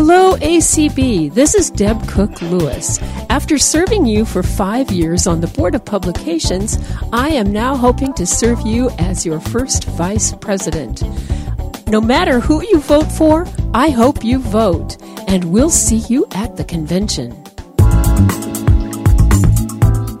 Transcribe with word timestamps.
Hello, 0.00 0.36
ACB. 0.36 1.34
This 1.34 1.56
is 1.56 1.70
Deb 1.70 2.06
Cook 2.06 2.40
Lewis. 2.40 3.00
After 3.30 3.58
serving 3.58 4.06
you 4.06 4.24
for 4.24 4.44
five 4.44 4.92
years 4.92 5.26
on 5.26 5.40
the 5.40 5.48
Board 5.48 5.74
of 5.74 5.84
Publications, 5.84 6.78
I 7.12 7.30
am 7.30 7.50
now 7.52 7.74
hoping 7.74 8.12
to 8.12 8.24
serve 8.24 8.60
you 8.60 8.90
as 9.00 9.26
your 9.26 9.40
first 9.40 9.86
Vice 9.86 10.32
President. 10.36 11.02
No 11.88 12.00
matter 12.00 12.38
who 12.38 12.62
you 12.62 12.78
vote 12.78 13.10
for, 13.10 13.44
I 13.74 13.88
hope 13.88 14.22
you 14.22 14.38
vote, 14.38 15.02
and 15.26 15.46
we'll 15.46 15.68
see 15.68 16.04
you 16.08 16.28
at 16.30 16.56
the 16.56 16.62
convention. 16.62 17.47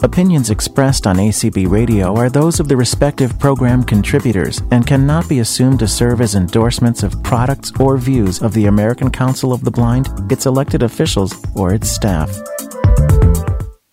Opinions 0.00 0.50
expressed 0.50 1.08
on 1.08 1.16
ACB 1.16 1.68
Radio 1.68 2.14
are 2.14 2.30
those 2.30 2.60
of 2.60 2.68
the 2.68 2.76
respective 2.76 3.36
program 3.40 3.82
contributors 3.82 4.62
and 4.70 4.86
cannot 4.86 5.28
be 5.28 5.40
assumed 5.40 5.80
to 5.80 5.88
serve 5.88 6.20
as 6.20 6.36
endorsements 6.36 7.02
of 7.02 7.20
products 7.24 7.72
or 7.80 7.96
views 7.96 8.40
of 8.40 8.54
the 8.54 8.66
American 8.66 9.10
Council 9.10 9.52
of 9.52 9.64
the 9.64 9.72
Blind, 9.72 10.08
its 10.30 10.46
elected 10.46 10.84
officials, 10.84 11.34
or 11.56 11.74
its 11.74 11.90
staff. 11.90 12.30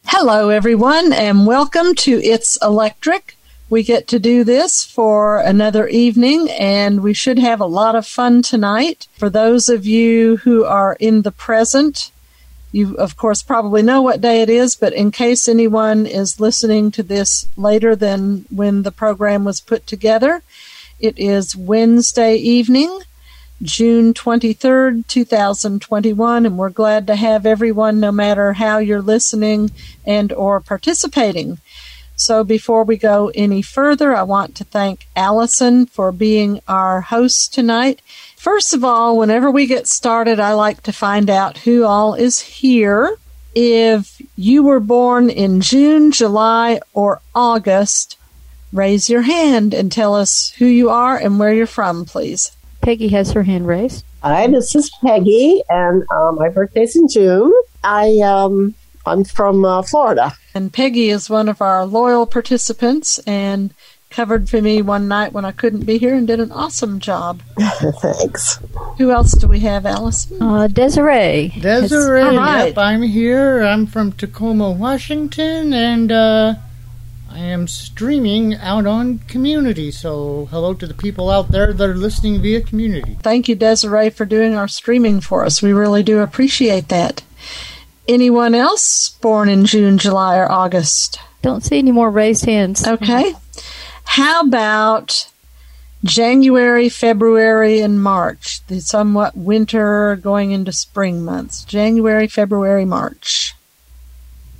Hello, 0.06 0.50
everyone, 0.50 1.12
and 1.12 1.48
welcome 1.48 1.96
to 1.96 2.22
It's 2.24 2.56
Electric. 2.62 3.36
We 3.72 3.82
get 3.82 4.08
to 4.10 4.20
do 4.20 4.44
this 4.44 4.86
for 4.86 5.40
another 5.40 5.88
evening, 5.88 6.52
and 6.52 7.02
we 7.02 7.16
should 7.16 7.40
have 7.40 7.60
a 7.60 7.66
lot 7.66 7.96
of 7.96 8.06
fun 8.06 8.44
tonight. 8.44 9.08
For 9.18 9.32
those 9.32 9.70
of 9.70 9.88
you 9.88 10.38
who 10.38 10.66
are 10.66 10.96
in 11.00 11.24
the 11.24 11.32
present, 11.32 12.12
you, 12.76 12.94
of 12.98 13.16
course, 13.16 13.42
probably 13.42 13.82
know 13.82 14.02
what 14.02 14.20
day 14.20 14.42
it 14.42 14.50
is, 14.50 14.76
but 14.76 14.92
in 14.92 15.10
case 15.10 15.48
anyone 15.48 16.06
is 16.06 16.42
listening 16.42 16.92
to 16.92 17.04
this 17.04 17.48
later 17.56 17.96
than 17.96 18.46
when 18.50 18.84
the 18.84 18.92
program 18.92 19.46
was 19.46 19.62
put 19.62 19.88
together, 19.88 20.44
it 21.00 21.18
is 21.18 21.56
Wednesday 21.56 22.36
evening, 22.36 23.00
June 23.62 24.14
23rd, 24.14 25.08
2021, 25.08 26.46
and 26.46 26.58
we're 26.58 26.70
glad 26.70 27.08
to 27.08 27.16
have 27.16 27.46
everyone, 27.46 28.02
no 28.02 28.12
matter 28.12 28.52
how 28.52 28.80
you're 28.80 29.02
listening 29.02 29.72
and 30.06 30.34
or 30.34 30.60
participating. 30.60 31.60
So 32.18 32.44
before 32.44 32.84
we 32.84 32.98
go 32.98 33.32
any 33.36 33.62
further, 33.62 34.14
I 34.14 34.24
want 34.24 34.54
to 34.56 34.66
thank 34.66 35.08
Allison 35.16 35.86
for 35.86 36.12
being 36.12 36.60
our 36.68 37.02
host 37.02 37.54
tonight. 37.54 38.02
First 38.46 38.76
of 38.76 38.84
all, 38.84 39.18
whenever 39.18 39.50
we 39.50 39.66
get 39.66 39.88
started, 39.88 40.40
I 40.40 40.54
like 40.54 40.84
to 40.84 40.94
find 40.94 41.32
out 41.32 41.58
who 41.58 41.84
all 41.84 42.14
is 42.14 42.40
here. 42.40 43.18
If 43.56 44.22
you 44.36 44.62
were 44.62 44.80
born 44.80 45.32
in 45.32 45.62
June, 45.62 46.12
July, 46.12 46.80
or 46.94 47.24
August, 47.34 48.20
raise 48.72 49.10
your 49.10 49.24
hand 49.24 49.74
and 49.74 49.92
tell 49.92 50.14
us 50.14 50.52
who 50.60 50.68
you 50.68 50.92
are 50.92 51.18
and 51.18 51.40
where 51.40 51.52
you're 51.52 51.66
from, 51.66 52.06
please. 52.06 52.56
Peggy 52.82 53.08
has 53.08 53.32
her 53.32 53.42
hand 53.42 53.66
raised. 53.66 54.06
Hi, 54.22 54.46
this 54.46 54.76
is 54.76 54.92
Peggy, 55.04 55.64
and 55.68 56.04
uh, 56.12 56.32
my 56.34 56.50
birthday's 56.50 56.96
in 56.96 57.08
June. 57.08 57.52
I 57.84 58.20
um, 58.20 58.76
I'm 59.08 59.24
from 59.24 59.66
uh, 59.66 59.82
Florida. 59.82 60.34
And 60.54 60.72
Peggy 60.72 61.10
is 61.10 61.32
one 61.32 61.50
of 61.50 61.64
our 61.64 61.84
loyal 61.84 62.28
participants, 62.28 63.18
and 63.26 63.74
covered 64.16 64.50
for 64.50 64.62
me 64.62 64.82
one 64.82 65.10
night 65.10 65.34
when 65.34 65.44
I 65.44 65.52
couldn't 65.52 65.86
be 65.86 65.98
here 65.98 66.16
and 66.16 66.26
did 66.26 66.40
an 66.40 66.50
awesome 66.54 67.02
job. 67.02 67.42
Thanks. 67.60 68.60
Who 68.98 69.12
else 69.12 69.34
do 69.34 69.46
we 69.46 69.60
have, 69.60 69.86
Allison? 69.86 70.42
Uh, 70.42 70.68
Desiree. 70.68 71.54
Desiree, 71.60 72.22
All 72.22 72.38
right. 72.38 72.68
yep, 72.68 72.78
I'm 72.78 73.02
here. 73.02 73.62
I'm 73.62 73.86
from 73.86 74.14
Tacoma, 74.14 74.72
Washington, 74.72 75.74
and 75.74 76.14
uh, 76.14 76.56
I 77.30 77.40
am 77.40 77.68
streaming 77.68 78.56
out 78.56 78.88
on 78.88 79.20
Community. 79.28 79.92
So, 79.92 80.48
hello 80.50 80.74
to 80.76 80.88
the 80.88 80.94
people 80.94 81.30
out 81.30 81.50
there 81.52 81.74
that 81.74 81.90
are 81.90 81.94
listening 81.94 82.42
via 82.42 82.62
Community. 82.62 83.18
Thank 83.22 83.50
you, 83.50 83.56
Desiree, 83.56 84.12
for 84.12 84.24
doing 84.24 84.56
our 84.56 84.70
streaming 84.70 85.20
for 85.20 85.44
us. 85.44 85.62
We 85.62 85.74
really 85.74 86.04
do 86.04 86.20
appreciate 86.20 86.88
that. 86.88 87.22
Anyone 88.08 88.56
else 88.56 89.10
born 89.10 89.50
in 89.50 89.66
June, 89.66 89.98
July, 89.98 90.38
or 90.38 90.50
August? 90.50 91.20
Don't 91.42 91.66
see 91.66 91.80
any 91.80 91.92
more 91.92 92.10
raised 92.10 92.46
hands. 92.46 92.88
Okay. 92.88 93.34
How 94.06 94.42
about 94.42 95.30
January, 96.04 96.90
February, 96.90 97.82
and 97.82 98.02
March? 98.02 98.66
The 98.68 98.80
somewhat 98.80 99.36
winter 99.36 100.16
going 100.18 100.52
into 100.52 100.72
spring 100.72 101.24
months. 101.26 101.64
January, 101.64 102.28
February, 102.28 102.86
March. 102.86 103.54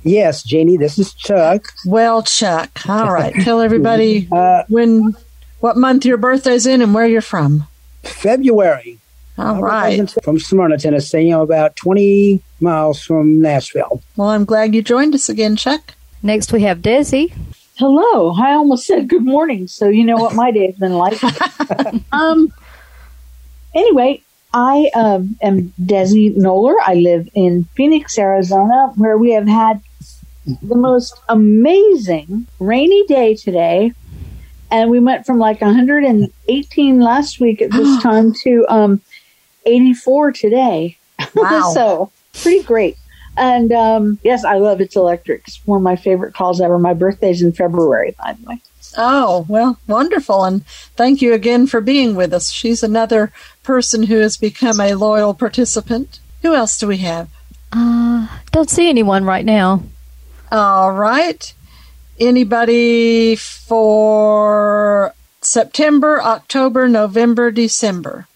Yes, 0.02 0.42
Janie, 0.44 0.76
this 0.76 0.98
is 0.98 1.12
Chuck. 1.14 1.72
Well, 1.84 2.22
Chuck. 2.22 2.88
All 2.88 3.12
right. 3.12 3.34
Tell 3.42 3.60
everybody 3.60 4.28
Uh, 4.32 4.62
when, 4.68 5.16
what 5.60 5.76
month 5.76 6.04
your 6.04 6.16
birthday's 6.16 6.66
in 6.66 6.80
and 6.80 6.94
where 6.94 7.06
you're 7.06 7.20
from. 7.20 7.66
February. 8.04 8.98
All 9.38 9.56
I'm 9.56 9.60
right. 9.60 10.14
From 10.22 10.38
Smyrna, 10.38 10.78
Tennessee. 10.78 11.30
I'm 11.30 11.40
about 11.40 11.76
20 11.76 12.40
miles 12.60 13.02
from 13.02 13.40
Nashville. 13.40 14.00
Well, 14.16 14.28
I'm 14.28 14.44
glad 14.44 14.74
you 14.74 14.82
joined 14.82 15.14
us 15.14 15.28
again, 15.28 15.56
Chuck. 15.56 15.94
Next 16.22 16.52
we 16.52 16.62
have 16.62 16.78
Desi. 16.78 17.32
Hello. 17.76 18.32
I 18.32 18.52
almost 18.54 18.86
said 18.86 19.06
good 19.06 19.24
morning, 19.24 19.68
so 19.68 19.88
you 19.88 20.02
know 20.02 20.16
what 20.16 20.34
my 20.34 20.50
day 20.50 20.66
has 20.66 20.76
been 20.76 20.94
like. 20.94 21.22
um. 22.12 22.52
Anyway, 23.74 24.22
I 24.54 24.90
um, 24.94 25.36
am 25.42 25.74
Desi 25.78 26.34
Noller. 26.34 26.76
I 26.82 26.94
live 26.94 27.28
in 27.34 27.64
Phoenix, 27.76 28.18
Arizona, 28.18 28.92
where 28.96 29.18
we 29.18 29.32
have 29.32 29.46
had 29.46 29.82
the 30.62 30.74
most 30.74 31.20
amazing 31.28 32.46
rainy 32.58 33.04
day 33.08 33.34
today, 33.34 33.92
and 34.70 34.90
we 34.90 34.98
went 34.98 35.26
from 35.26 35.38
like 35.38 35.60
118 35.60 37.00
last 37.00 37.40
week 37.40 37.60
at 37.60 37.70
this 37.72 38.02
time 38.02 38.32
to 38.44 38.64
um, 38.70 39.02
84 39.66 40.32
today. 40.32 40.96
Wow. 41.34 41.70
so 41.74 42.10
pretty 42.32 42.62
great. 42.62 42.96
And 43.36 43.72
um, 43.72 44.18
yes, 44.22 44.44
I 44.44 44.56
love 44.56 44.80
It's 44.80 44.96
Electric. 44.96 45.42
It's 45.46 45.60
one 45.66 45.78
of 45.78 45.82
my 45.82 45.96
favorite 45.96 46.34
calls 46.34 46.60
ever. 46.60 46.78
My 46.78 46.94
birthday's 46.94 47.42
in 47.42 47.52
February, 47.52 48.14
by 48.18 48.32
the 48.32 48.46
way. 48.46 48.60
Oh, 48.96 49.44
well, 49.48 49.78
wonderful. 49.86 50.44
And 50.44 50.66
thank 50.96 51.20
you 51.20 51.34
again 51.34 51.66
for 51.66 51.80
being 51.80 52.14
with 52.16 52.32
us. 52.32 52.50
She's 52.50 52.82
another 52.82 53.32
person 53.62 54.04
who 54.04 54.16
has 54.20 54.36
become 54.36 54.80
a 54.80 54.94
loyal 54.94 55.34
participant. 55.34 56.20
Who 56.42 56.54
else 56.54 56.78
do 56.78 56.86
we 56.86 56.98
have? 56.98 57.28
Uh, 57.72 58.26
don't 58.52 58.70
see 58.70 58.88
anyone 58.88 59.24
right 59.24 59.44
now. 59.44 59.82
All 60.50 60.92
right. 60.92 61.52
Anybody 62.18 63.36
for 63.36 65.14
September, 65.42 66.22
October, 66.22 66.88
November, 66.88 67.50
December? 67.50 68.26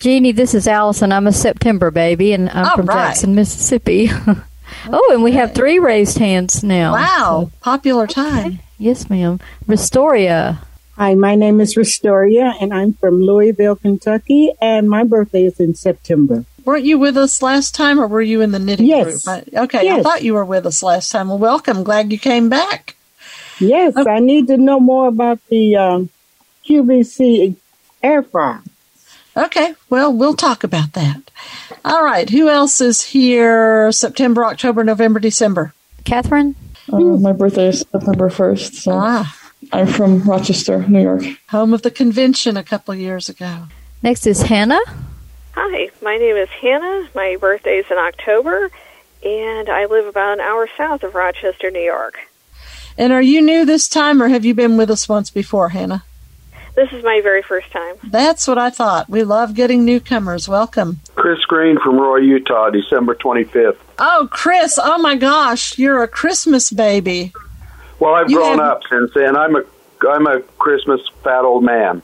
Jeannie, 0.00 0.30
this 0.30 0.54
is 0.54 0.68
Allison. 0.68 1.10
I'm 1.10 1.26
a 1.26 1.32
September 1.32 1.90
baby, 1.90 2.32
and 2.32 2.48
I'm 2.50 2.66
All 2.66 2.76
from 2.76 2.86
right. 2.86 3.08
Jackson, 3.08 3.34
Mississippi. 3.34 4.08
oh, 4.88 5.10
and 5.12 5.24
we 5.24 5.32
have 5.32 5.54
three 5.54 5.80
raised 5.80 6.18
hands 6.18 6.62
now. 6.62 6.92
Wow, 6.92 7.50
popular 7.62 8.06
time. 8.06 8.60
Yes, 8.78 9.10
ma'am. 9.10 9.40
Restoria. 9.66 10.60
Hi, 10.96 11.14
my 11.14 11.34
name 11.34 11.60
is 11.60 11.76
Restoria, 11.76 12.54
and 12.60 12.72
I'm 12.72 12.92
from 12.92 13.20
Louisville, 13.22 13.74
Kentucky, 13.74 14.52
and 14.62 14.88
my 14.88 15.02
birthday 15.02 15.44
is 15.46 15.58
in 15.58 15.74
September. 15.74 16.44
Weren't 16.64 16.84
you 16.84 16.96
with 17.00 17.16
us 17.16 17.42
last 17.42 17.74
time, 17.74 17.98
or 17.98 18.06
were 18.06 18.22
you 18.22 18.40
in 18.40 18.52
the 18.52 18.60
knitting 18.60 18.86
Yes. 18.86 19.24
group? 19.24 19.44
I- 19.52 19.60
Okay, 19.64 19.90
I 19.90 20.00
thought 20.00 20.22
you 20.22 20.34
were 20.34 20.44
with 20.44 20.64
us 20.64 20.80
last 20.80 21.10
time. 21.10 21.26
Well, 21.28 21.38
welcome. 21.38 21.82
Glad 21.82 22.12
you 22.12 22.20
came 22.20 22.48
back. 22.48 22.94
Yes, 23.58 23.94
I 23.96 24.20
need 24.20 24.46
to 24.46 24.58
know 24.58 24.78
more 24.78 25.08
about 25.08 25.40
the 25.50 25.74
um, 25.74 26.08
QVC 26.68 27.56
air 28.00 28.22
fryer. 28.22 28.60
Okay, 29.38 29.74
well, 29.88 30.12
we'll 30.12 30.34
talk 30.34 30.64
about 30.64 30.94
that. 30.94 31.30
All 31.84 32.02
right, 32.04 32.28
who 32.28 32.48
else 32.48 32.80
is 32.80 33.02
here 33.02 33.92
September, 33.92 34.44
October, 34.44 34.82
November, 34.82 35.20
December? 35.20 35.72
Catherine? 36.04 36.56
Uh, 36.92 36.98
my 36.98 37.32
birthday 37.32 37.68
is 37.68 37.84
September 37.92 38.30
1st, 38.30 38.74
so 38.74 38.92
Ah, 38.94 39.36
I'm 39.72 39.86
from 39.86 40.22
Rochester, 40.28 40.84
New 40.88 41.02
York. 41.02 41.22
home 41.50 41.72
of 41.72 41.82
the 41.82 41.90
convention 41.92 42.56
a 42.56 42.64
couple 42.64 42.92
of 42.94 42.98
years 42.98 43.28
ago. 43.28 43.68
Next 44.02 44.26
is 44.26 44.42
Hannah. 44.42 44.80
Hi, 45.54 45.90
my 46.02 46.16
name 46.16 46.36
is 46.36 46.48
Hannah. 46.48 47.08
My 47.14 47.36
birthday 47.40 47.78
is 47.78 47.86
in 47.90 47.96
October, 47.98 48.70
and 49.24 49.68
I 49.68 49.86
live 49.86 50.06
about 50.06 50.32
an 50.34 50.40
hour 50.40 50.68
south 50.76 51.04
of 51.04 51.14
Rochester, 51.14 51.70
New 51.70 51.78
York. 51.80 52.18
And 52.96 53.12
are 53.12 53.22
you 53.22 53.40
new 53.40 53.64
this 53.64 53.88
time, 53.88 54.20
or 54.20 54.28
have 54.28 54.44
you 54.44 54.54
been 54.54 54.76
with 54.76 54.90
us 54.90 55.08
once 55.08 55.30
before, 55.30 55.68
Hannah? 55.68 56.02
This 56.78 56.92
is 56.92 57.02
my 57.02 57.20
very 57.24 57.42
first 57.42 57.72
time. 57.72 57.96
That's 58.04 58.46
what 58.46 58.56
I 58.56 58.70
thought. 58.70 59.10
We 59.10 59.24
love 59.24 59.54
getting 59.54 59.84
newcomers. 59.84 60.48
Welcome. 60.48 61.00
Chris 61.16 61.40
Green 61.46 61.76
from 61.82 61.96
Roy, 61.98 62.18
Utah, 62.18 62.70
December 62.70 63.16
25th. 63.16 63.78
Oh, 63.98 64.28
Chris, 64.30 64.78
oh 64.80 64.96
my 64.98 65.16
gosh, 65.16 65.76
you're 65.76 66.04
a 66.04 66.06
Christmas 66.08 66.70
baby. 66.70 67.32
Well, 67.98 68.14
I've 68.14 68.30
You 68.30 68.36
grown 68.36 68.58
have- 68.60 68.68
up 68.76 68.80
since 68.88 69.10
then. 69.12 69.36
I'm 69.36 69.56
a 69.56 69.62
I'm 70.08 70.28
a 70.28 70.38
Christmas 70.60 71.00
fat 71.24 71.44
old 71.44 71.64
man. 71.64 72.00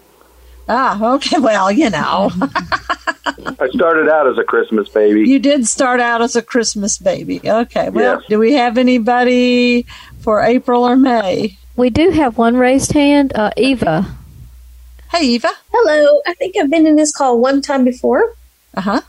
Ah, 0.69 1.15
okay, 1.15 1.39
well, 1.39 1.71
you 1.71 1.89
know. 1.91 2.33
I 3.61 3.69
started 3.73 4.09
out 4.09 4.27
as 4.27 4.39
a 4.39 4.43
Christmas 4.43 4.89
baby. 4.89 5.21
You 5.29 5.39
did 5.39 5.69
start 5.69 6.01
out 6.01 6.21
as 6.21 6.35
a 6.35 6.43
Christmas 6.43 6.99
baby. 6.99 7.41
Okay. 7.49 7.91
Well, 7.91 8.19
Yes. 8.19 8.29
do 8.29 8.41
we 8.41 8.55
have 8.55 8.77
anybody 8.77 9.87
for 10.19 10.41
April 10.43 10.83
or 10.83 10.97
May? 10.97 11.59
We 11.77 11.91
do 11.91 12.11
have 12.11 12.37
one 12.39 12.57
raised 12.57 12.91
hand. 12.91 13.33
Uh, 13.37 13.51
Eva. 13.57 14.05
Hey, 15.15 15.27
Eva. 15.27 15.53
Hello. 15.73 16.21
I 16.27 16.35
think 16.35 16.57
I've 16.57 16.69
been 16.69 16.89
in 16.89 16.97
this 16.97 17.13
call 17.13 17.39
one 17.39 17.63
time 17.63 17.85
before. 17.85 18.35
Uh 18.77 18.81
huh. 18.81 19.01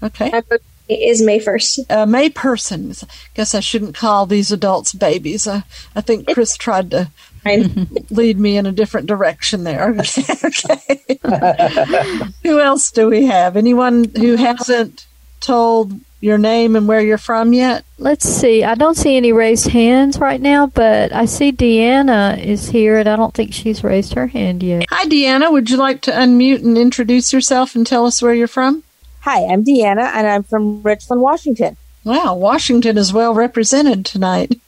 Okay. 0.00 0.30
My 0.30 0.42
birthday 0.42 0.94
is 0.94 1.20
May 1.20 1.40
1st. 1.40 1.90
Uh, 1.90 2.06
May 2.06 2.30
person. 2.30 2.94
Guess 3.34 3.56
I 3.56 3.58
shouldn't 3.58 3.96
call 3.96 4.26
these 4.26 4.52
adults 4.52 4.92
babies. 4.92 5.48
I, 5.48 5.64
I 5.96 6.02
think 6.02 6.32
Chris 6.32 6.56
tried 6.56 6.92
to 6.92 7.10
lead 8.10 8.38
me 8.38 8.58
in 8.58 8.66
a 8.66 8.70
different 8.70 9.08
direction 9.08 9.64
there. 9.64 9.90
okay. 10.44 11.18
who 12.44 12.60
else 12.60 12.92
do 12.92 13.08
we 13.08 13.26
have? 13.26 13.56
Anyone 13.56 14.04
who 14.16 14.36
hasn't 14.36 15.08
told 15.40 15.98
your 16.20 16.38
name 16.38 16.76
and 16.76 16.86
where 16.86 17.00
you're 17.00 17.18
from 17.18 17.52
yet? 17.52 17.84
Let's 17.98 18.28
see. 18.28 18.62
I 18.62 18.74
don't 18.74 18.96
see 18.96 19.16
any 19.16 19.32
raised 19.32 19.68
hands 19.68 20.18
right 20.18 20.40
now, 20.40 20.66
but 20.66 21.12
I 21.12 21.24
see 21.24 21.52
Deanna 21.52 22.42
is 22.42 22.68
here, 22.68 22.98
and 22.98 23.08
I 23.08 23.16
don't 23.16 23.34
think 23.34 23.52
she's 23.52 23.82
raised 23.82 24.14
her 24.14 24.26
hand 24.26 24.62
yet. 24.62 24.84
Hi, 24.90 25.06
Deanna. 25.06 25.50
Would 25.50 25.70
you 25.70 25.76
like 25.76 26.02
to 26.02 26.12
unmute 26.12 26.62
and 26.62 26.76
introduce 26.76 27.32
yourself 27.32 27.74
and 27.74 27.86
tell 27.86 28.06
us 28.06 28.22
where 28.22 28.34
you're 28.34 28.46
from? 28.46 28.82
Hi, 29.20 29.44
I'm 29.44 29.64
Deanna, 29.64 30.04
and 30.14 30.26
I'm 30.26 30.42
from 30.42 30.82
Richland, 30.82 31.22
Washington. 31.22 31.76
Wow, 32.04 32.34
Washington 32.34 32.96
is 32.96 33.12
well 33.12 33.34
represented 33.34 34.06
tonight. 34.06 34.58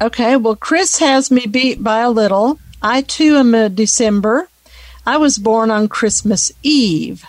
Okay, 0.00 0.36
well, 0.36 0.54
Chris 0.54 0.98
has 0.98 1.30
me 1.30 1.46
beat 1.46 1.82
by 1.82 2.00
a 2.00 2.10
little. 2.10 2.60
I 2.80 3.02
too 3.02 3.36
am 3.36 3.54
a 3.54 3.68
December. 3.68 4.48
I 5.04 5.16
was 5.16 5.38
born 5.38 5.72
on 5.72 5.88
Christmas 5.88 6.52
Eve. 6.62 7.24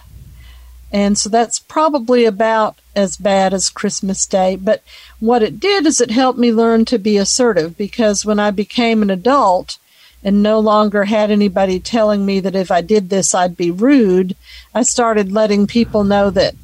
And 0.92 1.18
so 1.18 1.30
that's 1.30 1.60
probably 1.60 2.26
about 2.26 2.80
as 2.96 3.18
bad 3.18 3.54
as 3.54 3.70
Christmas 3.70 4.26
Day. 4.26 4.56
But 4.56 4.82
what 5.20 5.44
it 5.44 5.60
did 5.60 5.86
is 5.86 6.02
it 6.02 6.12
helped 6.12 6.40
me 6.40 6.52
learn 6.52 6.86
to 6.86 6.98
be 6.98 7.18
assertive 7.18 7.78
because 7.78 8.26
when 8.26 8.40
I 8.40 8.52
became 8.52 9.02
an 9.02 9.10
adult 9.10 9.78
and 10.24 10.44
no 10.44 10.60
longer 10.60 11.06
had 11.06 11.32
anybody 11.32 11.80
telling 11.80 12.26
me 12.26 12.40
that 12.42 12.56
if 12.56 12.72
I 12.72 12.82
did 12.82 13.10
this 13.10 13.34
I'd 13.34 13.56
be 13.56 13.72
rude, 13.72 14.36
I 14.74 14.84
started 14.84 15.32
letting 15.32 15.68
people 15.68 16.04
know 16.04 16.30
that 16.32 16.56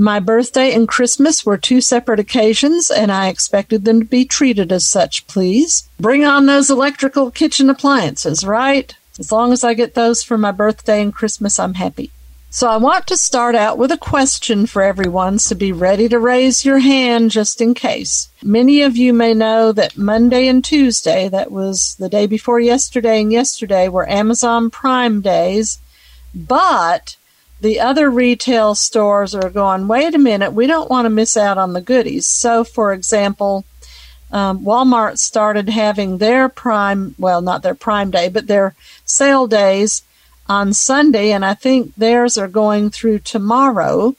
my 0.00 0.20
birthday 0.20 0.72
and 0.72 0.86
Christmas 0.86 1.44
were 1.44 1.58
two 1.58 1.80
separate 1.80 2.20
occasions, 2.20 2.88
and 2.88 3.10
I 3.10 3.26
expected 3.26 3.84
them 3.84 3.98
to 3.98 4.06
be 4.06 4.24
treated 4.24 4.70
as 4.70 4.86
such, 4.86 5.26
please. 5.26 5.88
Bring 5.98 6.24
on 6.24 6.46
those 6.46 6.70
electrical 6.70 7.32
kitchen 7.32 7.68
appliances, 7.68 8.44
right? 8.44 8.94
As 9.18 9.32
long 9.32 9.52
as 9.52 9.64
I 9.64 9.74
get 9.74 9.94
those 9.94 10.22
for 10.22 10.38
my 10.38 10.52
birthday 10.52 11.02
and 11.02 11.12
Christmas, 11.12 11.58
I'm 11.58 11.74
happy. 11.74 12.12
So 12.50 12.66
I 12.66 12.78
want 12.78 13.06
to 13.08 13.16
start 13.18 13.54
out 13.54 13.76
with 13.76 13.92
a 13.92 13.98
question 13.98 14.64
for 14.64 14.80
everyone, 14.80 15.38
so 15.38 15.54
be 15.54 15.70
ready 15.70 16.08
to 16.08 16.18
raise 16.18 16.64
your 16.64 16.78
hand 16.78 17.30
just 17.30 17.60
in 17.60 17.74
case. 17.74 18.30
Many 18.42 18.80
of 18.80 18.96
you 18.96 19.12
may 19.12 19.34
know 19.34 19.70
that 19.72 19.98
Monday 19.98 20.48
and 20.48 20.64
Tuesday, 20.64 21.28
that 21.28 21.52
was 21.52 21.94
the 21.98 22.08
day 22.08 22.26
before 22.26 22.58
yesterday 22.58 23.20
and 23.20 23.30
yesterday, 23.30 23.86
were 23.88 24.08
Amazon 24.08 24.70
Prime 24.70 25.20
days, 25.20 25.78
but 26.34 27.16
the 27.60 27.80
other 27.80 28.08
retail 28.08 28.74
stores 28.74 29.34
are 29.34 29.50
going, 29.50 29.86
wait 29.86 30.14
a 30.14 30.18
minute, 30.18 30.54
we 30.54 30.66
don't 30.66 30.90
want 30.90 31.04
to 31.04 31.10
miss 31.10 31.36
out 31.36 31.58
on 31.58 31.74
the 31.74 31.82
goodies. 31.82 32.26
So, 32.26 32.64
for 32.64 32.94
example, 32.94 33.66
um, 34.32 34.64
Walmart 34.64 35.18
started 35.18 35.68
having 35.68 36.16
their 36.16 36.48
prime, 36.48 37.14
well, 37.18 37.42
not 37.42 37.62
their 37.62 37.74
prime 37.74 38.10
day, 38.10 38.30
but 38.30 38.46
their 38.46 38.74
sale 39.04 39.46
days 39.46 40.02
on 40.48 40.72
Sunday, 40.72 41.32
and 41.32 41.44
I 41.44 41.54
think 41.54 41.94
theirs 41.94 42.38
are 42.38 42.48
going 42.48 42.90
through 42.90 43.20
tomorrow. 43.20 44.16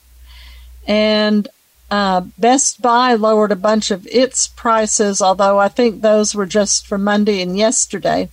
And 0.87 1.47
uh, 1.91 2.21
Best 2.37 2.81
Buy 2.81 3.15
lowered 3.15 3.51
a 3.51 3.55
bunch 3.55 3.91
of 3.91 4.07
its 4.07 4.47
prices, 4.47 5.21
although 5.21 5.59
I 5.59 5.69
think 5.69 6.01
those 6.01 6.35
were 6.35 6.45
just 6.45 6.85
for 6.85 6.97
Monday 6.97 7.41
and 7.41 7.57
yesterday. 7.57 8.29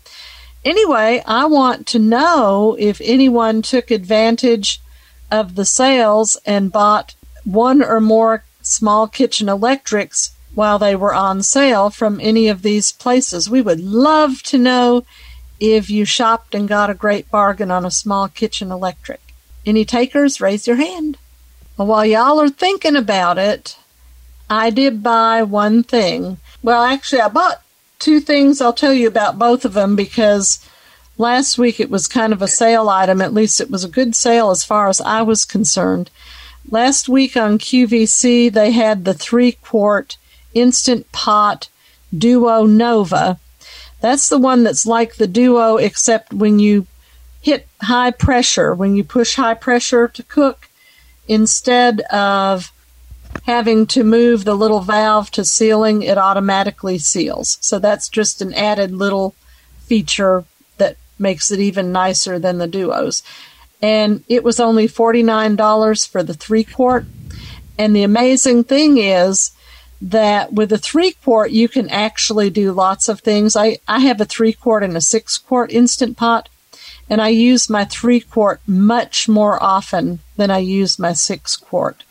Anyway, 0.64 1.22
I 1.26 1.46
want 1.46 1.87
to 1.88 1.98
know 1.98 2.76
if 2.78 3.00
anyone 3.02 3.62
took 3.62 3.90
advantage 3.90 4.81
of 5.31 5.54
the 5.54 5.64
sales 5.64 6.37
and 6.44 6.72
bought 6.72 7.14
one 7.44 7.82
or 7.82 8.00
more 8.00 8.44
small 8.62 9.06
kitchen 9.06 9.48
electrics 9.48 10.32
while 10.54 10.78
they 10.78 10.96
were 10.96 11.14
on 11.14 11.43
sale 11.43 11.90
from 11.90 12.19
any 12.20 12.48
of 12.48 12.62
these 12.62 12.90
places. 12.90 13.48
We 13.48 13.62
would 13.62 13.81
love 13.81 14.43
to 14.44 14.58
know 14.58 15.04
if 15.61 15.91
you 15.91 16.05
shopped 16.05 16.55
and 16.55 16.69
got 16.69 16.91
a 16.91 16.94
great 16.94 17.31
bargain 17.31 17.70
on 17.70 17.85
a 17.85 17.91
small 17.91 18.29
kitchen 18.29 18.70
electric. 18.70 19.20
Any 19.64 19.85
takers? 19.85 20.41
Raise 20.41 20.67
your 20.67 20.76
hand. 20.76 21.19
Well, 21.76 21.88
while 21.88 22.06
y'all 22.06 22.41
are 22.41 22.49
thinking 22.49 22.97
about 22.97 23.38
it, 23.38 23.76
I 24.49 24.70
did 24.70 25.03
buy 25.03 25.43
one 25.43 25.82
thing. 25.82 26.38
Well, 26.62 26.82
actually, 26.82 27.20
I 27.20 27.29
bought 27.29 27.62
two 27.99 28.20
things. 28.20 28.61
I'll 28.61 28.73
tell 28.73 28.93
you 28.93 29.08
about 29.08 29.38
both 29.38 29.64
of 29.64 29.75
them 29.75 29.97
because 29.97 30.64
last 31.19 31.58
week 31.58 31.81
it 31.81 31.91
was 31.91 32.06
kind 32.06 32.32
of 32.32 32.43
a 32.43 32.49
sale 32.49 32.88
item. 32.88 33.20
At 33.20 33.35
least 33.35 33.61
it 33.61 33.70
was 33.70 33.85
a 33.85 33.88
good 33.88 34.14
sale 34.14 34.50
as 34.50 34.64
far 34.64 34.88
as 34.88 35.00
I 35.00 35.23
was 35.23 35.44
concerned. 35.44 36.11
Last 36.69 37.08
week 37.08 37.37
on 37.37 37.58
QVC, 37.58 38.53
they 38.53 38.73
had 38.73 39.05
the 39.05 39.14
three 39.14 39.53
quart 39.53 40.17
Instant 40.55 41.11
Pot 41.12 41.69
Duo 42.17 42.64
Nova. 42.64 43.38
That's 44.06 44.29
the 44.29 44.38
one 44.38 44.62
that's 44.62 44.87
like 44.87 45.17
the 45.17 45.26
Duo, 45.26 45.79
except 45.79 46.32
when 46.32 46.61
you 46.61 46.87
hit 47.41 47.67
high 47.82 48.12
pressure, 48.12 48.73
when 48.73 48.94
you 48.94 49.03
push 49.03 49.35
high 49.35 49.55
pressure 49.55 50.06
to 50.06 50.23
cook, 50.23 50.69
instead 51.26 52.03
of 52.03 52.73
having 53.47 53.85
to 53.87 54.05
move 54.05 54.44
the 54.44 54.55
little 54.55 54.79
valve 54.79 55.32
to 55.32 55.44
sealing, 55.44 56.03
it 56.03 56.19
automatically 56.19 56.99
seals. 56.99 57.58
So 57.61 57.81
that's 57.81 58.08
just 58.08 58.41
an 58.41 58.55
added 58.55 58.93
little 58.93 59.35
feature 59.81 60.44
that 60.79 60.97
makes 61.19 61.50
it 61.50 61.58
even 61.58 61.91
nicer 61.91 62.38
than 62.38 62.58
the 62.58 62.69
Duos. 62.69 63.25
And 63.82 64.23
it 64.29 64.44
was 64.44 64.61
only 64.61 64.87
$49 64.87 66.08
for 66.08 66.23
the 66.23 66.35
three 66.35 66.62
quart. 66.62 67.06
And 67.76 67.94
the 67.94 68.05
amazing 68.05 68.62
thing 68.64 68.99
is, 68.99 69.50
that 70.00 70.52
with 70.52 70.72
a 70.72 70.78
three 70.78 71.12
quart 71.12 71.50
you 71.50 71.69
can 71.69 71.88
actually 71.88 72.50
do 72.50 72.72
lots 72.72 73.08
of 73.08 73.20
things. 73.20 73.56
I, 73.56 73.78
I 73.88 74.00
have 74.00 74.20
a 74.20 74.25
three 74.25 74.52
quart 74.52 74.82
and 74.82 74.96
a 74.96 75.00
six 75.00 75.38
quart 75.38 75.72
instant 75.72 76.16
pot, 76.16 76.48
and 77.08 77.20
I 77.20 77.28
use 77.28 77.70
my 77.70 77.84
three 77.84 78.20
quart 78.20 78.60
much 78.66 79.28
more 79.28 79.62
often 79.62 80.20
than 80.37 80.50
I 80.50 80.58
use 80.58 80.98
my 80.98 81.12
six 81.12 81.56
quart. 81.56 82.04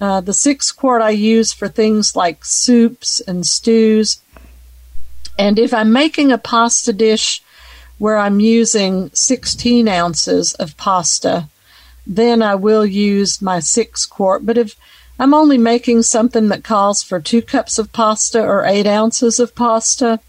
Uh, 0.00 0.20
the 0.20 0.34
six 0.34 0.72
quart 0.72 1.00
I 1.00 1.10
use 1.10 1.52
for 1.52 1.68
things 1.68 2.16
like 2.16 2.44
soups 2.44 3.20
and 3.20 3.46
stews. 3.46 4.20
And 5.38 5.58
if 5.58 5.72
I'm 5.72 5.92
making 5.92 6.30
a 6.30 6.38
pasta 6.38 6.92
dish 6.92 7.42
where 7.98 8.18
I'm 8.18 8.40
using 8.40 9.10
16 9.14 9.88
ounces 9.88 10.52
of 10.54 10.76
pasta, 10.76 11.48
then 12.06 12.42
I 12.42 12.54
will 12.54 12.84
use 12.84 13.40
my 13.40 13.60
six 13.60 14.04
quart. 14.04 14.44
But 14.44 14.58
if 14.58 14.76
I'm 15.18 15.34
only 15.34 15.58
making 15.58 16.02
something 16.02 16.48
that 16.48 16.64
calls 16.64 17.02
for 17.02 17.20
two 17.20 17.40
cups 17.40 17.78
of 17.78 17.92
pasta 17.92 18.40
or 18.40 18.64
eight 18.64 18.86
ounces 18.86 19.38
of 19.38 19.54
pasta, 19.54 20.20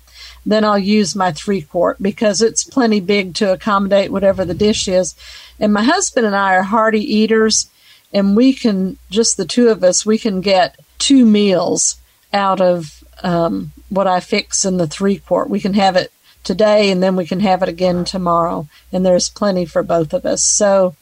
then 0.46 0.64
I'll 0.64 0.80
use 0.80 1.16
my 1.16 1.32
three 1.32 1.62
quart 1.62 1.98
because 2.02 2.42
it's 2.42 2.64
plenty 2.64 3.00
big 3.00 3.34
to 3.36 3.52
accommodate 3.52 4.12
whatever 4.12 4.46
the 4.46 4.54
dish 4.54 4.88
is. 4.88 5.16
And 5.60 5.74
my 5.74 5.84
husband 5.84 6.26
and 6.28 6.36
I 6.36 6.56
are 6.56 6.64
hearty 6.64 7.00
eaters, 7.00 7.70
and 8.14 8.36
we 8.36 8.54
can, 8.54 8.98
just 9.10 9.38
the 9.38 9.46
two 9.46 9.70
of 9.70 9.84
us, 9.84 10.06
we 10.06 10.20
can 10.20 10.42
get 10.42 10.80
two 11.00 11.26
meals 11.26 12.00
out 12.32 12.62
of 12.62 13.04
um, 13.24 13.72
what 13.90 14.08
I 14.08 14.20
fix 14.20 14.66
in 14.66 14.78
the 14.78 14.88
three 14.88 15.18
quart. 15.18 15.50
We 15.50 15.60
can 15.60 15.74
have 15.74 15.96
it 15.96 16.12
today 16.44 16.92
and 16.92 17.02
then 17.02 17.16
we 17.16 17.26
can 17.26 17.40
have 17.40 17.64
it 17.64 17.70
again 17.70 18.06
tomorrow, 18.06 18.68
and 18.92 19.06
there's 19.06 19.30
plenty 19.30 19.66
for 19.66 19.82
both 19.82 20.14
of 20.14 20.26
us. 20.26 20.44
So, 20.44 20.96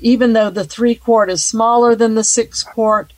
even 0.00 0.32
though 0.32 0.50
the 0.50 0.64
three 0.64 0.96
quart 0.96 1.30
is 1.30 1.44
smaller 1.44 1.94
than 1.94 2.16
the 2.16 2.24
six 2.24 2.64
quart, 2.64 3.12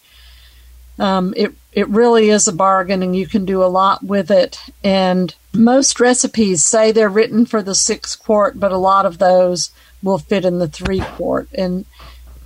um, 0.98 1.34
it 1.36 1.52
it 1.72 1.88
really 1.88 2.30
is 2.30 2.46
a 2.46 2.52
bargain, 2.52 3.02
and 3.02 3.16
you 3.16 3.26
can 3.26 3.44
do 3.44 3.62
a 3.62 3.66
lot 3.66 4.04
with 4.04 4.30
it. 4.30 4.60
And 4.82 5.34
most 5.52 5.98
recipes 5.98 6.64
say 6.64 6.92
they're 6.92 7.08
written 7.08 7.46
for 7.46 7.62
the 7.62 7.74
six 7.74 8.14
quart, 8.14 8.60
but 8.60 8.72
a 8.72 8.76
lot 8.76 9.06
of 9.06 9.18
those 9.18 9.70
will 10.02 10.18
fit 10.18 10.44
in 10.44 10.58
the 10.58 10.68
three 10.68 11.00
quart. 11.00 11.48
And 11.52 11.84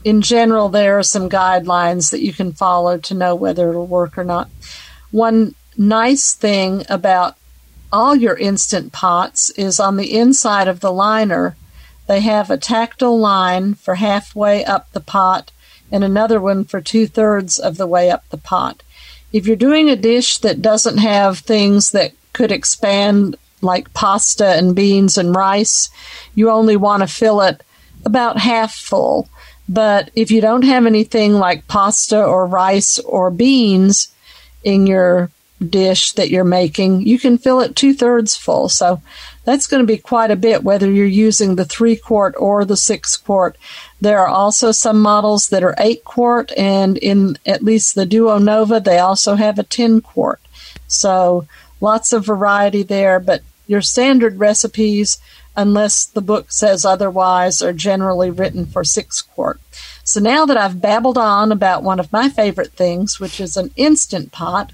in 0.03 0.23
general, 0.23 0.71
there 0.71 0.99
are 0.99 1.03
some 1.03 1.29
guidelines 1.29 2.11
that 2.11 2.23
you 2.23 2.33
can 2.33 2.53
follow 2.53 2.97
to 2.99 3.15
know 3.15 3.35
whether 3.35 3.69
it'll 3.69 3.87
work 3.87 4.17
or 4.17 4.25
not. 4.25 4.49
One 5.11 5.55
nice 5.77 6.33
thing 6.33 6.85
about 6.89 7.37
all 7.93 8.15
your 8.15 8.37
instant 8.37 8.93
pots 8.93 9.51
is 9.51 9.79
on 9.79 9.97
the 9.97 10.17
inside 10.17 10.69
of 10.69 10.81
the 10.81 10.93
liner 10.93 11.57
they 12.09 12.21
have 12.21 12.51
a 12.51 12.57
tactile 12.57 13.19
line 13.19 13.75
for 13.75 13.97
halfway 13.97 14.65
up 14.65 14.91
the 14.93 15.01
pot 15.01 15.53
and 15.91 16.05
another 16.05 16.41
one 16.41 16.65
for 16.65 16.81
two 16.81 17.07
thirds 17.07 17.59
of 17.59 17.77
the 17.77 17.87
way 17.87 18.11
up 18.11 18.29
the 18.29 18.37
pot. 18.37 18.83
If 19.33 19.47
you're 19.47 19.57
doing 19.57 19.91
a 19.91 19.97
dish 19.97 20.39
that 20.39 20.63
doesn't 20.63 20.99
have 20.99 21.39
things 21.39 21.91
that 21.91 22.13
could 22.33 22.53
expand 22.53 23.37
like 23.61 23.93
pasta 23.93 24.57
and 24.57 24.75
beans 24.75 25.19
and 25.19 25.35
rice, 25.35 25.91
you 26.35 26.51
only 26.51 26.77
want 26.77 27.03
to 27.03 27.07
fill 27.07 27.41
it 27.41 27.63
about 28.05 28.39
half 28.39 28.75
full. 28.75 29.29
But 29.69 30.11
if 30.15 30.31
you 30.31 30.41
don't 30.41 30.63
have 30.63 30.87
anything 30.87 31.35
like 31.35 31.69
pasta 31.69 32.25
or 32.25 32.47
rice 32.47 32.99
or 33.01 33.31
beans 33.31 34.09
in 34.65 34.87
your 34.87 35.31
dish 35.69 36.13
that 36.13 36.31
you're 36.31 36.45
making, 36.45 37.03
you 37.03 37.19
can 37.19 37.37
fill 37.37 37.61
it 37.61 37.77
two 37.77 37.93
thirds 37.93 38.37
full. 38.37 38.69
So 38.69 39.03
That's 39.49 39.67
going 39.67 39.83
to 39.83 39.87
be 39.87 39.97
quite 39.97 40.31
a 40.31 40.37
bit, 40.37 40.63
whether 40.63 40.91
you're 40.91 41.07
using 41.07 41.55
the 41.55 41.65
three 41.65 41.97
quart 41.97 42.35
or 42.37 42.67
the 42.67 42.77
six 42.77 43.17
quart. 43.17 43.57
There 44.01 44.21
are 44.21 44.29
also 44.29 44.71
some 44.71 45.01
models 45.01 45.49
that 45.49 45.65
are 45.65 45.75
eight 45.79 46.05
quart, 46.05 46.53
and 46.57 46.97
in 46.99 47.39
at 47.45 47.65
least 47.65 47.95
the 47.95 48.07
Duo 48.07 48.39
Nova, 48.39 48.81
they 48.81 48.99
also 48.99 49.35
have 49.35 49.59
a 49.59 49.65
10 49.65 50.01
quart. 50.01 50.41
So 50.87 51.47
lots 51.81 52.13
of 52.13 52.25
variety 52.25 52.83
there, 52.83 53.19
but 53.19 53.43
your 53.67 53.83
standard 53.83 54.39
recipes, 54.39 55.19
unless 55.57 56.05
the 56.05 56.21
book 56.21 56.53
says 56.53 56.85
otherwise, 56.85 57.61
are 57.61 57.73
generally 57.73 58.31
written 58.31 58.67
for 58.67 58.85
six 58.85 59.21
quart. 59.21 59.61
So 60.05 60.21
now 60.21 60.47
that 60.47 60.57
I've 60.57 60.81
babbled 60.81 61.19
on 61.19 61.53
about 61.53 61.83
one 61.83 62.01
of 62.01 62.13
my 62.13 62.29
favorite 62.29 62.73
things, 62.73 63.21
which 63.21 63.41
is 63.41 63.57
an 63.57 63.71
instant 63.77 64.33
pot, 64.33 64.73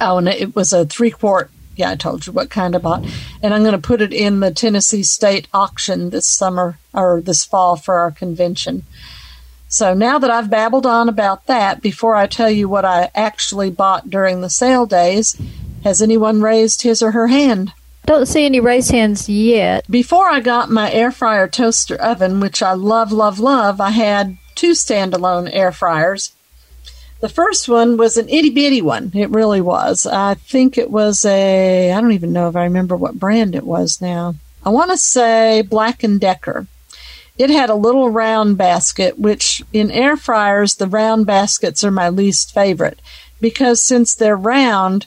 oh, 0.00 0.18
and 0.18 0.28
it 0.28 0.56
was 0.56 0.72
a 0.72 0.84
three 0.84 1.10
quart 1.10 1.50
yeah, 1.76 1.90
I 1.90 1.96
told 1.96 2.26
you 2.26 2.32
what 2.32 2.50
kind 2.50 2.74
I 2.74 2.78
bought. 2.78 3.04
And 3.42 3.54
I'm 3.54 3.62
going 3.62 3.72
to 3.72 3.78
put 3.78 4.02
it 4.02 4.12
in 4.12 4.40
the 4.40 4.50
Tennessee 4.50 5.02
State 5.02 5.46
auction 5.52 6.10
this 6.10 6.26
summer 6.26 6.78
or 6.92 7.20
this 7.20 7.44
fall 7.44 7.76
for 7.76 7.98
our 7.98 8.10
convention. 8.10 8.84
So 9.68 9.94
now 9.94 10.18
that 10.18 10.30
I've 10.30 10.50
babbled 10.50 10.86
on 10.86 11.08
about 11.08 11.46
that, 11.46 11.82
before 11.82 12.14
I 12.14 12.26
tell 12.26 12.50
you 12.50 12.68
what 12.68 12.84
I 12.84 13.10
actually 13.14 13.70
bought 13.70 14.08
during 14.08 14.40
the 14.40 14.50
sale 14.50 14.86
days, 14.86 15.40
has 15.84 16.00
anyone 16.00 16.40
raised 16.40 16.82
his 16.82 17.02
or 17.02 17.12
her 17.12 17.26
hand? 17.28 17.72
Don't 18.06 18.26
see 18.26 18.46
any 18.46 18.60
raised 18.60 18.92
hands 18.92 19.28
yet. 19.28 19.84
Before 19.90 20.28
I 20.28 20.38
got 20.38 20.70
my 20.70 20.92
air 20.92 21.10
fryer 21.10 21.48
toaster 21.48 21.96
oven, 21.96 22.38
which 22.38 22.62
I 22.62 22.72
love, 22.74 23.10
love, 23.10 23.40
love, 23.40 23.80
I 23.80 23.90
had 23.90 24.38
two 24.54 24.70
standalone 24.72 25.50
air 25.52 25.72
fryers. 25.72 26.32
The 27.20 27.28
first 27.28 27.68
one 27.68 27.96
was 27.96 28.16
an 28.16 28.28
itty 28.28 28.50
bitty 28.50 28.82
one. 28.82 29.10
It 29.14 29.30
really 29.30 29.60
was. 29.60 30.06
I 30.06 30.34
think 30.34 30.76
it 30.76 30.90
was 30.90 31.24
a, 31.24 31.92
I 31.92 32.00
don't 32.00 32.12
even 32.12 32.32
know 32.32 32.48
if 32.48 32.56
I 32.56 32.64
remember 32.64 32.96
what 32.96 33.18
brand 33.18 33.54
it 33.54 33.64
was 33.64 34.00
now. 34.00 34.34
I 34.64 34.68
want 34.68 34.90
to 34.90 34.96
say 34.98 35.62
Black 35.62 36.02
and 36.02 36.20
Decker. 36.20 36.66
It 37.38 37.50
had 37.50 37.70
a 37.70 37.74
little 37.74 38.10
round 38.10 38.58
basket, 38.58 39.18
which 39.18 39.62
in 39.72 39.90
air 39.90 40.16
fryers, 40.16 40.74
the 40.74 40.86
round 40.86 41.26
baskets 41.26 41.84
are 41.84 41.90
my 41.90 42.08
least 42.08 42.52
favorite 42.52 43.00
because 43.40 43.82
since 43.82 44.14
they're 44.14 44.36
round, 44.36 45.06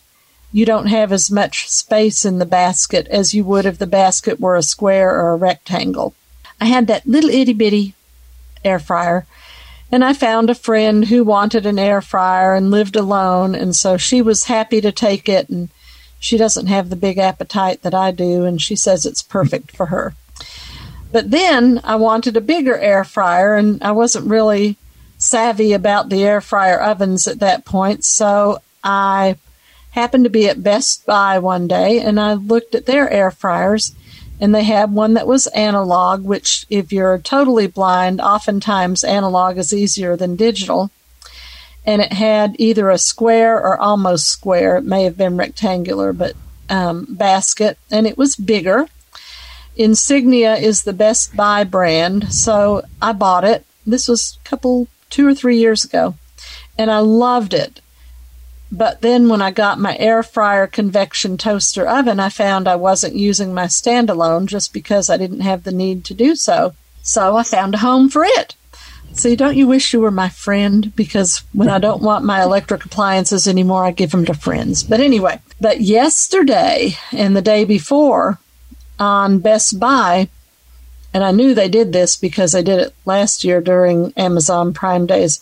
you 0.52 0.66
don't 0.66 0.88
have 0.88 1.12
as 1.12 1.30
much 1.30 1.70
space 1.70 2.26
in 2.26 2.40
the 2.40 2.46
basket 2.46 3.08
as 3.08 3.34
you 3.34 3.44
would 3.44 3.66
if 3.66 3.78
the 3.78 3.88
basket 3.88 4.40
were 4.40 4.56
a 4.56 4.64
square 4.64 5.12
or 5.12 5.34
a 5.34 5.38
rectangle. 5.38 6.14
I 6.62 6.66
had 6.66 6.88
that 6.88 7.08
little 7.08 7.30
itty 7.30 7.54
bitty 7.54 7.94
air 8.64 8.80
fryer 8.80 9.26
and 9.92 10.04
I 10.04 10.14
found 10.14 10.50
a 10.50 10.56
friend 10.56 11.06
who 11.06 11.24
wanted 11.24 11.66
an 11.66 11.80
air 11.80 12.02
fryer 12.02 12.56
and 12.56 12.72
lived 12.72 12.96
alone, 12.96 13.56
and 13.56 13.76
so 13.76 13.98
she 13.98 14.22
was 14.22 14.46
happy 14.46 14.82
to 14.82 14.92
take 14.92 15.28
it. 15.28 15.50
And 15.50 15.70
she 16.20 16.38
doesn't 16.38 16.68
have 16.68 16.90
the 16.90 16.96
big 16.96 17.18
appetite 17.18 17.82
that 17.82 17.94
I 17.94 18.12
do, 18.12 18.46
and 18.46 18.62
she 18.62 18.76
says 18.76 19.06
it's 19.06 19.24
perfect 19.24 19.72
for 19.72 19.88
her. 19.88 20.14
But 21.12 21.32
then 21.32 21.82
I 21.84 21.96
wanted 21.96 22.38
a 22.38 22.42
bigger 22.42 22.78
air 22.78 23.04
fryer, 23.04 23.56
and 23.56 23.82
I 23.82 23.92
wasn't 23.92 24.30
really 24.30 24.78
savvy 25.18 25.74
about 25.74 26.10
the 26.10 26.24
air 26.24 26.42
fryer 26.42 26.80
ovens 26.80 27.28
at 27.28 27.40
that 27.40 27.66
point, 27.66 28.06
so 28.06 28.60
I 28.84 29.38
happened 29.92 30.24
to 30.24 30.30
be 30.30 30.48
at 30.48 30.64
Best 30.64 31.06
Buy 31.06 31.40
one 31.40 31.68
day. 31.68 32.00
And 32.00 32.20
I 32.20 32.34
looked 32.34 32.76
at 32.76 32.86
their 32.86 33.10
air 33.10 33.32
fryers 33.32 33.94
and 34.40 34.56
they 34.56 34.64
had 34.64 34.92
one 34.92 35.14
that 35.16 35.28
was 35.28 35.48
analog, 35.48 36.24
which, 36.24 36.66
if 36.70 36.94
you're 36.94 37.18
totally 37.20 37.68
blind, 37.68 38.22
oftentimes 38.22 39.04
analog 39.04 39.58
is 39.58 39.74
easier 39.74 40.16
than 40.16 40.36
digital. 40.36 40.92
And 41.86 42.02
it 42.02 42.14
had 42.14 42.56
either 42.60 42.90
a 42.90 42.98
square 42.98 43.58
or 43.58 43.80
almost 43.80 44.28
square, 44.28 44.78
it 44.78 44.86
may 44.86 45.04
have 45.04 45.18
been 45.18 45.38
rectangular, 45.38 46.14
but 46.14 46.36
um, 46.70 47.06
basket, 47.10 47.78
and 47.90 48.06
it 48.06 48.18
was 48.18 48.36
bigger. 48.36 48.88
Insignia 49.76 50.56
is 50.56 50.84
the 50.84 50.94
Best 50.94 51.36
Buy 51.36 51.64
brand, 51.64 52.34
so 52.34 52.84
I 53.02 53.14
bought 53.14 53.44
it. 53.44 53.66
This 53.88 54.08
was 54.08 54.38
a 54.40 54.48
couple, 54.48 54.88
two 55.10 55.28
or 55.28 55.34
three 55.34 55.58
years 55.58 55.84
ago, 55.84 56.16
and 56.78 56.92
I 56.92 57.00
loved 57.00 57.54
it. 57.54 57.82
But 58.72 59.02
then 59.02 59.30
when 59.30 59.42
I 59.42 59.52
got 59.52 59.80
my 59.80 59.98
air 59.98 60.22
fryer 60.22 60.68
convection 60.68 61.38
toaster 61.38 61.88
oven, 61.88 62.20
I 62.20 62.30
found 62.30 62.68
I 62.68 62.76
wasn't 62.76 63.16
using 63.16 63.54
my 63.54 63.66
standalone 63.66 64.46
just 64.46 64.74
because 64.74 65.10
I 65.10 65.18
didn't 65.18 65.40
have 65.40 65.64
the 65.64 65.72
need 65.72 66.06
to 66.06 66.14
do 66.14 66.36
so. 66.36 66.76
So 67.02 67.36
I 67.36 67.44
found 67.44 67.76
a 67.76 67.80
home 67.80 68.10
for 68.10 68.24
it. 68.24 68.56
See, 69.14 69.36
don't 69.36 69.58
you 69.58 69.68
wish 69.68 69.92
you 69.92 70.02
were 70.02 70.12
my 70.12 70.30
friend? 70.30 70.96
Because 70.96 71.44
when 71.52 71.70
I 71.70 71.80
don't 71.80 72.04
want 72.04 72.26
my 72.26 72.44
electric 72.44 72.86
appliances 72.86 73.48
anymore, 73.48 73.84
I 73.86 73.92
give 73.92 74.12
them 74.12 74.26
to 74.26 74.34
friends. 74.36 74.84
But 74.84 75.00
anyway, 75.00 75.42
but 75.60 75.82
yesterday 75.82 76.96
and 77.12 77.36
the 77.36 77.42
day 77.42 77.66
before 77.66 78.40
on 79.00 79.40
Best 79.40 79.80
Buy, 79.80 80.30
and 81.12 81.24
I 81.24 81.32
knew 81.32 81.56
they 81.56 81.70
did 81.70 81.92
this 81.92 82.18
because 82.18 82.52
they 82.52 82.62
did 82.62 82.80
it 82.80 82.96
last 83.06 83.44
year 83.44 83.62
during 83.62 84.14
Amazon 84.16 84.74
Prime 84.74 85.08
Days, 85.08 85.42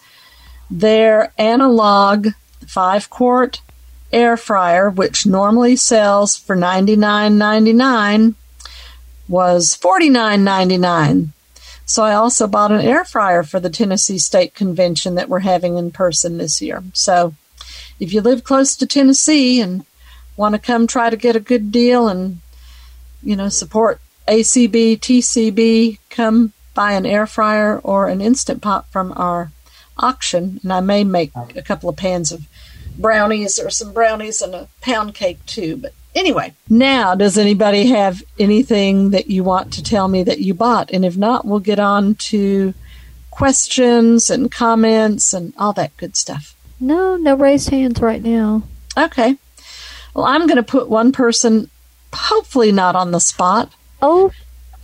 their 0.70 1.34
analog 1.38 2.28
five 2.68 3.10
quart 3.10 3.62
air 4.12 4.38
fryer, 4.38 4.90
which 4.90 5.26
normally 5.26 5.76
sells 5.76 6.38
for 6.38 6.56
$99.99, 6.56 8.36
was 9.28 9.78
$49.99. 9.78 11.30
So 11.86 12.04
I 12.04 12.14
also 12.14 12.48
bought 12.48 12.72
an 12.72 12.82
air 12.82 13.06
fryer 13.06 13.44
for 13.44 13.60
the 13.60 13.70
Tennessee 13.70 14.18
State 14.18 14.54
Convention 14.54 15.16
that 15.16 15.30
we're 15.30 15.40
having 15.40 15.78
in 15.78 15.92
person 15.92 16.38
this 16.38 16.62
year. 16.62 16.84
So 16.94 17.34
if 18.00 18.14
you 18.14 18.22
live 18.22 18.44
close 18.44 18.76
to 18.76 18.86
Tennessee 18.86 19.62
and 19.62 19.86
want 20.36 20.54
to 20.54 20.60
come 20.60 20.86
try 20.86 21.10
to 21.10 21.18
get 21.18 21.36
a 21.36 21.40
good 21.40 21.72
deal 21.72 22.08
and 22.08 22.40
you 23.24 23.36
know 23.36 23.50
support 23.50 24.00
ACB, 24.28 25.00
TCB, 25.00 26.00
come 26.10 26.54
buy 26.74 26.92
an 26.92 27.06
air 27.06 27.26
fryer 27.26 27.80
or 27.80 28.08
an 28.08 28.22
instant 28.22 28.62
pot 28.62 28.86
from 28.92 29.14
our 29.16 29.52
auction, 29.98 30.60
and 30.62 30.72
I 30.72 30.82
may 30.82 31.04
make 31.04 31.32
a 31.56 31.62
couple 31.62 31.90
of 31.90 31.96
pans 31.96 32.32
of 32.32 32.48
brownies 32.98 33.60
or 33.60 33.70
some 33.70 33.94
brownies 33.94 34.42
and 34.42 34.54
a 34.56 34.68
pound 34.82 35.14
cake 35.14 35.46
too. 35.46 35.78
But 35.78 35.94
anyway, 36.16 36.54
now 36.70 37.16
does 37.16 37.38
anybody 37.38 37.88
have 37.88 38.24
anything 38.40 39.12
that 39.12 39.30
you 39.30 39.44
want 39.44 39.74
to 39.74 39.84
tell 39.84 40.08
me 40.08 40.24
that 40.24 40.40
you 40.40 40.54
bought? 40.54 40.92
And 40.92 41.06
if 41.06 41.18
not, 41.18 41.46
we'll 41.46 41.60
get 41.60 41.80
on 41.80 42.16
to 42.16 42.74
questions 43.32 44.30
and 44.30 44.52
comments 44.52 45.34
and 45.34 45.54
all 45.58 45.74
that 45.74 45.96
good 45.98 46.16
stuff. 46.16 46.56
No, 46.80 47.16
no 47.16 47.36
raised 47.36 47.70
hands 47.70 48.02
right 48.02 48.24
now. 48.24 48.64
Okay. 48.98 49.38
Well, 50.14 50.26
I'm 50.26 50.48
going 50.48 50.58
to 50.58 50.64
put 50.64 50.90
one 50.90 51.12
person, 51.12 51.70
hopefully 52.14 52.72
not 52.72 52.96
on 52.96 53.12
the 53.12 53.20
spot. 53.20 53.72
Oh, 54.02 54.32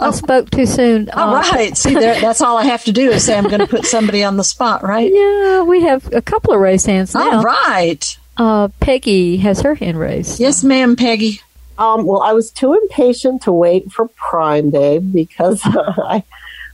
I 0.03 0.12
spoke 0.12 0.50
too 0.51 0.65
soon. 0.65 1.10
All 1.12 1.36
Uh, 1.36 1.41
right. 1.51 1.77
See, 1.77 1.93
there, 1.93 2.19
that's 2.19 2.41
all 2.41 2.57
I 2.57 2.65
have 2.65 2.83
to 2.86 2.91
do 2.91 3.12
is 3.12 3.24
say 3.25 3.38
I'm 3.38 3.48
going 3.48 3.60
to 3.60 3.67
put 3.67 3.86
somebody 3.86 4.24
on 4.24 4.38
the 4.38 4.43
spot, 4.43 4.83
right? 4.83 5.12
Yeah, 5.24 5.63
we 5.63 5.81
have 5.83 6.12
a 6.13 6.22
couple 6.22 6.53
of 6.53 6.60
raised 6.60 6.86
hands 6.86 7.13
now. 7.13 7.38
All 7.38 7.43
right. 7.43 8.17
Uh, 8.38 8.67
Peggy 8.79 9.38
has 9.38 9.62
her 9.62 9.75
hand 9.75 10.00
raised. 10.00 10.39
Yes, 10.39 10.63
ma'am, 10.63 10.95
Peggy. 10.95 11.39
Um, 11.77 12.05
well, 12.05 12.22
I 12.22 12.33
was 12.33 12.51
too 12.51 12.74
impatient 12.74 13.41
to 13.43 13.51
wait 13.51 13.91
for 13.91 14.07
Prime 14.10 14.69
Day 14.69 15.00
because 15.00 15.62
I, 15.65 16.24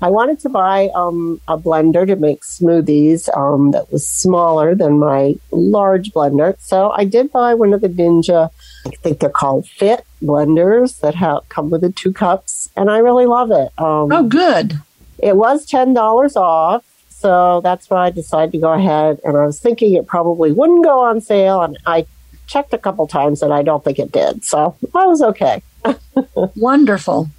I 0.01 0.09
wanted 0.09 0.39
to 0.41 0.50
buy 0.50 0.89
um, 0.95 1.39
a 1.48 1.57
blender 1.57 2.05
to 2.07 2.15
make 2.15 2.41
smoothies 2.41 3.27
um, 3.38 3.71
that 3.71 3.91
was 3.91 4.07
smaller 4.07 4.75
than 4.75 5.00
my 5.00 5.36
large 5.51 6.12
blender. 6.12 6.55
So 6.59 6.91
I 6.91 7.03
did 7.05 7.31
buy 7.31 7.53
one 7.55 7.74
of 7.74 7.81
the 7.81 7.89
Ninja, 7.89 8.50
I 8.89 8.96
think 9.01 9.19
they're 9.19 9.29
called 9.29 9.67
Fit 9.67 10.05
blenders 10.22 11.00
that 11.01 11.15
have, 11.15 11.48
come 11.50 11.69
with 11.69 11.81
the 11.81 11.91
two 11.91 12.12
cups, 12.12 12.69
and 12.75 12.89
I 12.89 12.98
really 12.98 13.25
love 13.25 13.51
it. 13.51 13.69
Um, 13.77 14.12
Oh, 14.12 14.24
good. 14.27 14.79
it 15.19 15.36
was 15.38 15.65
ten 15.65 15.93
dollars 15.93 16.36
off, 16.36 16.84
so 17.10 17.62
that's 17.63 17.89
why 17.89 18.08
I 18.08 18.10
decided 18.10 18.51
to 18.53 18.58
go 18.60 18.74
ahead. 18.74 19.19
And 19.24 19.38
I 19.38 19.46
was 19.46 19.60
thinking 19.60 19.93
it 19.93 20.08
probably 20.08 20.51
wouldn't 20.51 20.84
go 20.84 21.00
on 21.01 21.22
sale, 21.22 21.62
and 21.62 21.77
I 21.86 22.05
checked 22.48 22.74
a 22.74 22.77
couple 22.77 23.05
times, 23.08 23.41
and 23.41 23.53
I 23.53 23.62
don't 23.63 23.84
think 23.84 24.00
it 24.00 24.12
did. 24.12 24.43
So 24.43 24.75
I 24.96 25.05
was 25.05 25.22
okay. 25.22 25.62
Wonderful. 26.55 27.29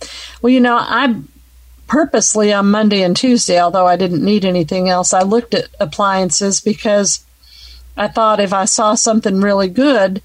Well, 0.43 0.51
you 0.51 0.61
know, 0.61 0.77
I 0.79 1.15
purposely 1.87 2.53
on 2.53 2.71
Monday 2.71 3.03
and 3.03 3.17
Tuesday, 3.17 3.61
although 3.61 3.87
I 3.87 3.97
didn't 3.97 4.25
need 4.25 4.45
anything 4.45 4.89
else, 4.89 5.13
I 5.13 5.23
looked 5.23 5.55
at 5.55 5.69
appliances 5.81 6.61
because 6.61 7.25
I 7.97 8.09
thought 8.09 8.41
if 8.41 8.53
I 8.53 8.65
saw 8.65 8.95
something 8.95 9.41
really 9.41 9.69
good 9.69 10.23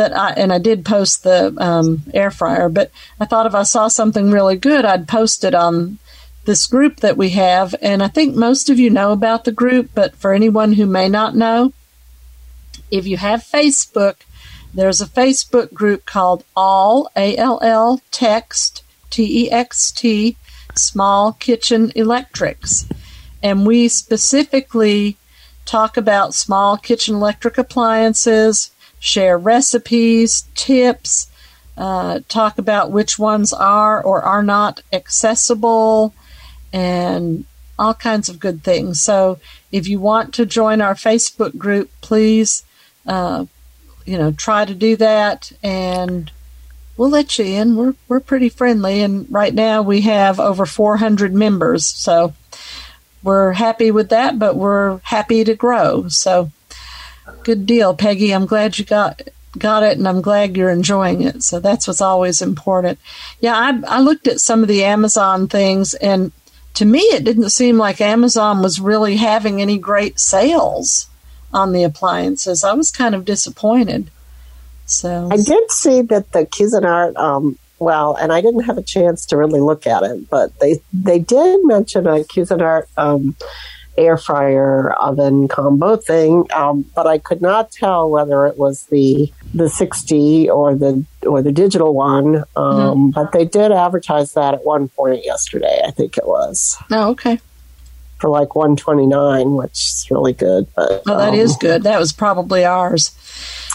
that 0.00 0.16
I, 0.16 0.30
and 0.30 0.50
I 0.50 0.58
did 0.58 0.82
post 0.82 1.24
the 1.24 1.54
um, 1.58 2.04
air 2.14 2.30
fryer, 2.30 2.70
but 2.70 2.90
I 3.20 3.26
thought 3.26 3.44
if 3.44 3.54
I 3.54 3.64
saw 3.64 3.88
something 3.88 4.30
really 4.30 4.56
good, 4.56 4.86
I'd 4.86 5.06
post 5.06 5.44
it 5.44 5.54
on 5.54 5.98
this 6.46 6.66
group 6.66 7.00
that 7.00 7.18
we 7.18 7.30
have. 7.30 7.74
And 7.82 8.02
I 8.02 8.08
think 8.08 8.34
most 8.34 8.70
of 8.70 8.78
you 8.78 8.88
know 8.88 9.12
about 9.12 9.44
the 9.44 9.52
group, 9.52 9.90
but 9.94 10.16
for 10.16 10.32
anyone 10.32 10.72
who 10.72 10.86
may 10.86 11.06
not 11.06 11.36
know, 11.36 11.74
if 12.90 13.06
you 13.06 13.18
have 13.18 13.42
Facebook, 13.42 14.14
there's 14.72 15.02
a 15.02 15.06
Facebook 15.06 15.74
group 15.74 16.06
called 16.06 16.44
All 16.56 17.10
A 17.14 17.36
L 17.36 17.60
L 17.62 18.00
Text 18.10 18.82
T 19.10 19.44
E 19.44 19.50
X 19.50 19.92
T 19.92 20.38
Small 20.74 21.34
Kitchen 21.34 21.92
Electrics, 21.94 22.88
and 23.42 23.66
we 23.66 23.86
specifically 23.88 25.18
talk 25.66 25.98
about 25.98 26.32
small 26.34 26.78
kitchen 26.78 27.16
electric 27.16 27.58
appliances, 27.58 28.70
share 29.00 29.36
recipes, 29.36 30.44
tips, 30.54 31.26
uh, 31.76 32.20
talk 32.28 32.58
about 32.58 32.92
which 32.92 33.18
ones 33.18 33.52
are 33.52 34.00
or 34.00 34.22
are 34.22 34.42
not 34.42 34.82
accessible, 34.92 36.14
and 36.72 37.44
all 37.78 37.94
kinds 37.94 38.28
of 38.28 38.38
good 38.38 38.62
things. 38.62 39.00
So 39.00 39.40
if 39.72 39.88
you 39.88 39.98
want 39.98 40.34
to 40.34 40.46
join 40.46 40.82
our 40.82 40.94
Facebook 40.94 41.56
group, 41.56 41.90
please, 42.02 42.62
uh, 43.06 43.46
you 44.04 44.18
know, 44.18 44.32
try 44.32 44.66
to 44.66 44.74
do 44.74 44.96
that, 44.96 45.50
and 45.62 46.30
we'll 46.96 47.08
let 47.08 47.38
you 47.38 47.46
in. 47.46 47.76
We're 47.76 47.94
we're 48.06 48.20
pretty 48.20 48.50
friendly, 48.50 49.00
and 49.02 49.26
right 49.30 49.54
now 49.54 49.80
we 49.80 50.02
have 50.02 50.38
over 50.38 50.66
400 50.66 51.32
members, 51.32 51.86
so 51.86 52.34
we're 53.22 53.52
happy 53.52 53.90
with 53.90 54.10
that. 54.10 54.38
But 54.38 54.56
we're 54.56 54.98
happy 55.04 55.44
to 55.44 55.54
grow. 55.54 56.08
So 56.08 56.50
good 57.42 57.66
deal, 57.66 57.94
Peggy. 57.94 58.32
I'm 58.32 58.46
glad 58.46 58.78
you 58.78 58.84
got 58.84 59.22
got 59.58 59.82
it 59.82 59.98
and 59.98 60.06
I'm 60.06 60.20
glad 60.20 60.56
you're 60.56 60.70
enjoying 60.70 61.22
it. 61.22 61.42
So 61.42 61.58
that's 61.58 61.88
what's 61.88 62.00
always 62.00 62.40
important. 62.40 62.98
Yeah, 63.40 63.54
I, 63.54 63.96
I 63.96 64.00
looked 64.00 64.28
at 64.28 64.40
some 64.40 64.62
of 64.62 64.68
the 64.68 64.84
Amazon 64.84 65.48
things 65.48 65.94
and 65.94 66.32
to 66.74 66.84
me 66.84 67.00
it 67.00 67.24
didn't 67.24 67.50
seem 67.50 67.76
like 67.76 68.00
Amazon 68.00 68.62
was 68.62 68.80
really 68.80 69.16
having 69.16 69.60
any 69.60 69.76
great 69.76 70.20
sales 70.20 71.08
on 71.52 71.72
the 71.72 71.82
appliances. 71.82 72.62
I 72.62 72.74
was 72.74 72.90
kind 72.90 73.14
of 73.14 73.24
disappointed. 73.24 74.10
So 74.86 75.28
I 75.30 75.36
did 75.36 75.70
see 75.70 76.02
that 76.02 76.32
the 76.32 76.46
Cuisinart, 76.46 77.16
um, 77.16 77.58
well, 77.78 78.14
and 78.14 78.32
I 78.32 78.40
didn't 78.40 78.64
have 78.64 78.78
a 78.78 78.82
chance 78.82 79.26
to 79.26 79.36
really 79.36 79.60
look 79.60 79.86
at 79.86 80.02
it, 80.02 80.28
but 80.28 80.58
they 80.60 80.80
they 80.92 81.18
did 81.18 81.60
mention 81.64 82.06
a 82.06 82.20
Cuisinart 82.20 82.86
um, 82.96 83.36
air 84.00 84.16
fryer 84.16 84.90
oven 84.92 85.46
combo 85.48 85.96
thing, 85.96 86.46
um, 86.54 86.84
but 86.94 87.06
I 87.06 87.18
could 87.18 87.40
not 87.42 87.70
tell 87.70 88.08
whether 88.10 88.46
it 88.46 88.56
was 88.58 88.84
the 88.84 89.32
the 89.52 89.68
60 89.68 90.48
or 90.48 90.74
the 90.74 91.04
or 91.26 91.42
the 91.42 91.52
digital 91.52 91.92
one. 91.94 92.36
Um, 92.56 92.80
Mm-hmm. 92.80 93.10
But 93.10 93.32
they 93.32 93.44
did 93.44 93.72
advertise 93.72 94.32
that 94.34 94.54
at 94.54 94.64
one 94.64 94.88
point 94.88 95.24
yesterday. 95.24 95.82
I 95.86 95.90
think 95.90 96.16
it 96.16 96.26
was 96.26 96.76
Oh, 96.90 97.10
okay. 97.10 97.38
for 98.18 98.30
like 98.30 98.54
129, 98.54 99.54
which 99.54 99.72
is 99.72 100.06
really 100.10 100.32
good. 100.32 100.66
But 100.74 101.02
Oh, 101.06 101.18
that 101.18 101.30
um, 101.30 101.34
is 101.34 101.56
good. 101.56 101.82
That 101.84 101.98
was 101.98 102.12
probably 102.12 102.64
ours. 102.64 103.10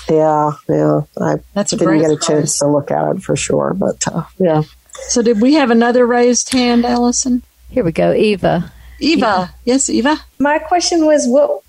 Yeah, 0.09 0.51
yeah. 0.69 1.01
I 1.19 1.35
That's 1.53 1.73
a 1.73 1.77
didn't 1.77 1.99
get 1.99 2.11
a 2.11 2.15
price. 2.17 2.27
chance 2.27 2.59
to 2.59 2.67
look 2.67 2.91
at 2.91 3.15
it 3.15 3.21
for 3.23 3.35
sure, 3.35 3.73
but 3.73 4.03
uh, 4.07 4.23
yeah. 4.39 4.63
So 5.09 5.21
did 5.21 5.41
we 5.41 5.55
have 5.55 5.71
another 5.71 6.05
raised 6.05 6.53
hand, 6.53 6.85
Allison? 6.85 7.41
Here 7.69 7.83
we 7.83 7.91
go, 7.91 8.13
Eva. 8.13 8.71
Eva. 8.99 9.53
Yes, 9.63 9.89
Eva. 9.89 10.17
My 10.39 10.59
question 10.59 11.05
was, 11.05 11.27
what 11.27 11.61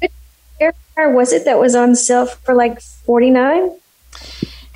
which 0.00 0.12
air 0.60 0.74
fryer 0.94 1.12
was 1.12 1.32
it 1.32 1.44
that 1.44 1.58
was 1.58 1.74
on 1.74 1.94
sale 1.94 2.26
for 2.26 2.54
like 2.54 2.80
forty 2.80 3.30
nine? 3.30 3.72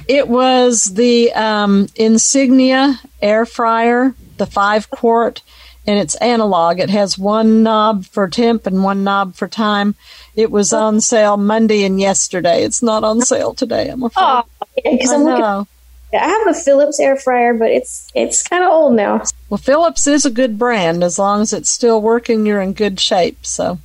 It 0.08 0.28
was 0.28 0.84
the 0.94 1.32
um, 1.32 1.86
Insignia 1.94 3.00
air 3.22 3.46
fryer, 3.46 4.14
the 4.38 4.46
five 4.46 4.90
quart, 4.90 5.42
and 5.86 5.98
it's 5.98 6.16
analog. 6.16 6.80
It 6.80 6.90
has 6.90 7.16
one 7.16 7.62
knob 7.62 8.06
for 8.06 8.28
temp 8.28 8.66
and 8.66 8.82
one 8.82 9.04
knob 9.04 9.34
for 9.34 9.46
time. 9.46 9.94
It 10.34 10.50
was 10.50 10.72
on 10.72 11.00
sale 11.00 11.36
Monday 11.36 11.84
and 11.84 12.00
yesterday. 12.00 12.64
It's 12.64 12.82
not 12.82 13.04
on 13.04 13.20
sale 13.20 13.54
today, 13.54 13.88
I'm 13.88 14.02
afraid. 14.02 14.24
Oh, 14.24 14.42
because 14.76 15.12
I 15.12 15.14
I'm 15.14 15.24
looking. 15.24 15.66
I 16.12 16.26
have 16.26 16.46
a 16.48 16.54
Philips 16.54 16.98
air 16.98 17.16
fryer, 17.16 17.54
but 17.54 17.70
it's 17.70 18.10
it's 18.14 18.42
kind 18.42 18.64
of 18.64 18.70
old 18.70 18.94
now. 18.94 19.22
Well, 19.48 19.58
Philips 19.58 20.06
is 20.06 20.24
a 20.24 20.30
good 20.30 20.58
brand. 20.58 21.04
As 21.04 21.18
long 21.18 21.40
as 21.42 21.52
it's 21.52 21.70
still 21.70 22.00
working, 22.00 22.46
you're 22.46 22.60
in 22.60 22.72
good 22.72 22.98
shape. 22.98 23.44
So, 23.46 23.78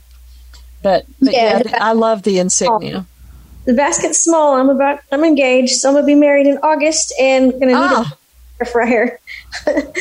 but, 0.82 1.06
but 1.22 1.34
Yeah, 1.34 1.62
yeah, 1.66 1.78
I 1.82 1.94
love 1.94 2.24
the 2.24 2.40
Insignia. 2.40 3.06
The 3.66 3.74
basket's 3.74 4.24
small. 4.24 4.56
I'm 4.56 4.70
about. 4.70 5.00
I'm 5.12 5.24
engaged, 5.24 5.76
so 5.76 5.90
I'm 5.90 5.96
gonna 5.96 6.06
be 6.06 6.16
married 6.16 6.48
in 6.48 6.58
August 6.60 7.14
and 7.20 7.52
gonna 7.54 7.66
need 7.68 7.74
Ah. 7.76 8.16
a 8.60 8.64
air 8.64 8.72
fryer. 8.72 9.20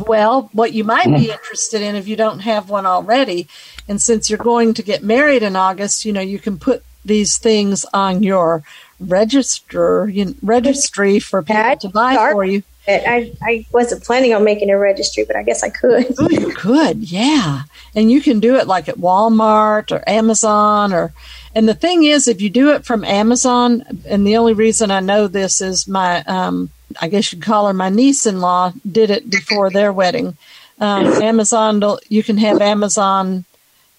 Well, 0.00 0.50
what 0.52 0.72
you 0.72 0.82
might 0.82 1.06
be 1.06 1.30
interested 1.30 1.82
in 1.82 1.94
if 1.94 2.08
you 2.08 2.16
don't 2.16 2.40
have 2.40 2.68
one 2.68 2.84
already, 2.84 3.46
and 3.86 4.02
since 4.02 4.28
you're 4.28 4.36
going 4.36 4.74
to 4.74 4.82
get 4.82 5.04
married 5.04 5.44
in 5.44 5.54
August, 5.54 6.04
you 6.04 6.12
know, 6.12 6.20
you 6.20 6.40
can 6.40 6.58
put 6.58 6.82
these 7.04 7.38
things 7.38 7.86
on 7.94 8.24
your 8.24 8.64
register, 9.00 10.08
you, 10.08 10.26
know, 10.26 10.34
registry 10.42 11.18
for 11.18 11.42
people 11.42 11.76
to 11.76 11.88
buy 11.88 12.16
for 12.32 12.44
you. 12.44 12.62
I 12.88 13.32
I 13.42 13.66
wasn't 13.70 14.02
planning 14.02 14.32
on 14.32 14.44
making 14.44 14.70
a 14.70 14.78
registry, 14.78 15.24
but 15.24 15.36
I 15.36 15.42
guess 15.42 15.62
I 15.62 15.68
could. 15.68 16.14
Oh, 16.18 16.30
you 16.30 16.54
could, 16.54 17.10
yeah. 17.10 17.62
And 17.94 18.10
you 18.10 18.20
can 18.20 18.40
do 18.40 18.56
it 18.56 18.66
like 18.66 18.88
at 18.88 18.96
Walmart 18.96 19.92
or 19.92 20.02
Amazon 20.08 20.92
or 20.92 21.12
and 21.54 21.68
the 21.68 21.74
thing 21.74 22.04
is 22.04 22.28
if 22.28 22.40
you 22.40 22.50
do 22.50 22.70
it 22.70 22.84
from 22.84 23.04
Amazon 23.04 23.84
and 24.06 24.26
the 24.26 24.36
only 24.36 24.54
reason 24.54 24.90
I 24.90 25.00
know 25.00 25.28
this 25.28 25.60
is 25.60 25.86
my 25.86 26.22
um 26.24 26.70
I 27.00 27.08
guess 27.08 27.32
you'd 27.32 27.42
call 27.42 27.66
her 27.66 27.74
my 27.74 27.90
niece-in-law 27.90 28.72
did 28.90 29.10
it 29.10 29.28
before 29.28 29.70
their 29.70 29.92
wedding. 29.92 30.36
Um, 30.80 31.06
Amazon 31.22 31.82
you 32.08 32.22
can 32.22 32.38
have 32.38 32.62
Amazon 32.62 33.44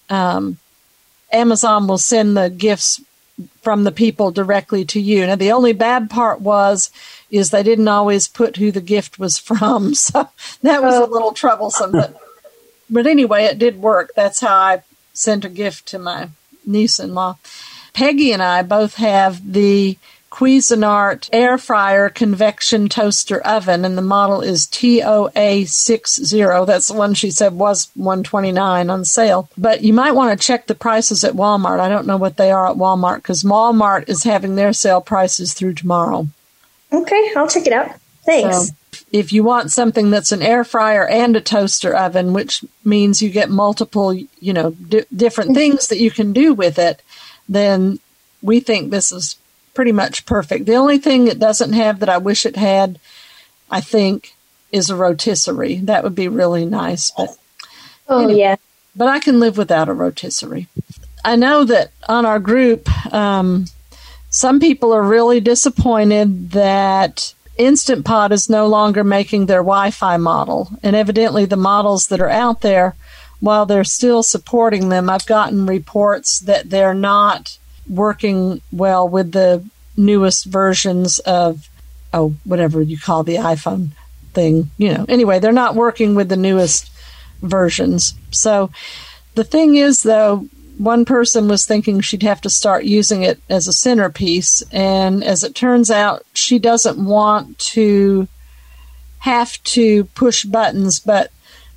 um, 0.08 0.58
Amazon 1.32 1.86
will 1.86 1.98
send 1.98 2.36
the 2.36 2.50
gifts 2.50 3.00
from 3.62 3.84
the 3.84 3.92
people 3.92 4.30
directly 4.30 4.84
to 4.86 5.00
you. 5.00 5.26
Now 5.26 5.36
the 5.36 5.52
only 5.52 5.72
bad 5.72 6.10
part 6.10 6.40
was 6.40 6.90
is 7.30 7.50
they 7.50 7.62
didn't 7.62 7.88
always 7.88 8.28
put 8.28 8.56
who 8.56 8.70
the 8.72 8.80
gift 8.80 9.18
was 9.18 9.38
from, 9.38 9.94
so 10.06 10.28
that 10.62 10.82
was 10.82 10.94
a 10.94 11.02
oh. 11.02 11.06
little 11.06 11.32
troublesome. 11.32 11.92
But 11.92 12.16
but 12.88 13.06
anyway, 13.06 13.44
it 13.44 13.58
did 13.58 13.80
work. 13.80 14.12
That's 14.16 14.40
how 14.40 14.54
I 14.54 14.82
sent 15.12 15.44
a 15.44 15.48
gift 15.48 15.86
to 15.86 15.98
my 15.98 16.30
niece-in-law. 16.66 17.36
Peggy 17.92 18.32
and 18.32 18.42
I 18.42 18.62
both 18.62 18.94
have 18.96 19.52
the 19.52 19.96
Cuisinart 20.30 21.28
air 21.32 21.58
fryer 21.58 22.08
convection 22.08 22.88
toaster 22.88 23.40
oven, 23.40 23.84
and 23.84 23.98
the 23.98 24.02
model 24.02 24.42
is 24.42 24.66
TOA60. 24.66 26.66
That's 26.66 26.86
the 26.86 26.94
one 26.94 27.14
she 27.14 27.32
said 27.32 27.54
was 27.54 27.90
129 27.94 28.90
on 28.90 29.04
sale. 29.04 29.50
But 29.58 29.82
you 29.82 29.92
might 29.92 30.12
want 30.12 30.38
to 30.38 30.46
check 30.46 30.66
the 30.66 30.76
prices 30.76 31.24
at 31.24 31.34
Walmart. 31.34 31.80
I 31.80 31.88
don't 31.88 32.06
know 32.06 32.16
what 32.16 32.36
they 32.36 32.52
are 32.52 32.70
at 32.70 32.76
Walmart 32.76 33.16
because 33.16 33.42
Walmart 33.42 34.08
is 34.08 34.22
having 34.22 34.54
their 34.54 34.72
sale 34.72 35.00
prices 35.00 35.52
through 35.52 35.74
tomorrow. 35.74 36.28
Okay, 36.92 37.32
I'll 37.36 37.48
check 37.48 37.66
it 37.66 37.72
out. 37.72 37.90
Thanks. 38.24 38.68
So 38.68 38.74
if 39.12 39.32
you 39.32 39.42
want 39.42 39.72
something 39.72 40.10
that's 40.10 40.32
an 40.32 40.42
air 40.42 40.64
fryer 40.64 41.06
and 41.06 41.36
a 41.36 41.40
toaster 41.40 41.94
oven, 41.94 42.32
which 42.32 42.64
means 42.84 43.22
you 43.22 43.30
get 43.30 43.50
multiple, 43.50 44.14
you 44.14 44.52
know, 44.52 44.70
di- 44.70 45.04
different 45.14 45.50
mm-hmm. 45.50 45.58
things 45.58 45.88
that 45.88 45.98
you 45.98 46.10
can 46.10 46.32
do 46.32 46.54
with 46.54 46.78
it, 46.78 47.02
then 47.48 47.98
we 48.42 48.60
think 48.60 48.90
this 48.90 49.12
is 49.12 49.36
pretty 49.74 49.92
much 49.92 50.26
perfect. 50.26 50.66
The 50.66 50.74
only 50.74 50.98
thing 50.98 51.26
it 51.26 51.38
doesn't 51.38 51.72
have 51.72 52.00
that 52.00 52.08
I 52.08 52.18
wish 52.18 52.46
it 52.46 52.56
had, 52.56 52.98
I 53.70 53.80
think, 53.80 54.34
is 54.72 54.90
a 54.90 54.96
rotisserie. 54.96 55.76
That 55.76 56.04
would 56.04 56.14
be 56.14 56.28
really 56.28 56.64
nice, 56.64 57.10
but 57.10 57.36
oh 58.08 58.28
yeah. 58.28 58.56
but 58.94 59.08
I 59.08 59.18
can 59.18 59.40
live 59.40 59.56
without 59.56 59.88
a 59.88 59.92
rotisserie. 59.92 60.68
I 61.24 61.36
know 61.36 61.64
that 61.64 61.90
on 62.08 62.24
our 62.24 62.38
group, 62.38 62.88
um, 63.12 63.66
some 64.30 64.60
people 64.60 64.92
are 64.92 65.02
really 65.02 65.40
disappointed 65.40 66.52
that 66.52 67.34
Instant 67.58 68.06
Pot 68.06 68.32
is 68.32 68.48
no 68.48 68.66
longer 68.68 69.04
making 69.04 69.46
their 69.46 69.58
Wi 69.58 69.90
Fi 69.90 70.16
model. 70.16 70.70
And 70.82 70.96
evidently, 70.96 71.44
the 71.44 71.56
models 71.56 72.06
that 72.08 72.20
are 72.20 72.30
out 72.30 72.62
there, 72.62 72.94
while 73.40 73.66
they're 73.66 73.84
still 73.84 74.22
supporting 74.22 74.88
them, 74.88 75.10
I've 75.10 75.26
gotten 75.26 75.66
reports 75.66 76.38
that 76.40 76.70
they're 76.70 76.94
not 76.94 77.58
working 77.90 78.62
well 78.72 79.08
with 79.08 79.32
the 79.32 79.64
newest 79.96 80.46
versions 80.46 81.18
of, 81.20 81.68
oh, 82.14 82.34
whatever 82.44 82.80
you 82.80 82.96
call 82.98 83.24
the 83.24 83.36
iPhone 83.36 83.90
thing. 84.32 84.70
You 84.78 84.94
know, 84.94 85.04
anyway, 85.08 85.40
they're 85.40 85.52
not 85.52 85.74
working 85.74 86.14
with 86.14 86.28
the 86.28 86.36
newest 86.36 86.90
versions. 87.42 88.14
So 88.30 88.70
the 89.34 89.44
thing 89.44 89.74
is, 89.74 90.02
though, 90.02 90.48
one 90.78 91.04
person 91.04 91.46
was 91.48 91.66
thinking 91.66 92.00
she'd 92.00 92.22
have 92.22 92.40
to 92.40 92.48
start 92.48 92.84
using 92.84 93.22
it 93.22 93.40
as 93.50 93.68
a 93.68 93.72
centerpiece, 93.72 94.62
and 94.72 95.22
as 95.22 95.42
it 95.44 95.54
turns 95.54 95.90
out, 95.90 96.24
she 96.32 96.58
doesn't 96.58 97.04
want 97.04 97.58
to 97.58 98.28
have 99.18 99.62
to 99.64 100.04
push 100.14 100.44
buttons, 100.44 100.98
but 100.98 101.30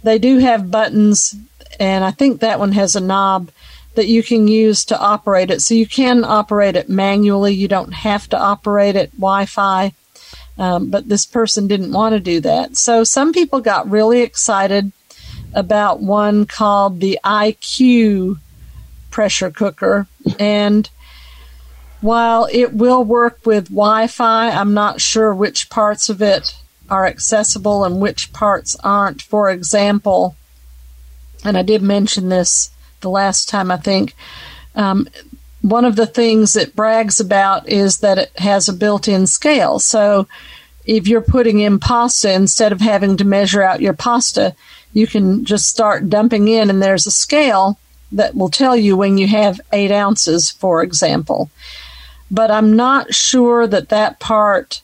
they 0.03 0.17
do 0.17 0.37
have 0.37 0.71
buttons, 0.71 1.35
and 1.81 2.05
I 2.05 2.11
think 2.11 2.39
that 2.39 2.59
one 2.59 2.71
has 2.71 2.95
a 2.95 3.01
knob 3.01 3.51
that 3.95 4.07
you 4.07 4.23
can 4.23 4.47
use 4.47 4.85
to 4.85 4.99
operate 4.99 5.51
it. 5.51 5.61
So 5.61 5.73
you 5.73 5.87
can 5.87 6.23
operate 6.23 6.75
it 6.75 6.89
manually, 6.89 7.53
you 7.53 7.67
don't 7.67 7.93
have 7.93 8.27
to 8.29 8.39
operate 8.39 8.95
it 8.95 9.11
Wi 9.13 9.45
Fi. 9.45 9.93
Um, 10.57 10.91
but 10.91 11.09
this 11.09 11.25
person 11.25 11.67
didn't 11.67 11.93
want 11.93 12.13
to 12.13 12.19
do 12.19 12.39
that. 12.41 12.77
So 12.77 13.03
some 13.03 13.33
people 13.33 13.59
got 13.59 13.89
really 13.89 14.21
excited 14.21 14.91
about 15.53 15.99
one 15.99 16.45
called 16.45 16.99
the 16.99 17.19
IQ 17.23 18.39
pressure 19.09 19.49
cooker. 19.49 20.07
And 20.39 20.89
while 22.01 22.47
it 22.51 22.73
will 22.73 23.03
work 23.03 23.39
with 23.45 23.69
Wi 23.69 24.07
Fi, 24.07 24.49
I'm 24.49 24.73
not 24.73 25.01
sure 25.01 25.33
which 25.33 25.69
parts 25.69 26.09
of 26.09 26.21
it 26.21 26.55
are 26.89 27.05
accessible 27.05 27.85
and 27.85 27.99
which 27.99 28.33
parts 28.33 28.75
aren't. 28.83 29.21
For 29.21 29.49
example, 29.49 30.35
and 31.43 31.57
I 31.57 31.61
did 31.61 31.81
mention 31.81 32.29
this 32.29 32.69
the 33.03 33.09
last 33.09 33.47
time, 33.47 33.69
I 33.69 33.77
think. 33.77 34.15
Um, 34.73 35.07
one 35.61 35.85
of 35.85 35.95
the 35.95 36.07
things 36.07 36.55
it 36.55 36.75
brags 36.75 37.19
about 37.19 37.69
is 37.69 37.99
that 37.99 38.17
it 38.17 38.31
has 38.39 38.67
a 38.67 38.73
built 38.73 39.07
in 39.07 39.27
scale. 39.27 39.79
So 39.79 40.27
if 40.85 41.07
you're 41.07 41.21
putting 41.21 41.59
in 41.59 41.79
pasta, 41.79 42.33
instead 42.33 42.71
of 42.71 42.81
having 42.81 43.15
to 43.17 43.25
measure 43.25 43.63
out 43.63 43.79
your 43.79 43.93
pasta, 43.93 44.55
you 44.91 45.07
can 45.07 45.45
just 45.45 45.67
start 45.67 46.09
dumping 46.09 46.47
in, 46.47 46.69
and 46.69 46.81
there's 46.81 47.07
a 47.07 47.11
scale 47.11 47.79
that 48.11 48.35
will 48.35 48.49
tell 48.49 48.75
you 48.75 48.97
when 48.97 49.17
you 49.17 49.27
have 49.27 49.61
eight 49.71 49.91
ounces, 49.91 50.51
for 50.51 50.83
example. 50.83 51.49
But 52.29 52.51
I'm 52.51 52.75
not 52.75 53.13
sure 53.13 53.65
that 53.67 53.89
that 53.89 54.19
part 54.19 54.81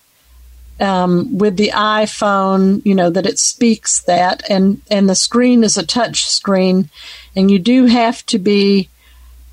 um, 0.80 1.38
with 1.38 1.58
the 1.58 1.72
iPhone, 1.76 2.86
you 2.86 2.96
know, 2.96 3.10
that 3.10 3.26
it 3.26 3.40
speaks 3.40 4.02
that, 4.04 4.44
and 4.50 4.82
and 4.90 5.10
the 5.10 5.16
screen 5.16 5.64
is 5.64 5.78
a 5.78 5.86
touch 5.86 6.26
screen, 6.26 6.90
and 7.36 7.52
you 7.52 7.60
do 7.60 7.86
have 7.86 8.26
to 8.28 8.40
be 8.40 8.90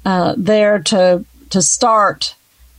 uh, 0.04 0.34
there 0.36 0.78
to 0.78 1.24
to 1.50 1.62
start 1.62 2.34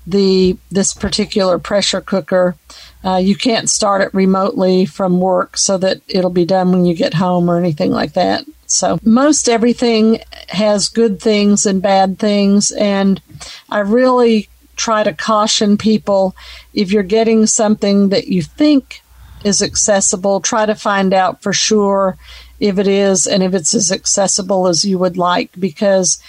the 0.06 0.58
this 0.72 0.94
particular 0.94 1.60
pressure 1.60 2.02
cooker. 2.02 2.56
Uh, 3.04 3.18
you 3.18 3.36
can't 3.36 3.70
start 3.70 4.02
it 4.02 4.14
remotely 4.14 4.86
from 4.86 5.20
work 5.20 5.58
so 5.58 5.78
that 5.78 6.02
it'll 6.08 6.32
be 6.32 6.46
done 6.46 6.72
when 6.72 6.86
you 6.86 6.96
get 6.96 7.14
home 7.14 7.50
or 7.50 7.58
anything 7.58 7.92
like 7.92 8.14
that. 8.14 8.44
So 8.66 9.00
most 9.04 9.48
everything 9.48 10.20
has 10.50 10.90
good 10.90 11.22
things 11.22 11.66
and 11.66 11.82
bad 11.82 12.20
things, 12.20 12.72
and 12.72 13.22
I 13.70 13.80
really 13.80 14.50
try 14.78 15.04
to 15.04 15.14
caution 15.14 15.78
people 15.78 16.36
if 16.74 16.92
you're 16.92 17.04
getting 17.04 17.46
something 17.46 18.10
that 18.10 18.28
you 18.28 18.42
think 18.42 19.02
is 19.44 19.62
accessible, 19.62 20.40
try 20.40 20.66
to 20.66 20.76
find 20.76 21.14
out 21.14 21.42
for 21.42 21.54
sure 21.54 22.18
if 22.60 22.80
it 22.80 22.88
is 22.88 23.28
and 23.28 23.44
if 23.44 23.54
it's 23.54 23.74
as 23.74 23.92
accessible 23.92 24.68
as 24.68 24.84
you 24.84 24.98
would 24.98 25.18
like 25.18 25.52
because 25.60 26.22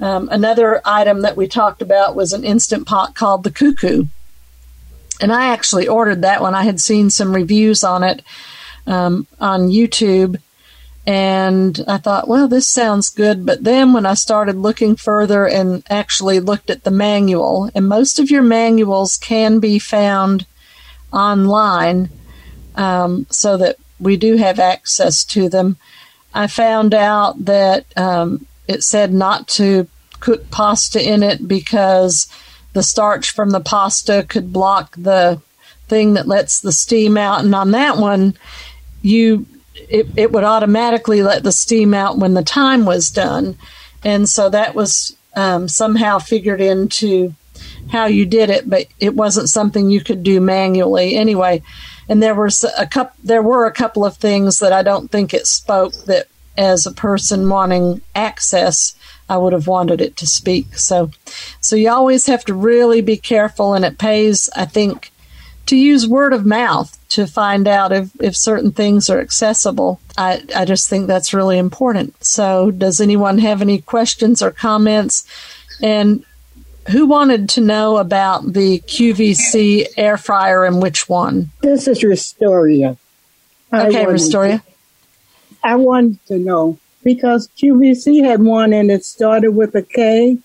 um, 0.00 0.28
another 0.30 0.80
item 0.84 1.22
that 1.22 1.36
we 1.36 1.46
talked 1.46 1.82
about 1.82 2.16
was 2.16 2.32
an 2.32 2.44
instant 2.44 2.86
pot 2.86 3.14
called 3.14 3.44
the 3.44 3.50
cuckoo. 3.50 4.06
And 5.20 5.32
I 5.32 5.46
actually 5.46 5.86
ordered 5.86 6.22
that 6.22 6.42
one. 6.42 6.54
I 6.54 6.64
had 6.64 6.80
seen 6.80 7.10
some 7.10 7.34
reviews 7.34 7.84
on 7.84 8.02
it 8.02 8.22
um, 8.86 9.26
on 9.40 9.68
YouTube. 9.68 10.40
And 11.06 11.84
I 11.86 11.98
thought, 11.98 12.28
well, 12.28 12.48
this 12.48 12.66
sounds 12.66 13.10
good. 13.10 13.44
But 13.44 13.64
then 13.64 13.92
when 13.92 14.06
I 14.06 14.14
started 14.14 14.56
looking 14.56 14.96
further 14.96 15.46
and 15.46 15.82
actually 15.90 16.40
looked 16.40 16.70
at 16.70 16.84
the 16.84 16.90
manual, 16.90 17.70
and 17.74 17.86
most 17.86 18.18
of 18.18 18.30
your 18.30 18.42
manuals 18.42 19.16
can 19.18 19.60
be 19.60 19.78
found 19.78 20.46
online 21.12 22.08
um, 22.74 23.26
so 23.30 23.56
that 23.58 23.76
we 24.00 24.16
do 24.16 24.36
have 24.36 24.58
access 24.58 25.24
to 25.24 25.48
them. 25.48 25.76
I 26.32 26.46
found 26.46 26.94
out 26.94 27.44
that 27.44 27.86
um, 27.96 28.46
it 28.66 28.82
said 28.82 29.12
not 29.12 29.46
to 29.48 29.86
cook 30.20 30.50
pasta 30.50 31.06
in 31.06 31.22
it 31.22 31.46
because 31.46 32.26
the 32.72 32.82
starch 32.82 33.30
from 33.30 33.50
the 33.50 33.60
pasta 33.60 34.24
could 34.28 34.52
block 34.52 34.96
the 34.96 35.40
thing 35.86 36.14
that 36.14 36.26
lets 36.26 36.60
the 36.60 36.72
steam 36.72 37.16
out. 37.16 37.44
And 37.44 37.54
on 37.54 37.70
that 37.72 37.98
one, 37.98 38.36
you 39.02 39.46
it, 39.74 40.06
it 40.16 40.32
would 40.32 40.44
automatically 40.44 41.22
let 41.22 41.42
the 41.42 41.52
steam 41.52 41.94
out 41.94 42.18
when 42.18 42.34
the 42.34 42.42
time 42.42 42.84
was 42.84 43.10
done. 43.10 43.56
And 44.02 44.28
so 44.28 44.48
that 44.50 44.74
was 44.74 45.16
um, 45.34 45.68
somehow 45.68 46.18
figured 46.18 46.60
into 46.60 47.34
how 47.90 48.06
you 48.06 48.26
did 48.26 48.50
it, 48.50 48.68
but 48.68 48.86
it 49.00 49.14
wasn't 49.14 49.48
something 49.48 49.90
you 49.90 50.00
could 50.00 50.22
do 50.22 50.40
manually 50.40 51.14
anyway. 51.16 51.62
And 52.08 52.22
there 52.22 52.34
was 52.34 52.64
a 52.78 52.86
couple, 52.86 53.16
there 53.22 53.42
were 53.42 53.66
a 53.66 53.72
couple 53.72 54.04
of 54.04 54.16
things 54.16 54.58
that 54.58 54.72
I 54.72 54.82
don't 54.82 55.10
think 55.10 55.32
it 55.32 55.46
spoke 55.46 55.94
that 56.04 56.28
as 56.56 56.86
a 56.86 56.92
person 56.92 57.48
wanting 57.48 58.00
access, 58.14 58.94
I 59.28 59.38
would 59.38 59.52
have 59.52 59.66
wanted 59.66 60.00
it 60.00 60.16
to 60.18 60.26
speak. 60.26 60.76
So, 60.76 61.10
so 61.60 61.76
you 61.76 61.90
always 61.90 62.26
have 62.26 62.44
to 62.44 62.54
really 62.54 63.00
be 63.00 63.16
careful, 63.16 63.74
and 63.74 63.84
it 63.84 63.98
pays, 63.98 64.50
I 64.54 64.66
think, 64.66 65.10
to 65.66 65.76
use 65.76 66.06
word 66.06 66.32
of 66.32 66.44
mouth 66.44 66.98
to 67.14 67.26
find 67.26 67.68
out 67.68 67.92
if, 67.92 68.10
if 68.20 68.36
certain 68.36 68.72
things 68.72 69.08
are 69.10 69.20
accessible. 69.20 70.00
I, 70.16 70.42
I 70.54 70.64
just 70.64 70.88
think 70.88 71.06
that's 71.06 71.34
really 71.34 71.58
important. 71.58 72.24
So, 72.24 72.70
does 72.70 73.00
anyone 73.00 73.38
have 73.38 73.62
any 73.62 73.80
questions 73.80 74.42
or 74.42 74.50
comments? 74.50 75.24
And 75.82 76.24
who 76.90 77.06
wanted 77.06 77.48
to 77.50 77.60
know 77.60 77.96
about 77.96 78.52
the 78.52 78.80
QVC 78.80 79.86
air 79.96 80.16
fryer 80.16 80.64
and 80.64 80.82
which 80.82 81.08
one? 81.08 81.50
This 81.62 81.88
is 81.88 82.02
Restoria. 82.02 82.96
Okay, 83.72 84.06
Restoria. 84.06 84.62
I 85.62 85.76
wanted 85.76 86.24
to 86.26 86.38
know 86.38 86.78
because 87.02 87.48
QVC 87.56 88.24
had 88.24 88.42
one 88.42 88.72
and 88.72 88.90
it 88.90 89.04
started 89.04 89.52
with 89.52 89.74
a 89.74 89.82
K, 89.82 90.38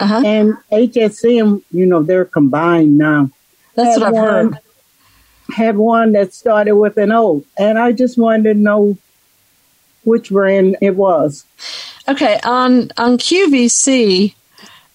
uh-huh. 0.00 0.22
and 0.24 0.56
HSN, 0.72 1.62
you 1.70 1.86
know, 1.86 2.02
they're 2.02 2.24
combined 2.24 2.98
now. 2.98 3.30
That's 3.74 3.98
what 3.98 4.08
I've 4.08 4.12
one, 4.14 4.24
heard. 4.24 4.58
Had 5.54 5.76
one 5.76 6.12
that 6.12 6.34
started 6.34 6.74
with 6.74 6.96
an 6.96 7.12
O, 7.12 7.44
and 7.58 7.78
I 7.78 7.92
just 7.92 8.18
wanted 8.18 8.44
to 8.44 8.54
know 8.54 8.98
which 10.04 10.30
brand 10.30 10.76
it 10.80 10.96
was. 10.96 11.44
Okay, 12.08 12.40
on 12.44 12.90
on 12.96 13.18
QVC, 13.18 14.34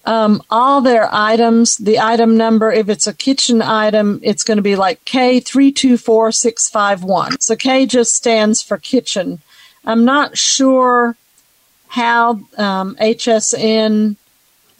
um, 0.04 0.42
all 0.50 0.80
their 0.80 1.08
items, 1.12 1.76
the 1.76 2.00
item 2.00 2.36
number, 2.36 2.72
if 2.72 2.88
it's 2.88 3.06
a 3.06 3.14
kitchen 3.14 3.62
item, 3.62 4.20
it's 4.22 4.44
going 4.44 4.56
to 4.56 4.62
be 4.62 4.76
like 4.76 5.04
K 5.04 5.38
three 5.38 5.70
two 5.70 5.96
four 5.96 6.32
six 6.32 6.68
five 6.68 7.04
one. 7.04 7.40
So 7.40 7.54
K 7.54 7.86
just 7.86 8.14
stands 8.14 8.62
for 8.62 8.78
kitchen. 8.78 9.40
I'm 9.84 10.04
not 10.04 10.36
sure 10.36 11.16
how 11.88 12.40
um, 12.56 12.96
HSN. 12.96 14.16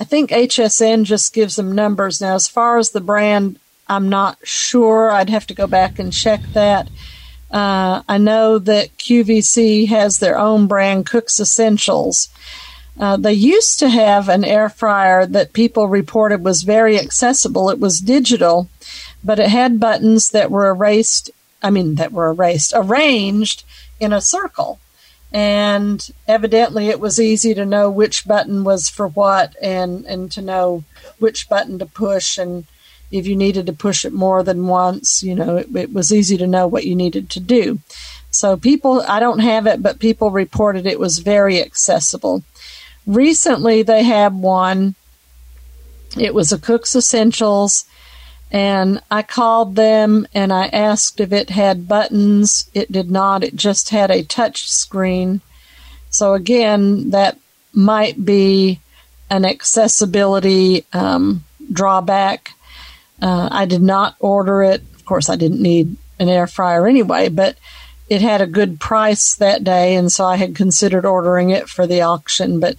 I 0.01 0.05
think 0.05 0.31
HSN 0.31 1.05
just 1.05 1.33
gives 1.35 1.57
them 1.57 1.73
numbers 1.73 2.21
now. 2.21 2.35
As 2.35 2.49
far 2.49 2.79
as 2.79 2.91
the 2.91 3.01
brand, 3.01 3.59
I'm 3.93 4.09
not 4.09 4.39
sure. 4.43 5.11
I'd 5.11 5.29
have 5.29 5.47
to 5.49 5.55
go 5.55 5.67
back 5.67 5.99
and 5.99 6.13
check 6.13 6.41
that. 6.55 6.89
Uh, 7.51 8.03
I 8.09 8.17
know 8.17 8.59
that 8.59 8.97
QVC 8.97 9.89
has 9.89 10.19
their 10.19 10.39
own 10.39 10.67
brand, 10.67 11.05
Cook's 11.05 11.39
Essentials. 11.39 12.31
Uh, 12.99 13.19
they 13.19 13.35
used 13.35 13.79
to 13.81 13.91
have 13.91 14.31
an 14.31 14.45
air 14.45 14.71
fryer 14.71 15.27
that 15.27 15.53
people 15.53 15.89
reported 15.89 16.43
was 16.43 16.63
very 16.63 16.99
accessible. 16.99 17.69
It 17.69 17.79
was 17.79 18.01
digital, 18.01 18.71
but 19.23 19.39
it 19.39 19.51
had 19.51 19.79
buttons 19.79 20.31
that 20.31 20.51
were 20.51 20.69
erased. 20.69 21.31
I 21.63 21.69
mean, 21.69 21.97
that 21.97 22.13
were 22.13 22.31
erased, 22.31 22.73
arranged 22.75 23.65
in 24.01 24.15
a 24.15 24.23
circle. 24.23 24.81
And 25.31 26.07
evidently, 26.27 26.89
it 26.89 27.01
was 27.01 27.21
easy 27.21 27.53
to 27.55 27.67
know 27.67 27.91
which 27.91 28.27
button 28.27 28.65
was 28.65 28.89
for 28.89 29.09
what 29.09 29.55
and, 29.61 30.07
and 30.07 30.33
to 30.33 30.41
know 30.41 30.85
which 31.19 31.49
button 31.49 31.79
to 31.79 31.87
push. 31.87 32.39
And 32.39 32.65
if 33.13 33.27
you 33.27 33.37
needed 33.37 33.67
to 33.67 33.73
push 33.73 34.05
it 34.05 34.13
more 34.13 34.43
than 34.43 34.67
once, 34.67 35.23
you 35.23 35.35
know, 35.35 35.59
it, 35.59 35.77
it 35.77 35.93
was 35.93 36.13
easy 36.13 36.37
to 36.39 36.47
know 36.47 36.67
what 36.67 36.85
you 36.85 36.97
needed 36.97 37.31
to 37.31 37.41
do. 37.41 37.79
So, 38.31 38.57
people, 38.57 39.03
I 39.03 39.21
don't 39.21 39.41
have 39.41 39.67
it, 39.67 39.83
but 39.83 39.99
people 39.99 40.31
reported 40.31 40.87
it 40.87 40.99
was 40.99 41.19
very 41.19 41.61
accessible. 41.61 42.43
Recently, 43.07 43.83
they 43.83 44.03
had 44.03 44.35
one. 44.35 44.95
It 46.19 46.35
was 46.35 46.51
a 46.51 46.59
Cook's 46.59 46.97
Essentials, 46.97 47.85
and 48.51 49.03
I 49.11 49.23
called 49.23 49.77
them 49.77 50.27
and 50.35 50.53
I 50.53 50.67
asked 50.67 51.21
if 51.21 51.33
it 51.33 51.51
had 51.51 51.89
buttons. 51.89 52.71
It 52.73 52.91
did 52.91 53.11
not, 53.11 53.45
it 53.45 53.57
just 53.57 53.91
had 53.91 54.11
a 54.11 54.23
touch 54.23 54.71
screen. 54.71 55.43
So, 56.09 56.33
again, 56.33 57.11
that 57.11 57.39
might 57.75 58.25
be 58.25 58.81
an 59.29 59.45
accessibility 59.45 60.87
um, 60.95 61.45
drawback. 61.71 62.53
Uh, 63.23 63.49
I 63.51 63.67
did 63.67 63.83
not 63.83 64.17
order 64.19 64.63
it. 64.63 64.83
Of 64.97 65.05
course, 65.05 65.31
I 65.31 65.37
didn't 65.37 65.63
need 65.63 65.97
an 66.19 66.29
air 66.29 66.47
fryer 66.47 66.87
anyway, 66.87 67.29
but 67.29 67.57
it 68.09 68.21
had 68.21 68.41
a 68.41 68.47
good 68.47 68.81
price 68.81 69.35
that 69.37 69.65
day, 69.65 69.95
and 69.95 70.11
so 70.11 70.27
I 70.27 70.37
had 70.37 70.57
considered 70.57 71.07
ordering 71.07 71.51
it 71.51 71.69
for 71.69 71.87
the 71.87 72.03
auction. 72.03 72.59
But 72.61 72.77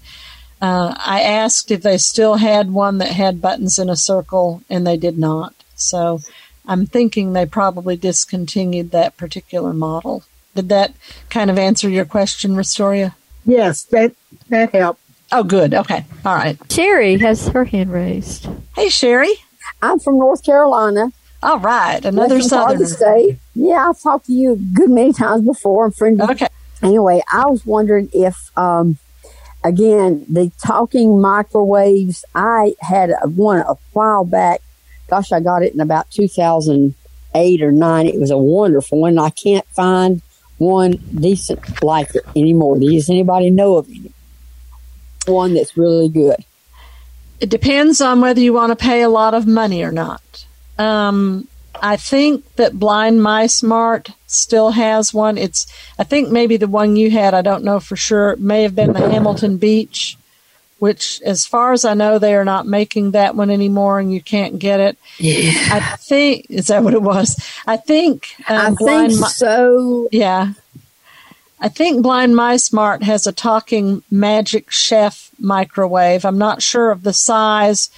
uh, 0.61 0.93
I 0.97 1.21
asked 1.21 1.71
if 1.71 1.81
they 1.81 1.97
still 1.97 2.35
had 2.35 2.71
one 2.71 2.97
that 2.97 3.13
had 3.13 3.41
buttons 3.41 3.79
in 3.79 3.89
a 3.89 3.95
circle, 3.95 4.61
and 4.69 4.85
they 4.85 4.97
did 4.97 5.17
not. 5.17 5.55
So 5.75 6.19
I'm 6.65 6.85
thinking 6.85 7.33
they 7.33 7.45
probably 7.45 7.95
discontinued 7.95 8.91
that 8.91 9.17
particular 9.17 9.73
model. 9.73 10.23
Did 10.55 10.69
that 10.69 10.93
kind 11.29 11.49
of 11.49 11.57
answer 11.57 11.89
your 11.89 12.05
question, 12.05 12.55
Restoria? 12.55 13.15
Yes, 13.45 13.83
that 13.85 14.13
that 14.49 14.71
helped. 14.71 15.01
Oh, 15.31 15.43
good. 15.43 15.73
Okay. 15.73 16.05
All 16.23 16.35
right. 16.35 16.57
Sherry 16.71 17.17
has 17.17 17.47
her 17.47 17.65
hand 17.65 17.91
raised. 17.91 18.47
Hey, 18.75 18.89
Sherry. 18.89 19.33
I'm 19.81 19.99
from 19.99 20.17
North 20.17 20.43
Carolina. 20.43 21.11
All 21.41 21.59
right, 21.59 22.03
another 22.05 22.35
Western 22.35 22.57
part 22.59 22.73
of 22.73 22.79
the 22.79 22.87
Southerner. 22.87 23.21
state. 23.21 23.39
Yeah, 23.53 23.89
I've 23.89 24.01
talked 24.01 24.27
to 24.27 24.33
you 24.33 24.53
a 24.53 24.55
good 24.55 24.89
many 24.89 25.11
times 25.13 25.45
before. 25.45 25.85
I'm 25.85 25.91
friend. 25.91 26.21
Okay. 26.21 26.47
Anyway, 26.81 27.21
I 27.31 27.45
was 27.47 27.65
wondering 27.65 28.09
if, 28.13 28.57
um, 28.57 28.97
again, 29.63 30.25
the 30.29 30.51
talking 30.63 31.19
microwaves. 31.19 32.23
I 32.33 32.75
had 32.79 33.11
one 33.23 33.59
a 33.59 33.75
while 33.91 34.23
back. 34.25 34.61
Gosh, 35.09 35.31
I 35.31 35.41
got 35.41 35.63
it 35.63 35.73
in 35.73 35.81
about 35.81 36.09
2008 36.11 37.61
or 37.61 37.71
nine. 37.71 38.07
It 38.07 38.19
was 38.19 38.31
a 38.31 38.37
wonderful 38.37 39.01
one. 39.01 39.19
I 39.19 39.29
can't 39.29 39.65
find 39.67 40.21
one 40.57 40.93
decent 41.13 41.83
like 41.83 42.15
it 42.15 42.23
anymore. 42.35 42.79
Does 42.79 43.09
anybody 43.09 43.49
know 43.49 43.75
of 43.75 43.89
any? 43.89 44.13
one 45.25 45.53
that's 45.53 45.77
really 45.77 46.09
good? 46.09 46.43
It 47.43 47.49
depends 47.49 47.99
on 47.99 48.21
whether 48.21 48.39
you 48.39 48.53
want 48.53 48.71
to 48.71 48.81
pay 48.81 49.01
a 49.01 49.09
lot 49.09 49.33
of 49.33 49.45
money 49.45 49.83
or 49.83 49.91
not. 49.91 50.45
Um, 50.79 51.49
I 51.81 51.97
think 51.97 52.55
that 52.55 52.79
Blind 52.79 53.21
My 53.21 53.47
Smart 53.47 54.11
still 54.27 54.71
has 54.71 55.13
one. 55.13 55.37
It's 55.37 55.67
I 55.99 56.05
think 56.05 56.29
maybe 56.29 56.55
the 56.55 56.69
one 56.69 56.95
you 56.95 57.11
had. 57.11 57.33
I 57.33 57.41
don't 57.41 57.65
know 57.65 57.81
for 57.81 57.97
sure. 57.97 58.29
It 58.29 58.39
may 58.39 58.63
have 58.63 58.75
been 58.75 58.93
the 58.93 59.09
Hamilton 59.09 59.57
Beach, 59.57 60.17
which, 60.79 61.21
as 61.25 61.45
far 61.45 61.73
as 61.73 61.83
I 61.83 61.95
know, 61.95 62.17
they 62.17 62.33
are 62.33 62.45
not 62.45 62.65
making 62.65 63.11
that 63.11 63.35
one 63.35 63.49
anymore, 63.49 63.99
and 63.99 64.13
you 64.13 64.21
can't 64.21 64.57
get 64.57 64.79
it. 64.79 64.97
Yeah. 65.17 65.51
I 65.69 65.97
think 65.97 66.45
is 66.47 66.67
that 66.67 66.81
what 66.81 66.93
it 66.93 67.01
was. 67.01 67.35
I 67.67 67.75
think. 67.75 68.35
um, 68.47 68.57
I 68.57 68.65
think 68.67 68.79
Blind 68.79 69.19
Mi- 69.19 69.27
so. 69.27 70.07
yeah. 70.13 70.53
I 71.59 71.67
think 71.67 72.03
Blind 72.03 72.37
My 72.37 72.55
Smart 72.55 73.03
has 73.03 73.27
a 73.27 73.33
talking 73.33 74.01
Magic 74.09 74.71
Chef 74.71 75.29
microwave. 75.43 76.25
I'm 76.25 76.37
not 76.39 76.61
sure 76.63 76.89
of 76.91 77.03
the 77.03 77.13
size, 77.13 77.89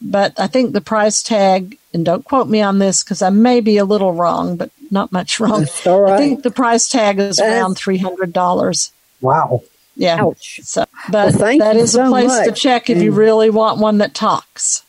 but 0.00 0.38
I 0.38 0.46
think 0.48 0.72
the 0.72 0.80
price 0.80 1.22
tag, 1.22 1.78
and 1.92 2.04
don't 2.04 2.24
quote 2.24 2.48
me 2.48 2.60
on 2.60 2.78
this 2.80 3.04
because 3.04 3.22
I 3.22 3.30
may 3.30 3.60
be 3.60 3.76
a 3.76 3.84
little 3.84 4.12
wrong, 4.12 4.56
but 4.56 4.70
not 4.90 5.12
much 5.12 5.38
wrong. 5.40 5.60
That's 5.60 5.86
all 5.86 6.10
I 6.10 6.16
think 6.18 6.42
the 6.42 6.50
price 6.50 6.88
tag 6.88 7.18
is 7.18 7.36
That's- 7.36 7.54
around 7.54 7.76
$300. 7.76 8.90
Wow. 9.20 9.62
Yeah. 9.96 10.24
Ouch. 10.24 10.58
So, 10.64 10.84
but 11.10 11.28
Well, 11.30 11.38
thank 11.38 11.62
that 11.62 11.76
you 11.76 11.82
a 11.82 11.86
so 11.86 12.08
place 12.08 12.36
to 12.46 12.52
check 12.52 12.90
if 12.90 12.98
you 13.00 13.12
really 13.12 13.48
want 13.48 13.78
one 13.78 13.98
that 13.98 14.12
talks. 14.14 14.82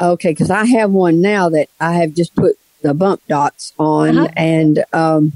Okay, 0.00 0.30
because 0.30 0.50
I 0.50 0.64
have 0.64 0.90
one 0.90 1.20
now 1.20 1.50
that 1.50 1.68
I 1.78 1.94
have 1.94 2.14
just 2.14 2.34
put 2.34 2.56
the 2.80 2.94
bump 2.94 3.20
dots 3.28 3.72
on, 3.78 4.16
Uh-huh. 4.18 4.28
and 4.36 4.84
um, 4.94 5.32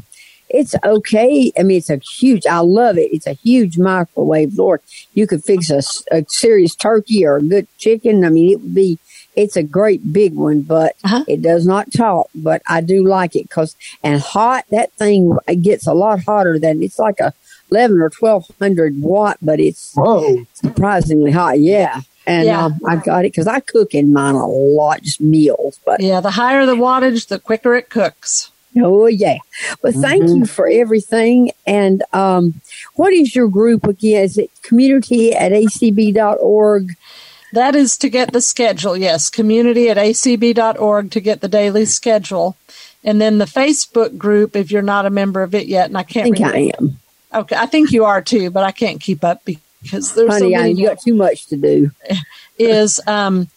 it's 0.48 0.74
okay. 0.85 1.52
I 1.59 1.62
mean, 1.62 1.78
it's 1.78 1.90
a 1.90 1.96
huge. 1.96 2.46
I 2.46 2.59
love 2.61 2.98
it. 2.98 3.11
It's 3.12 3.26
a 3.26 3.32
huge 3.32 3.78
microwave. 3.78 4.54
Lord, 4.56 4.80
you 5.14 5.26
could 5.26 5.44
fix 5.44 5.70
a 5.70 6.24
serious 6.28 6.74
turkey 6.74 7.26
or 7.26 7.37
a 7.37 7.42
good 7.42 7.66
chicken. 7.78 8.24
I 8.24 8.28
mean, 8.30 8.52
it 8.52 8.61
would 8.61 8.74
be. 8.74 8.98
It's 9.35 9.56
a 9.56 9.62
great 9.62 10.12
big 10.14 10.35
one, 10.35 10.62
but 10.62 10.96
Uh-huh. 11.04 11.24
it 11.28 11.42
does 11.42 11.66
not 11.66 11.92
talk. 11.92 12.28
But 12.35 12.62
I 12.66 12.80
do 12.80 13.04
like 13.06 13.37
it 13.37 13.42
because 13.48 13.76
and 14.02 14.20
hot. 14.20 14.64
That 14.70 14.92
thing 14.94 15.37
it 15.46 15.56
gets 15.62 15.87
a 15.87 15.92
lot 15.92 16.22
hotter 16.24 16.59
than 16.59 16.82
it's 16.82 16.98
like 16.98 17.20
a 17.20 17.35
eleven 17.70 18.00
or 18.00 18.09
twelve 18.09 18.44
hundred 18.59 19.02
watt, 19.02 19.37
but 19.42 19.61
it's 19.61 19.92
Whoa. 19.94 20.46
surprisingly 20.54 21.32
hot. 21.32 21.61
Yeah. 21.61 22.00
And 22.26 22.46
Yeah. 22.46 22.64
um, 22.64 22.80
I 22.87 22.96
got 22.96 23.24
it 23.26 23.32
because 23.32 23.46
I 23.46 23.61
cook 23.61 23.94
in 23.94 24.12
mine 24.12 24.35
a 24.37 24.46
lot, 24.48 25.02
just 25.02 25.20
meals. 25.20 25.78
But 25.85 26.00
Yeah, 26.00 26.20
the 26.20 26.30
higher 26.30 26.64
the 26.64 26.74
wattage, 26.74 27.28
the 27.28 27.38
quicker 27.38 27.74
it 27.74 27.90
cooks. 27.90 28.50
Oh 28.78 29.06
yeah, 29.06 29.38
but 29.82 29.94
thank 29.94 30.24
Mm-hmm. 30.24 30.36
you 30.40 30.46
for 30.46 30.68
everything. 30.68 31.50
And 31.66 32.02
um, 32.12 32.60
what 32.94 33.12
is 33.12 33.34
your 33.34 33.48
group 33.48 33.84
again? 33.84 34.24
Is 34.24 34.38
it 34.38 34.50
community 34.62 35.32
at 35.32 35.52
acb.org? 35.52 36.90
That 37.52 37.74
is 37.76 37.96
to 37.98 38.08
get 38.08 38.32
the 38.32 38.40
schedule, 38.40 38.96
yes. 38.96 39.30
Community 39.30 39.88
at 39.88 39.96
acb.org 39.96 41.10
to 41.12 41.20
get 41.20 41.40
the 41.40 41.48
daily 41.48 41.84
schedule. 41.84 42.56
And 43.04 43.20
then 43.20 43.38
the 43.38 43.44
Facebook 43.44 44.18
group, 44.18 44.56
if 44.56 44.70
you're 44.70 44.82
not 44.82 45.06
a 45.06 45.10
member 45.10 45.42
of 45.42 45.54
it 45.54 45.66
yet, 45.66 45.86
and 45.86 45.96
I 45.96 46.00
I 46.00 46.04
can't 46.04 46.24
think 46.24 46.38
remember. 46.38 46.56
I 46.56 46.72
am. 46.78 46.98
Okay, 47.32 47.56
I 47.56 47.66
think 47.66 47.92
you 47.92 48.04
are 48.04 48.20
too, 48.20 48.50
but 48.50 48.64
I 48.64 48.72
can't 48.72 49.00
keep 49.00 49.22
up 49.24 49.44
because 49.44 50.14
there's 50.14 50.28
so 50.38 50.44
Honey, 50.44 50.56
I, 50.56 50.60
many. 50.62 50.72
you 50.72 50.88
got 50.88 51.00
too 51.00 51.14
much 51.14 51.46
to 51.46 51.56
do. 51.56 51.90
is 52.58 53.00
um, 53.06 53.48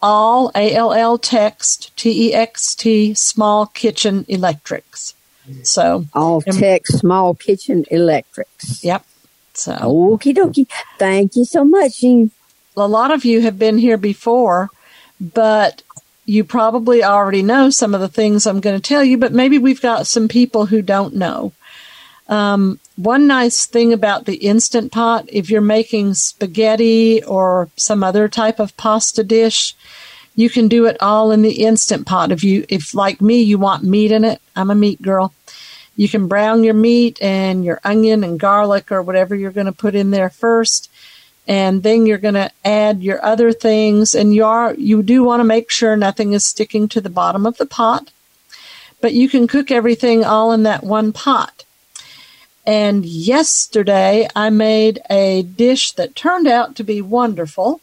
all 0.00 0.50
A 0.54 0.74
L 0.74 0.92
L 0.92 1.18
text 1.18 1.96
T 1.96 2.28
E 2.28 2.34
X 2.34 2.74
T 2.74 3.14
small 3.14 3.66
kitchen 3.66 4.24
electrics. 4.28 5.14
So 5.62 6.04
All 6.14 6.42
tech, 6.42 6.86
small 6.86 7.34
kitchen 7.34 7.84
electrics. 7.90 8.84
Yep. 8.84 9.04
So 9.54 9.72
Okie 9.72 10.34
dokie. 10.34 10.68
Thank 10.98 11.36
you 11.36 11.44
so 11.44 11.64
much. 11.64 12.02
A 12.04 12.28
lot 12.76 13.10
of 13.10 13.24
you 13.24 13.40
have 13.40 13.58
been 13.58 13.78
here 13.78 13.96
before, 13.96 14.70
but 15.20 15.82
you 16.26 16.44
probably 16.44 17.02
already 17.02 17.42
know 17.42 17.70
some 17.70 17.94
of 17.94 18.00
the 18.00 18.08
things 18.08 18.46
I'm 18.46 18.60
going 18.60 18.76
to 18.76 18.86
tell 18.86 19.02
you, 19.02 19.16
but 19.16 19.32
maybe 19.32 19.58
we've 19.58 19.80
got 19.80 20.06
some 20.06 20.28
people 20.28 20.66
who 20.66 20.82
don't 20.82 21.14
know. 21.14 21.52
Um, 22.28 22.78
one 22.98 23.28
nice 23.28 23.64
thing 23.64 23.92
about 23.92 24.24
the 24.24 24.36
Instant 24.36 24.90
Pot, 24.90 25.26
if 25.28 25.48
you're 25.48 25.60
making 25.60 26.14
spaghetti 26.14 27.22
or 27.22 27.70
some 27.76 28.02
other 28.02 28.28
type 28.28 28.58
of 28.58 28.76
pasta 28.76 29.22
dish, 29.22 29.76
you 30.34 30.50
can 30.50 30.66
do 30.66 30.86
it 30.86 30.96
all 31.00 31.30
in 31.30 31.42
the 31.42 31.62
Instant 31.64 32.06
Pot. 32.06 32.32
If 32.32 32.42
you, 32.42 32.66
if 32.68 32.94
like 32.94 33.20
me, 33.20 33.40
you 33.40 33.56
want 33.56 33.84
meat 33.84 34.10
in 34.10 34.24
it, 34.24 34.42
I'm 34.56 34.70
a 34.70 34.74
meat 34.74 35.00
girl. 35.00 35.32
You 35.94 36.08
can 36.08 36.26
brown 36.26 36.64
your 36.64 36.74
meat 36.74 37.22
and 37.22 37.64
your 37.64 37.80
onion 37.84 38.24
and 38.24 38.38
garlic 38.38 38.90
or 38.90 39.00
whatever 39.00 39.36
you're 39.36 39.52
going 39.52 39.66
to 39.66 39.72
put 39.72 39.94
in 39.94 40.10
there 40.10 40.30
first 40.30 40.90
and 41.46 41.82
then 41.82 42.04
you're 42.04 42.18
going 42.18 42.34
to 42.34 42.50
add 42.64 43.02
your 43.02 43.24
other 43.24 43.52
things 43.52 44.14
and 44.14 44.34
you 44.34 44.44
are 44.44 44.74
you 44.74 45.02
do 45.02 45.24
want 45.24 45.40
to 45.40 45.44
make 45.44 45.70
sure 45.70 45.96
nothing 45.96 46.34
is 46.34 46.44
sticking 46.44 46.86
to 46.88 47.00
the 47.00 47.08
bottom 47.08 47.46
of 47.46 47.56
the 47.56 47.66
pot 47.66 48.12
but 49.00 49.14
you 49.14 49.28
can 49.28 49.48
cook 49.48 49.70
everything 49.70 50.24
all 50.24 50.52
in 50.52 50.62
that 50.62 50.84
one 50.84 51.12
pot 51.12 51.64
and 52.68 53.04
yesterday 53.04 54.28
i 54.36 54.50
made 54.50 55.00
a 55.10 55.42
dish 55.42 55.92
that 55.92 56.14
turned 56.14 56.46
out 56.46 56.76
to 56.76 56.84
be 56.84 57.00
wonderful 57.00 57.80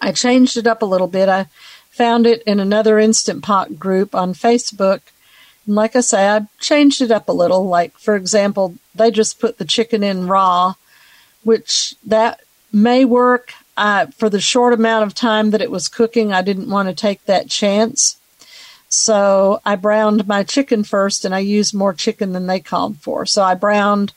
i 0.00 0.12
changed 0.12 0.56
it 0.56 0.66
up 0.66 0.80
a 0.80 0.86
little 0.86 1.08
bit 1.08 1.28
i 1.28 1.46
found 1.90 2.26
it 2.26 2.42
in 2.42 2.60
another 2.60 2.98
instant 2.98 3.42
pot 3.42 3.78
group 3.78 4.14
on 4.14 4.32
facebook 4.32 5.00
and 5.66 5.74
like 5.74 5.96
i 5.96 6.00
say 6.00 6.28
i 6.28 6.46
changed 6.60 7.00
it 7.00 7.10
up 7.10 7.28
a 7.28 7.32
little 7.32 7.66
like 7.66 7.92
for 7.98 8.14
example 8.14 8.74
they 8.94 9.10
just 9.10 9.40
put 9.40 9.58
the 9.58 9.64
chicken 9.64 10.02
in 10.02 10.28
raw 10.28 10.74
which 11.42 11.94
that 12.04 12.40
may 12.72 13.04
work. 13.04 13.52
Uh, 13.78 14.06
for 14.06 14.30
the 14.30 14.40
short 14.40 14.72
amount 14.72 15.04
of 15.04 15.14
time 15.14 15.50
that 15.50 15.60
it 15.60 15.70
was 15.70 15.86
cooking, 15.86 16.32
I 16.32 16.40
didn't 16.40 16.70
want 16.70 16.88
to 16.88 16.94
take 16.94 17.22
that 17.26 17.50
chance. 17.50 18.18
So 18.88 19.60
I 19.64 19.76
browned 19.76 20.26
my 20.26 20.42
chicken 20.42 20.84
first 20.84 21.24
and 21.24 21.34
I 21.34 21.40
used 21.40 21.74
more 21.74 21.94
chicken 21.94 22.32
than 22.32 22.46
they 22.46 22.60
called 22.60 22.98
for. 22.98 23.26
So 23.26 23.42
I 23.42 23.54
browned 23.54 24.12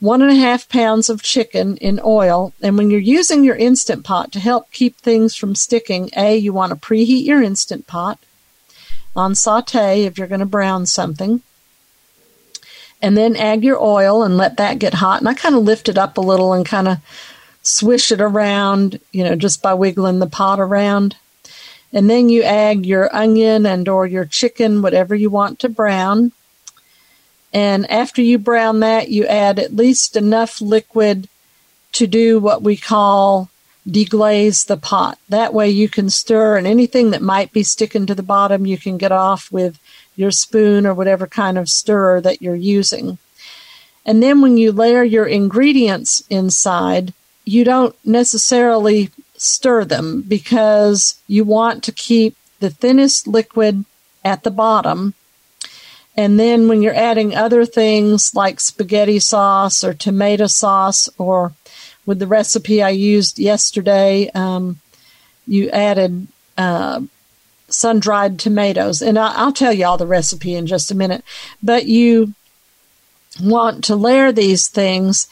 one 0.00 0.22
and 0.22 0.30
a 0.30 0.36
half 0.36 0.68
pounds 0.68 1.08
of 1.08 1.22
chicken 1.22 1.76
in 1.78 2.00
oil. 2.04 2.52
And 2.62 2.76
when 2.76 2.90
you're 2.90 3.00
using 3.00 3.42
your 3.42 3.56
instant 3.56 4.04
pot 4.04 4.32
to 4.32 4.40
help 4.40 4.70
keep 4.70 4.96
things 4.98 5.34
from 5.34 5.54
sticking, 5.54 6.10
A, 6.16 6.36
you 6.36 6.52
want 6.52 6.70
to 6.70 6.76
preheat 6.76 7.24
your 7.24 7.42
instant 7.42 7.86
pot 7.86 8.18
on 9.16 9.34
saute 9.34 10.04
if 10.04 10.18
you're 10.18 10.26
going 10.28 10.40
to 10.40 10.46
brown 10.46 10.86
something 10.86 11.42
and 13.00 13.16
then 13.16 13.36
add 13.36 13.62
your 13.62 13.80
oil 13.82 14.22
and 14.22 14.36
let 14.36 14.56
that 14.56 14.78
get 14.78 14.94
hot. 14.94 15.20
And 15.20 15.28
I 15.28 15.34
kind 15.34 15.54
of 15.54 15.62
lift 15.62 15.88
it 15.88 15.98
up 15.98 16.16
a 16.16 16.22
little 16.22 16.52
and 16.52 16.64
kind 16.64 16.88
of 16.88 16.98
swish 17.62 18.10
it 18.10 18.20
around, 18.20 19.00
you 19.12 19.24
know, 19.24 19.36
just 19.36 19.62
by 19.62 19.74
wiggling 19.74 20.18
the 20.20 20.26
pot 20.26 20.60
around. 20.60 21.16
And 21.94 22.10
then 22.10 22.28
you 22.28 22.42
add 22.42 22.84
your 22.84 23.08
onion 23.14 23.64
and 23.64 23.88
or 23.88 24.06
your 24.06 24.24
chicken, 24.24 24.82
whatever 24.82 25.14
you 25.14 25.30
want 25.30 25.60
to 25.60 25.68
brown. 25.68 26.32
And 27.52 27.88
after 27.88 28.20
you 28.20 28.36
brown 28.36 28.80
that, 28.80 29.10
you 29.10 29.26
add 29.26 29.60
at 29.60 29.76
least 29.76 30.16
enough 30.16 30.60
liquid 30.60 31.28
to 31.92 32.08
do 32.08 32.40
what 32.40 32.62
we 32.62 32.76
call 32.76 33.48
deglaze 33.88 34.66
the 34.66 34.76
pot. 34.76 35.18
That 35.28 35.54
way 35.54 35.70
you 35.70 35.88
can 35.88 36.10
stir 36.10 36.56
and 36.56 36.66
anything 36.66 37.12
that 37.12 37.22
might 37.22 37.52
be 37.52 37.62
sticking 37.62 38.06
to 38.06 38.14
the 38.14 38.22
bottom, 38.22 38.66
you 38.66 38.76
can 38.76 38.98
get 38.98 39.12
off 39.12 39.52
with 39.52 39.78
your 40.16 40.32
spoon 40.32 40.86
or 40.86 40.94
whatever 40.94 41.28
kind 41.28 41.56
of 41.56 41.68
stirrer 41.68 42.20
that 42.20 42.42
you're 42.42 42.54
using. 42.56 43.18
And 44.04 44.22
then 44.22 44.40
when 44.40 44.56
you 44.56 44.72
layer 44.72 45.04
your 45.04 45.26
ingredients 45.26 46.24
inside, 46.28 47.12
you 47.44 47.64
don't 47.64 47.94
necessarily 48.04 49.10
stir 49.44 49.84
them 49.84 50.22
because 50.22 51.16
you 51.26 51.44
want 51.44 51.82
to 51.84 51.92
keep 51.92 52.36
the 52.60 52.70
thinnest 52.70 53.26
liquid 53.26 53.84
at 54.24 54.42
the 54.42 54.50
bottom. 54.50 55.14
And 56.16 56.38
then 56.38 56.68
when 56.68 56.80
you're 56.80 56.94
adding 56.94 57.34
other 57.34 57.66
things 57.66 58.34
like 58.34 58.60
spaghetti 58.60 59.18
sauce 59.18 59.82
or 59.82 59.92
tomato 59.92 60.46
sauce, 60.46 61.08
or 61.18 61.52
with 62.06 62.20
the 62.20 62.26
recipe 62.26 62.82
I 62.82 62.90
used 62.90 63.38
yesterday, 63.38 64.30
um, 64.34 64.80
you 65.46 65.70
added 65.70 66.28
uh, 66.56 67.00
sun 67.68 67.98
dried 67.98 68.38
tomatoes. 68.38 69.02
And 69.02 69.18
I, 69.18 69.34
I'll 69.34 69.52
tell 69.52 69.72
you 69.72 69.86
all 69.86 69.98
the 69.98 70.06
recipe 70.06 70.54
in 70.54 70.66
just 70.66 70.90
a 70.90 70.96
minute. 70.96 71.24
But 71.62 71.86
you 71.86 72.34
want 73.42 73.82
to 73.84 73.96
layer 73.96 74.30
these 74.30 74.68
things, 74.68 75.26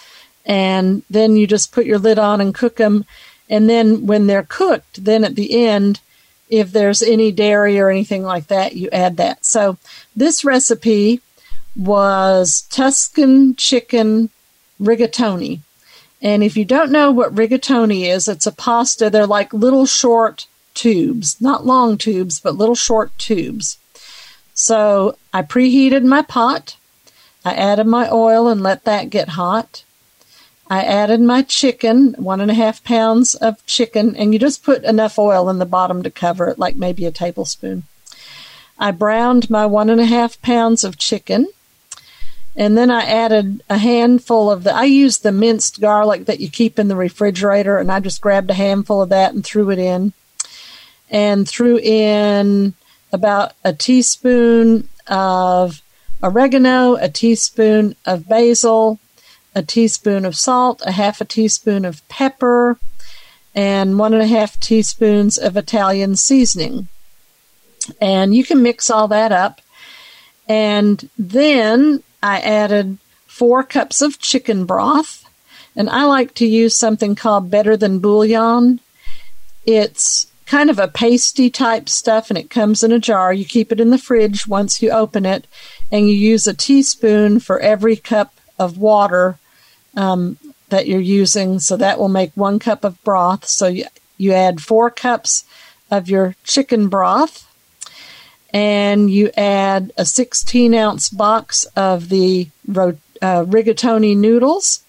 and 0.44 1.05
then 1.09 1.37
you 1.37 1.46
just 1.46 1.72
put 1.72 1.87
your 1.87 1.98
lid 1.98 2.18
on 2.18 2.40
and 2.40 2.55
cook 2.55 2.77
them. 2.77 3.05
And 3.53 3.69
then 3.69 4.07
when 4.07 4.29
they're 4.29 4.47
cooked, 4.49 5.05
then 5.05 5.25
at 5.25 5.35
the 5.35 5.67
end, 5.67 6.01
if 6.49 6.73
there's 6.73 7.03
any 7.03 7.31
dairy 7.31 7.79
or 7.79 7.91
anything 7.91 8.23
like 8.23 8.47
that, 8.47 8.75
you 8.77 8.88
add 8.91 9.19
that. 9.19 9.45
So 9.45 9.77
this 10.17 10.43
recipe 10.43 11.21
was 11.77 12.62
Tuscan 12.71 13.55
chicken 13.57 14.31
rigatoni. 14.81 15.61
And 16.23 16.43
if 16.43 16.57
you 16.57 16.65
don't 16.65 16.91
know 16.91 17.11
what 17.12 17.35
rigatoni 17.35 18.09
is, 18.09 18.27
it's 18.27 18.47
a 18.47 18.53
pasta. 18.53 19.11
They're 19.11 19.27
like 19.27 19.53
little 19.53 19.85
short 19.85 20.47
tubes, 20.73 21.38
not 21.38 21.67
long 21.67 21.99
tubes, 21.99 22.41
but 22.41 22.57
little 22.57 22.75
short 22.75 23.17
tubes. 23.19 23.77
So 24.55 25.19
I 25.35 25.43
preheated 25.43 26.05
my 26.05 26.23
pot. 26.23 26.77
I 27.45 27.53
added 27.53 27.87
my 27.87 28.09
oil 28.11 28.49
and 28.49 28.62
let 28.62 28.85
that 28.85 29.11
get 29.11 29.31
hot. 29.31 29.85
I 30.73 30.85
added 30.85 31.21
my 31.21 31.43
chicken, 31.43 32.15
one 32.15 32.41
and 32.41 32.51
a 32.51 32.55
half 32.55 32.83
pounds 32.83 33.35
of 33.35 33.65
chicken, 33.67 34.17
and 34.17 34.33
you 34.33 34.39
just 34.39 34.65
put 34.65 34.85
enough 34.85 35.19
oil 35.19 35.51
in 35.51 35.59
the 35.59 35.67
bottom 35.67 36.03
to 36.03 36.11
cover 36.11 36.49
it, 36.49 36.59
like 36.59 36.77
maybe 36.77 37.05
a 37.05 37.11
tablespoon. 37.11 37.83
I 38.79 38.93
browned 38.93 39.51
my 39.51 39.67
one 39.67 39.91
and 39.91 40.01
a 40.01 40.07
half 40.07 40.41
pounds 40.41 40.83
of 40.83 40.97
chicken. 40.97 41.49
And 42.57 42.79
then 42.79 42.91
I 42.91 43.03
added 43.03 43.63
a 43.69 43.77
handful 43.77 44.51
of 44.51 44.65
the, 44.65 44.75
I 44.75 44.85
used 44.85 45.23
the 45.23 45.31
minced 45.31 45.79
garlic 45.79 46.25
that 46.25 46.41
you 46.41 46.49
keep 46.49 46.79
in 46.79 46.89
the 46.89 46.97
refrigerator, 46.97 47.77
and 47.77 47.93
I 47.93 48.01
just 48.01 48.23
grabbed 48.23 48.51
a 48.51 48.55
handful 48.55 49.03
of 49.03 49.11
that 49.11 49.35
and 49.35 49.45
threw 49.45 49.71
it 49.71 49.79
in. 49.79 50.15
And 51.11 51.47
threw 51.47 51.79
in 51.81 52.73
about 53.13 53.53
a 53.63 53.75
teaspoon 53.75 54.89
of 55.07 55.83
oregano, 56.23 56.95
a 56.95 57.11
teaspoon 57.11 57.95
of 58.07 58.27
basil, 58.27 58.99
a 59.55 59.62
teaspoon 59.62 60.25
of 60.25 60.37
salt, 60.37 60.83
a 60.87 60.93
half 60.93 61.21
a 61.21 61.25
teaspoon 61.25 61.85
of 61.85 62.07
pepper, 62.09 62.79
and 63.55 63.99
one 63.99 64.15
and 64.15 64.23
a 64.23 64.27
half 64.27 64.59
teaspoons 64.59 65.37
of 65.37 65.57
Italian 65.57 66.17
seasoning. 66.17 66.88
And 68.01 68.35
you 68.35 68.45
can 68.45 68.62
mix 68.62 68.88
all 68.91 69.09
that 69.09 69.33
up. 69.33 69.61
And 70.49 71.09
then 71.19 72.03
I 72.23 72.41
added 72.41 72.99
four 73.27 73.62
cups 73.62 74.03
of 74.03 74.19
chicken 74.19 74.65
broth. 74.65 75.25
And 75.75 75.88
I 75.88 76.05
like 76.05 76.35
to 76.35 76.47
use 76.47 76.77
something 76.77 77.15
called 77.15 77.51
Better 77.51 77.77
Than 77.77 77.99
Bouillon. 77.99 78.81
It's 79.65 80.27
kind 80.47 80.69
of 80.69 80.79
a 80.79 80.88
pasty 80.88 81.49
type 81.49 81.88
stuff 81.88 82.29
and 82.29 82.38
it 82.38 82.51
comes 82.51 82.83
in 82.83 82.93
a 82.93 82.99
jar. 82.99 83.33
You 83.33 83.45
keep 83.45 83.73
it 83.73 83.81
in 83.81 83.91
the 83.91 83.97
fridge 83.97 84.47
once 84.47 84.83
you 84.83 84.91
open 84.91 85.25
it 85.25 85.47
and 85.91 86.09
you 86.09 86.15
use 86.15 86.47
a 86.47 86.53
teaspoon 86.53 87.41
for 87.41 87.59
every 87.61 87.97
cup 87.97 88.35
of 88.59 88.77
water 88.77 89.38
um, 89.97 90.39
that 90.69 90.87
you're 90.87 91.01
using. 91.01 91.61
So 91.61 91.77
that 91.77 91.99
will 91.99 92.09
make 92.09 92.33
one 92.35 92.59
cup 92.59 92.85
of 92.85 93.03
broth. 93.05 93.47
So 93.47 93.69
you, 93.69 93.85
you 94.17 94.33
add 94.33 94.61
four 94.61 94.91
cups 94.91 95.45
of 95.91 96.09
your 96.09 96.35
chicken 96.45 96.89
broth 96.89 97.49
and 98.53 99.11
you 99.11 99.31
add 99.37 99.93
a 99.97 100.05
16 100.05 100.75
ounce 100.75 101.09
box 101.09 101.65
of 101.77 102.09
the 102.09 102.49
uh, 102.69 102.93
rigatoni 103.45 104.17
noodles. 104.17 104.83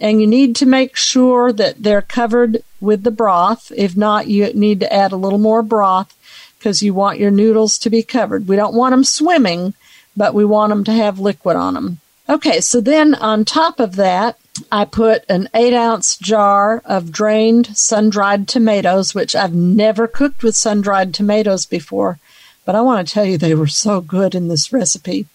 And 0.00 0.20
you 0.20 0.26
need 0.26 0.54
to 0.56 0.66
make 0.66 0.96
sure 0.96 1.52
that 1.52 1.82
they're 1.82 2.02
covered 2.02 2.62
with 2.80 3.02
the 3.02 3.10
broth. 3.10 3.72
If 3.76 3.96
not, 3.96 4.28
you 4.28 4.52
need 4.52 4.80
to 4.80 4.92
add 4.92 5.10
a 5.10 5.16
little 5.16 5.40
more 5.40 5.62
broth 5.62 6.14
because 6.58 6.82
you 6.82 6.94
want 6.94 7.18
your 7.18 7.30
noodles 7.30 7.78
to 7.78 7.90
be 7.90 8.02
covered. 8.02 8.46
We 8.46 8.56
don't 8.56 8.74
want 8.74 8.92
them 8.92 9.04
swimming, 9.04 9.74
but 10.16 10.34
we 10.34 10.44
want 10.44 10.70
them 10.70 10.84
to 10.84 10.92
have 10.92 11.18
liquid 11.18 11.56
on 11.56 11.74
them. 11.74 12.00
Okay, 12.30 12.60
so 12.60 12.80
then 12.80 13.14
on 13.14 13.44
top 13.44 13.80
of 13.80 13.96
that, 13.96 14.38
I 14.70 14.84
put 14.84 15.24
an 15.30 15.48
eight 15.54 15.72
ounce 15.72 16.16
jar 16.18 16.82
of 16.84 17.10
drained 17.10 17.76
sun 17.76 18.10
dried 18.10 18.48
tomatoes, 18.48 19.14
which 19.14 19.34
I've 19.34 19.54
never 19.54 20.06
cooked 20.06 20.42
with 20.42 20.56
sun 20.56 20.82
dried 20.82 21.14
tomatoes 21.14 21.64
before, 21.64 22.18
but 22.66 22.74
I 22.74 22.82
want 22.82 23.06
to 23.06 23.14
tell 23.14 23.24
you 23.24 23.38
they 23.38 23.54
were 23.54 23.66
so 23.66 24.00
good 24.02 24.34
in 24.34 24.48
this 24.48 24.72
recipe. 24.72 25.26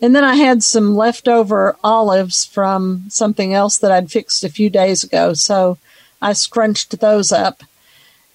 And 0.00 0.16
then 0.16 0.24
I 0.24 0.34
had 0.34 0.64
some 0.64 0.96
leftover 0.96 1.76
olives 1.84 2.44
from 2.44 3.04
something 3.08 3.54
else 3.54 3.78
that 3.78 3.92
I'd 3.92 4.10
fixed 4.10 4.42
a 4.42 4.48
few 4.48 4.68
days 4.68 5.04
ago. 5.04 5.34
So 5.34 5.78
I 6.20 6.32
scrunched 6.32 6.98
those 6.98 7.30
up 7.30 7.62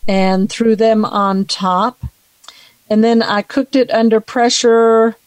and 0.07 0.49
threw 0.49 0.77
them 0.77 1.03
on 1.03 1.43
top. 1.43 1.99
And 2.89 3.03
then 3.03 3.21
I 3.21 3.41
cooked 3.41 3.75
it 3.75 3.91
under 3.91 4.21
pressure. 4.21 5.17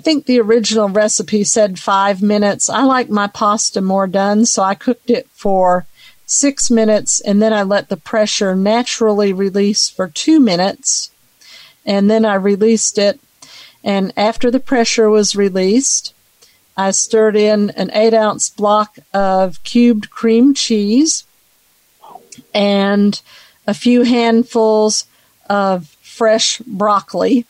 I 0.00 0.02
think 0.02 0.24
the 0.24 0.40
original 0.40 0.88
recipe 0.88 1.44
said 1.44 1.78
five 1.78 2.22
minutes. 2.22 2.70
I 2.70 2.84
like 2.84 3.10
my 3.10 3.26
pasta 3.26 3.82
more 3.82 4.06
done, 4.06 4.46
so 4.46 4.62
I 4.62 4.74
cooked 4.74 5.10
it 5.10 5.28
for 5.34 5.84
six 6.24 6.70
minutes 6.70 7.20
and 7.20 7.42
then 7.42 7.52
I 7.52 7.64
let 7.64 7.90
the 7.90 7.98
pressure 7.98 8.56
naturally 8.56 9.34
release 9.34 9.90
for 9.90 10.08
two 10.08 10.40
minutes 10.40 11.10
and 11.84 12.10
then 12.10 12.24
I 12.24 12.36
released 12.36 12.96
it. 12.96 13.20
And 13.84 14.10
after 14.16 14.50
the 14.50 14.58
pressure 14.58 15.10
was 15.10 15.36
released, 15.36 16.14
I 16.78 16.92
stirred 16.92 17.36
in 17.36 17.68
an 17.68 17.90
eight 17.92 18.14
ounce 18.14 18.48
block 18.48 18.96
of 19.12 19.62
cubed 19.64 20.08
cream 20.08 20.54
cheese 20.54 21.24
and 22.54 23.20
a 23.66 23.74
few 23.74 24.04
handfuls 24.04 25.04
of 25.50 25.88
fresh 26.00 26.56
broccoli. 26.60 27.44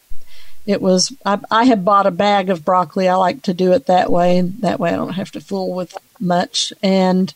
It 0.66 0.82
was, 0.82 1.12
I, 1.24 1.38
I 1.50 1.64
had 1.64 1.84
bought 1.84 2.06
a 2.06 2.10
bag 2.10 2.50
of 2.50 2.64
broccoli. 2.64 3.08
I 3.08 3.14
like 3.14 3.42
to 3.42 3.54
do 3.54 3.72
it 3.72 3.86
that 3.86 4.10
way, 4.10 4.40
that 4.40 4.78
way 4.78 4.90
I 4.90 4.96
don't 4.96 5.14
have 5.14 5.30
to 5.32 5.40
fool 5.40 5.74
with 5.74 5.96
much. 6.18 6.72
And 6.82 7.32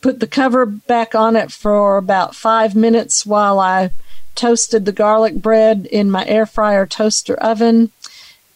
put 0.00 0.20
the 0.20 0.26
cover 0.26 0.66
back 0.66 1.14
on 1.14 1.36
it 1.36 1.52
for 1.52 1.96
about 1.96 2.34
five 2.34 2.74
minutes 2.74 3.24
while 3.24 3.58
I 3.60 3.90
toasted 4.34 4.84
the 4.84 4.92
garlic 4.92 5.36
bread 5.36 5.86
in 5.86 6.10
my 6.10 6.26
air 6.26 6.46
fryer 6.46 6.86
toaster 6.86 7.34
oven 7.36 7.90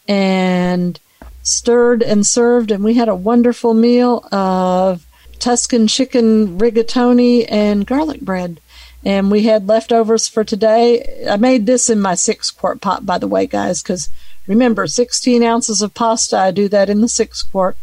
and 0.07 0.99
stirred 1.43 2.03
and 2.03 2.25
served 2.25 2.71
and 2.71 2.83
we 2.83 2.95
had 2.95 3.07
a 3.07 3.15
wonderful 3.15 3.73
meal 3.73 4.27
of 4.33 5.05
Tuscan 5.39 5.87
chicken 5.87 6.57
rigatoni 6.57 7.45
and 7.49 7.85
garlic 7.85 8.21
bread. 8.21 8.59
And 9.07 9.31
we 9.31 9.43
had 9.43 9.69
leftovers 9.69 10.27
for 10.27 10.43
today. 10.43 11.25
I 11.29 11.37
made 11.37 11.65
this 11.65 11.89
in 11.89 12.01
my 12.01 12.13
six 12.13 12.51
quart 12.51 12.81
pot, 12.81 13.05
by 13.05 13.17
the 13.17 13.27
way, 13.27 13.47
guys, 13.47 13.81
because 13.81 14.09
remember, 14.47 14.85
16 14.85 15.41
ounces 15.43 15.81
of 15.81 15.93
pasta, 15.93 16.37
I 16.37 16.51
do 16.51 16.67
that 16.67 16.89
in 16.89 16.99
the 16.99 17.07
six 17.07 17.41
quart. 17.41 17.77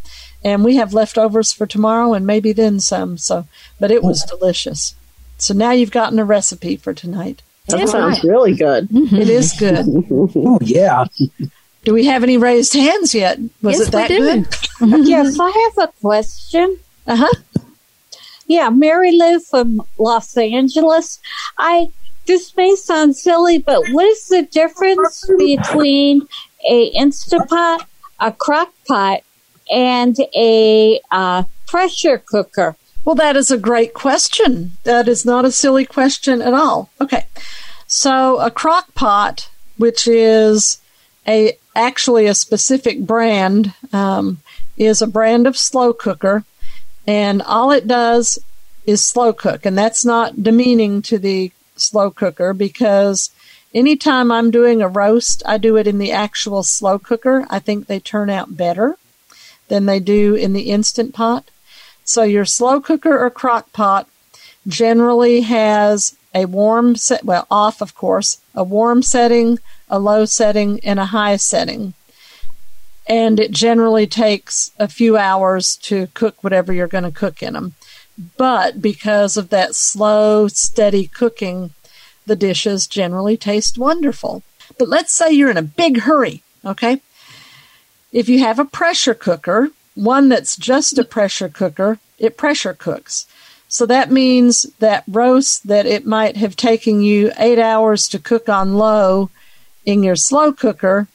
And 0.45 0.63
we 0.63 0.77
have 0.77 0.93
leftovers 0.93 1.51
for 1.51 1.67
tomorrow 1.67 2.13
and 2.13 2.27
maybe 2.27 2.53
then 2.53 2.79
some. 2.79 3.17
So, 3.17 3.47
but 3.81 3.91
it 3.91 4.03
was 4.03 4.23
delicious. 4.25 4.95
So 5.39 5.55
now 5.55 5.71
you've 5.71 5.91
gotten 5.91 6.19
a 6.19 6.27
recipe 6.27 6.77
for 6.77 6.93
tonight. 6.93 7.41
That 7.69 7.89
sounds 7.89 8.23
really 8.23 8.55
good. 8.55 8.89
It 8.93 9.31
is 9.31 9.55
good. 9.55 9.87
oh 10.11 10.59
yeah. 10.61 11.07
Do 11.85 11.95
we 11.95 12.05
have 12.05 12.23
any 12.23 12.37
raised 12.37 12.75
hands 12.75 13.15
yet? 13.15 13.39
Was 13.63 13.79
Yes, 13.79 13.89
it 13.89 13.93
that 13.93 14.11
we 14.11 14.17
do. 14.19 14.45
good? 14.91 15.09
yes, 15.09 15.39
I 15.41 15.71
have 15.79 15.89
a 15.89 15.93
question. 16.03 16.77
Uh 17.07 17.17
huh. 17.17 17.33
Yeah, 18.47 18.71
Mary 18.71 19.17
Lou 19.17 19.41
from 19.41 19.83
Los 19.99 20.37
Angeles. 20.37 21.21
I 21.59 21.89
this 22.27 22.57
may 22.57 22.75
sound 22.75 23.17
silly, 23.17 23.59
but 23.59 23.83
what 23.91 24.07
is 24.07 24.29
the 24.29 24.43
difference 24.43 25.25
between 25.39 26.27
a 26.69 26.91
Instapot, 26.93 27.85
a 28.19 28.33
crock 28.33 28.73
pot, 28.89 29.21
and 29.71 30.17
a 30.35 31.01
uh, 31.11 31.45
pressure 31.67 32.19
cooker? 32.19 32.77
Well, 33.05 33.15
that 33.17 33.37
is 33.37 33.51
a 33.51 33.59
great 33.59 33.93
question. 33.93 34.73
That 34.85 35.09
is 35.09 35.27
not 35.27 35.45
a 35.45 35.53
silly 35.53 35.85
question 35.85 36.41
at 36.41 36.55
all. 36.55 36.91
Okay. 37.01 37.27
So 37.87 38.41
a 38.41 38.51
crock 38.51 38.95
pot, 38.95 39.51
which 39.77 40.07
is 40.07 40.81
a 41.29 41.59
actually 41.77 42.27
a 42.27 42.35
specific 42.35 43.01
brand, 43.01 43.75
um, 43.93 44.39
is 44.77 45.03
a 45.03 45.07
brand 45.07 45.47
of 45.47 45.59
slow 45.59 45.93
cooker, 45.93 46.45
and 47.07 47.43
all 47.43 47.71
it 47.71 47.87
does 47.87 48.39
is 48.87 49.05
slow 49.05 49.33
cook, 49.33 49.65
and 49.65 49.77
that's 49.77 50.05
not 50.05 50.43
demeaning 50.43 51.03
to 51.03 51.19
the 51.19 51.53
slow 51.77 52.11
cooker 52.11 52.53
because 52.53 53.31
anytime 53.75 54.31
I'm 54.31 54.51
doing 54.51 54.83
a 54.83 54.89
roast, 54.89 55.43
I 55.47 55.59
do 55.59 55.77
it 55.77 55.87
in 55.87 55.99
the 55.99 56.13
actual 56.13 56.63
slow 56.63 56.99
cooker. 56.99 57.47
I 57.51 57.59
think 57.59 57.87
they 57.87 58.01
turn 58.01 58.31
out 58.31 58.57
better 58.57 58.97
than 59.69 59.87
they 59.87 60.01
do 60.01 60.35
in 60.35 60.53
the 60.53 60.71
instant 60.71 61.15
pot. 61.15 61.51
So 62.05 62.23
your 62.23 62.45
slow 62.45 62.81
cooker 62.81 63.19
or 63.19 63.31
crock 63.31 63.73
pot 63.73 64.09
generally 64.67 65.43
has 65.43 66.17
a 66.35 66.47
warm 66.47 66.97
set, 66.97 67.25
well, 67.25 67.47
off, 67.51 67.81
of 67.81 67.95
course, 67.95 68.39
a 68.55 68.65
warm 68.65 69.03
setting, 69.03 69.59
a 69.89 69.99
low 69.99 70.25
setting, 70.25 70.81
and 70.85 70.99
a 70.99 71.07
high 71.07 71.37
setting. 71.37 71.95
And 73.07 73.39
it 73.39 73.51
generally 73.51 74.07
takes 74.07 74.71
a 74.79 74.89
few 74.89 75.17
hours 75.17 75.77
to 75.79 76.09
cook 76.15 76.43
whatever 76.43 76.73
you're 76.73 76.87
going 76.87 77.05
to 77.05 77.11
cook 77.11 77.43
in 77.43 77.53
them. 77.53 77.75
But 78.37 78.81
because 78.81 79.37
of 79.37 79.51
that 79.51 79.75
slow, 79.75 80.49
steady 80.49 81.07
cooking, 81.09 81.71
the 82.27 82.37
dishes 82.37 82.87
generally 82.87 83.37
taste 83.37 83.77
wonderful. 83.77 84.43
But 84.79 84.89
let's 84.89 85.13
say 85.13 85.31
you're 85.33 85.51
in 85.51 85.57
a 85.57 85.63
big 85.63 86.01
hurry, 86.01 86.43
okay? 86.65 87.03
If 88.13 88.29
you 88.29 88.39
have 88.41 88.59
a 88.59 88.65
pressure 88.65 89.15
cooker, 89.15 89.71
one 89.95 90.29
that's 90.29 90.57
just 90.57 90.99
a 90.99 91.05
pressure 91.05 91.49
cooker, 91.49 91.99
it 92.19 92.37
pressure 92.37 92.75
cooks. 92.75 93.27
So 93.69 93.87
that 93.87 94.11
means 94.11 94.63
that 94.79 95.05
roast 95.09 95.67
that 95.67 95.85
it 95.87 96.07
might 96.07 96.37
have 96.37 96.55
taken 96.55 97.03
you 97.03 97.33
eight 97.39 97.59
hours 97.59 98.09
to 98.09 98.19
cook 98.19 98.49
on 98.49 98.75
low 98.75 99.31
in 99.85 100.03
your 100.03 100.17
slow 100.17 100.53
cooker, 100.53 101.09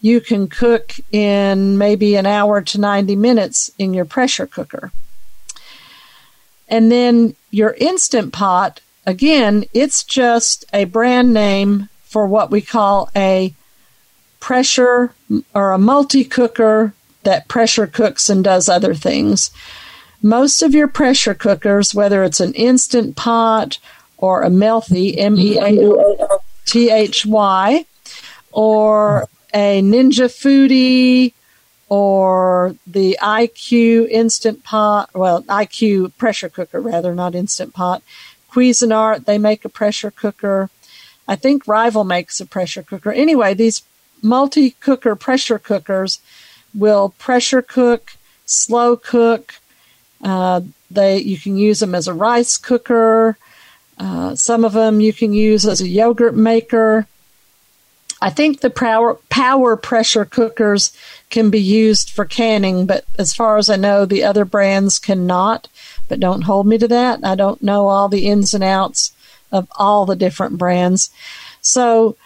you 0.00 0.20
can 0.20 0.48
cook 0.48 0.94
in 1.12 1.76
maybe 1.76 2.16
an 2.16 2.26
hour 2.26 2.62
to 2.62 2.80
90 2.80 3.16
minutes 3.16 3.70
in 3.78 3.92
your 3.92 4.04
pressure 4.04 4.46
cooker. 4.46 4.92
And 6.68 6.90
then 6.90 7.34
your 7.50 7.74
instant 7.74 8.32
pot, 8.32 8.80
again, 9.04 9.64
it's 9.74 10.04
just 10.04 10.64
a 10.72 10.84
brand 10.84 11.34
name 11.34 11.88
for 12.04 12.26
what 12.26 12.50
we 12.50 12.60
call 12.60 13.10
a 13.14 13.54
pressure 14.38 15.12
or 15.54 15.72
a 15.72 15.78
multi 15.78 16.24
cooker 16.24 16.94
that 17.24 17.48
pressure 17.48 17.86
cooks 17.86 18.30
and 18.30 18.42
does 18.42 18.68
other 18.68 18.94
things. 18.94 19.50
Most 20.22 20.62
of 20.62 20.74
your 20.74 20.88
pressure 20.88 21.34
cookers, 21.34 21.94
whether 21.94 22.24
it's 22.24 22.40
an 22.40 22.54
instant 22.54 23.16
pot 23.16 23.78
or 24.16 24.42
a 24.42 24.50
Mealthy, 24.50 25.18
M 25.18 25.38
E 25.38 25.58
A 25.58 26.38
T 26.66 26.90
H 26.90 27.26
Y, 27.26 27.84
or 28.52 29.28
a 29.52 29.82
Ninja 29.82 30.28
Foodi 30.28 31.32
or 31.88 32.76
the 32.86 33.18
IQ 33.20 34.08
Instant 34.08 34.62
Pot, 34.62 35.10
well, 35.12 35.42
IQ 35.42 36.16
pressure 36.16 36.48
cooker 36.48 36.80
rather, 36.80 37.14
not 37.14 37.34
Instant 37.34 37.74
Pot. 37.74 38.02
Cuisinart, 38.50 39.24
they 39.24 39.38
make 39.38 39.64
a 39.64 39.68
pressure 39.68 40.10
cooker. 40.10 40.70
I 41.26 41.36
think 41.36 41.66
Rival 41.66 42.04
makes 42.04 42.40
a 42.40 42.46
pressure 42.46 42.82
cooker. 42.82 43.12
Anyway, 43.12 43.54
these 43.54 43.82
multi 44.22 44.70
cooker 44.72 45.14
pressure 45.16 45.58
cookers 45.58 46.20
will 46.74 47.10
pressure 47.18 47.62
cook, 47.62 48.16
slow 48.46 48.96
cook. 48.96 49.54
Uh, 50.22 50.62
they 50.90 51.18
you 51.18 51.38
can 51.38 51.56
use 51.56 51.80
them 51.80 51.94
as 51.94 52.08
a 52.08 52.14
rice 52.14 52.56
cooker. 52.56 53.36
Uh, 53.98 54.34
some 54.34 54.64
of 54.64 54.72
them 54.72 55.00
you 55.00 55.12
can 55.12 55.32
use 55.32 55.66
as 55.66 55.80
a 55.80 55.88
yogurt 55.88 56.34
maker. 56.34 57.06
I 58.22 58.30
think 58.30 58.60
the 58.60 58.70
power 58.70 59.14
power 59.30 59.76
pressure 59.76 60.24
cookers 60.24 60.96
can 61.30 61.50
be 61.50 61.60
used 61.60 62.10
for 62.10 62.24
canning, 62.24 62.86
but 62.86 63.04
as 63.18 63.32
far 63.32 63.56
as 63.56 63.70
I 63.70 63.76
know, 63.76 64.04
the 64.04 64.24
other 64.24 64.44
brands 64.44 64.98
cannot. 64.98 65.68
But 66.08 66.20
don't 66.20 66.42
hold 66.42 66.66
me 66.66 66.76
to 66.78 66.88
that. 66.88 67.20
I 67.24 67.34
don't 67.34 67.62
know 67.62 67.88
all 67.88 68.08
the 68.08 68.26
ins 68.26 68.52
and 68.52 68.64
outs 68.64 69.12
of 69.52 69.68
all 69.78 70.06
the 70.06 70.16
different 70.16 70.58
brands. 70.58 71.10
So 71.60 72.16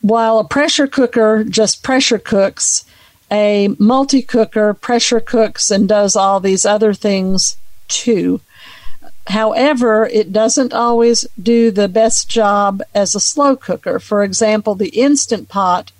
while 0.00 0.38
a 0.38 0.44
pressure 0.44 0.86
cooker 0.86 1.44
just 1.44 1.82
pressure 1.82 2.18
cooks, 2.18 2.84
a 3.30 3.68
multi 3.78 4.22
cooker 4.22 4.74
pressure 4.74 5.20
cooks 5.20 5.70
and 5.70 5.88
does 5.88 6.16
all 6.16 6.40
these 6.40 6.66
other 6.66 6.92
things 6.92 7.56
too. 7.88 8.40
However, 9.28 10.06
it 10.06 10.32
doesn't 10.32 10.72
always 10.72 11.26
do 11.40 11.70
the 11.70 11.88
best 11.88 12.28
job 12.28 12.82
as 12.94 13.14
a 13.14 13.20
slow 13.20 13.56
cooker. 13.56 13.98
For 13.98 14.22
example, 14.22 14.74
the 14.74 14.88
Instant 14.88 15.48
Pot 15.48 15.92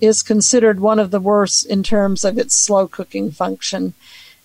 is 0.00 0.22
considered 0.22 0.80
one 0.80 0.98
of 0.98 1.10
the 1.10 1.20
worst 1.20 1.66
in 1.66 1.82
terms 1.82 2.24
of 2.24 2.38
its 2.38 2.56
slow 2.56 2.88
cooking 2.88 3.30
function. 3.30 3.94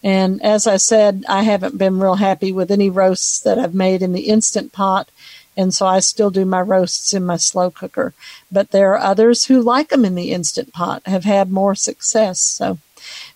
And 0.03 0.41
as 0.43 0.67
I 0.67 0.77
said, 0.77 1.23
I 1.27 1.43
haven't 1.43 1.77
been 1.77 1.99
real 1.99 2.15
happy 2.15 2.51
with 2.51 2.69
any 2.69 2.89
roasts 2.89 3.39
that 3.39 3.57
I've 3.57 3.73
made 3.73 4.01
in 4.01 4.13
the 4.13 4.27
Instant 4.29 4.71
Pot. 4.71 5.09
And 5.55 5.73
so 5.73 5.87
I 5.87 5.99
still 5.99 6.29
do 6.29 6.45
my 6.45 6.61
roasts 6.61 7.13
in 7.13 7.25
my 7.25 7.37
slow 7.37 7.71
cooker. 7.71 8.13
But 8.51 8.69
there 8.69 8.93
are 8.93 8.99
others 8.99 9.45
who 9.45 9.59
like 9.61 9.89
them 9.89 10.05
in 10.05 10.13
the 10.13 10.31
Instant 10.31 10.71
Pot, 10.71 11.01
have 11.07 11.23
had 11.23 11.51
more 11.51 11.73
success. 11.73 12.39
So 12.39 12.77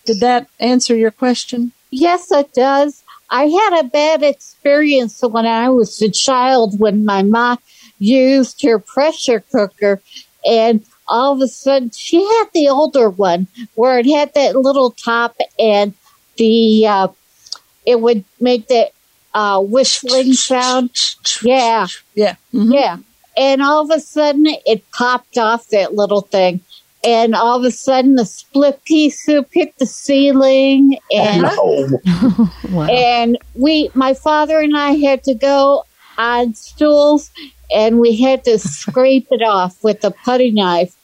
did 0.04 0.20
that 0.20 0.48
answer 0.60 0.94
your 0.94 1.10
question? 1.10 1.72
Yes, 1.90 2.30
it 2.30 2.54
does. 2.54 3.02
I 3.32 3.46
had 3.46 3.80
a 3.80 3.88
bad 3.88 4.22
experience 4.22 5.22
when 5.22 5.46
I 5.46 5.70
was 5.70 6.00
a 6.02 6.10
child 6.10 6.78
when 6.78 7.06
my 7.06 7.22
mom 7.22 7.58
used 7.98 8.62
her 8.62 8.78
pressure 8.78 9.40
cooker 9.40 10.02
and 10.44 10.84
all 11.08 11.32
of 11.32 11.40
a 11.40 11.48
sudden 11.48 11.90
she 11.90 12.22
had 12.22 12.44
the 12.52 12.68
older 12.68 13.08
one 13.08 13.46
where 13.74 13.98
it 13.98 14.06
had 14.06 14.34
that 14.34 14.54
little 14.54 14.90
top 14.90 15.34
and 15.58 15.94
the 16.36 16.86
uh, 16.86 17.08
it 17.86 18.02
would 18.02 18.24
make 18.38 18.68
that 18.68 18.90
uh, 19.32 19.60
whistling 19.60 20.34
sound. 20.34 20.90
Yeah, 21.42 21.86
yeah, 22.14 22.34
mm-hmm. 22.52 22.72
yeah. 22.72 22.98
And 23.34 23.62
all 23.62 23.82
of 23.82 23.90
a 23.90 24.00
sudden 24.00 24.44
it 24.46 24.90
popped 24.90 25.38
off 25.38 25.68
that 25.68 25.94
little 25.94 26.20
thing 26.20 26.60
and 27.04 27.34
all 27.34 27.58
of 27.58 27.64
a 27.64 27.70
sudden 27.70 28.14
the 28.14 28.24
split 28.24 28.82
pea 28.84 29.10
soup 29.10 29.48
hit 29.52 29.76
the 29.78 29.86
ceiling 29.86 30.98
and 31.10 31.42
wow. 32.70 32.86
and 32.90 33.38
we 33.54 33.90
my 33.94 34.14
father 34.14 34.60
and 34.60 34.76
I 34.76 34.92
had 34.92 35.24
to 35.24 35.34
go 35.34 35.84
on 36.18 36.54
stools 36.54 37.30
and 37.74 37.98
we 37.98 38.20
had 38.20 38.44
to 38.44 38.58
scrape 38.58 39.28
it 39.30 39.42
off 39.42 39.82
with 39.82 40.04
a 40.04 40.10
putty 40.10 40.50
knife. 40.50 40.94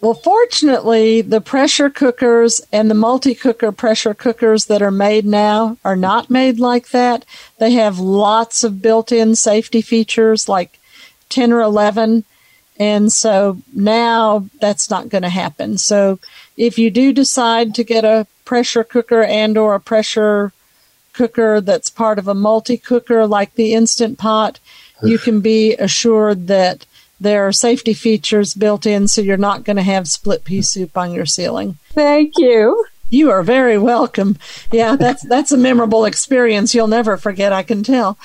Well, 0.00 0.14
fortunately, 0.14 1.22
the 1.22 1.40
pressure 1.40 1.88
cookers 1.88 2.60
and 2.70 2.90
the 2.90 2.94
multi 2.94 3.34
cooker 3.34 3.72
pressure 3.72 4.12
cookers 4.12 4.66
that 4.66 4.82
are 4.82 4.90
made 4.90 5.24
now 5.24 5.78
are 5.82 5.96
not 5.96 6.28
made 6.28 6.58
like 6.58 6.90
that. 6.90 7.24
They 7.58 7.72
have 7.72 7.98
lots 7.98 8.64
of 8.64 8.82
built 8.82 9.12
in 9.12 9.34
safety 9.34 9.80
features 9.80 10.48
like 10.48 10.78
10 11.30 11.52
or 11.52 11.62
11 11.62 12.24
and 12.76 13.12
so 13.12 13.58
now 13.72 14.48
that's 14.60 14.90
not 14.90 15.08
going 15.08 15.22
to 15.22 15.28
happen. 15.28 15.78
So 15.78 16.18
if 16.56 16.78
you 16.78 16.90
do 16.90 17.12
decide 17.12 17.74
to 17.74 17.84
get 17.84 18.04
a 18.04 18.26
pressure 18.44 18.84
cooker 18.84 19.22
and 19.22 19.56
or 19.56 19.74
a 19.74 19.80
pressure 19.80 20.52
cooker 21.12 21.60
that's 21.60 21.88
part 21.88 22.18
of 22.18 22.26
a 22.26 22.34
multi 22.34 22.76
cooker 22.76 23.26
like 23.26 23.54
the 23.54 23.74
instant 23.74 24.18
pot, 24.18 24.58
you 25.02 25.18
can 25.18 25.40
be 25.40 25.74
assured 25.74 26.46
that 26.48 26.86
there 27.20 27.46
are 27.46 27.52
safety 27.52 27.94
features 27.94 28.54
built 28.54 28.86
in 28.86 29.06
so 29.06 29.20
you're 29.20 29.36
not 29.36 29.64
going 29.64 29.76
to 29.76 29.82
have 29.82 30.08
split 30.08 30.44
pea 30.44 30.62
soup 30.62 30.96
on 30.96 31.12
your 31.12 31.26
ceiling. 31.26 31.78
Thank 31.90 32.38
you. 32.38 32.84
You 33.10 33.30
are 33.30 33.42
very 33.42 33.78
welcome. 33.78 34.38
Yeah, 34.72 34.96
that's 34.96 35.22
that's 35.22 35.52
a 35.52 35.56
memorable 35.56 36.04
experience 36.04 36.74
you'll 36.74 36.88
never 36.88 37.16
forget, 37.16 37.52
I 37.52 37.62
can 37.62 37.84
tell. 37.84 38.18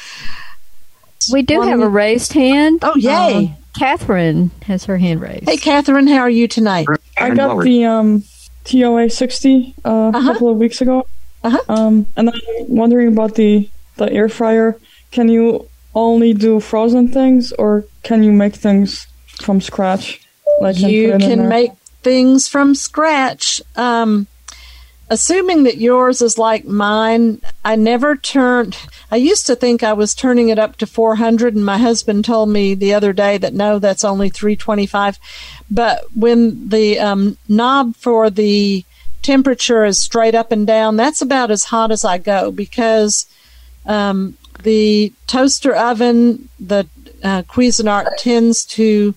We 1.32 1.44
do 1.44 1.62
have 1.62 1.82
a 1.82 1.88
raised 1.88 2.34
hand. 2.34 2.80
Oh, 2.82 2.96
yay. 2.96 3.54
Uh, 3.54 3.60
Catherine 3.80 4.52
has 4.64 4.84
her 4.86 4.98
hand 4.98 5.22
raised. 5.22 5.48
Hey, 5.48 5.56
Catherine, 5.56 6.08
how 6.08 6.20
are 6.20 6.30
you 6.30 6.50
tonight? 6.50 6.86
I 7.18 7.34
got 7.34 7.64
the 7.64 7.86
um, 7.86 8.26
TOA 8.66 9.10
60 9.10 9.74
uh, 9.86 9.90
uh-huh. 9.90 10.18
a 10.18 10.22
couple 10.22 10.50
of 10.50 10.58
weeks 10.58 10.82
ago. 10.82 11.08
Uh-huh. 11.46 11.60
Um, 11.70 12.06
and 12.18 12.30
I'm 12.30 12.42
wondering 12.68 13.08
about 13.08 13.36
the, 13.36 13.70
the 13.96 14.12
air 14.12 14.28
fryer. 14.28 14.78
Can 15.12 15.30
you 15.30 15.70
only 15.96 16.34
do 16.34 16.60
frozen 16.60 17.08
things 17.08 17.54
or 17.54 17.86
can 18.04 18.22
you 18.22 18.34
make 18.34 18.54
things 18.54 19.08
from 19.42 19.62
scratch? 19.62 20.22
Like 20.60 20.78
you 20.78 21.18
can 21.18 21.48
make 21.48 21.72
things 22.04 22.50
from 22.50 22.76
scratch. 22.76 23.62
Um, 23.78 24.28
assuming 25.10 25.64
that 25.64 25.78
yours 25.78 26.22
is 26.22 26.38
like 26.38 26.66
mine, 26.66 27.42
I 27.66 27.76
never 27.76 28.16
turned. 28.16 28.78
I 29.12 29.16
used 29.16 29.48
to 29.48 29.56
think 29.56 29.84
I 29.84 29.94
was 29.94 30.14
turning 30.14 30.50
it 30.50 30.60
up 30.60 30.78
to 30.78 30.88
400, 30.88 31.56
and 31.56 31.66
my 31.66 31.78
husband 31.78 32.26
told 32.26 32.50
me 32.50 32.76
the 32.76 32.94
other 32.94 33.14
day 33.14 33.38
that 33.38 33.54
no, 33.54 33.80
that's 33.80 34.04
only 34.04 34.30
325. 34.30 35.18
But 35.72 36.06
when 36.16 36.70
the 36.70 37.00
um, 37.00 37.38
knob 37.48 37.96
for 37.96 38.30
the 38.30 38.86
temperature 39.22 39.84
is 39.84 40.00
straight 40.00 40.36
up 40.36 40.52
and 40.52 40.66
down, 40.66 40.96
that's 40.96 41.22
about 41.22 41.52
as 41.52 41.66
hot 41.66 41.92
as 41.92 42.06
I 42.06 42.18
go 42.18 42.52
because 42.52 43.26
um, 43.86 44.38
the 44.64 45.12
toaster 45.28 45.76
oven, 45.76 46.50
the 46.60 46.88
uh, 47.24 47.44
Cuisinart 47.44 48.18
tends 48.18 48.64
to 48.66 49.16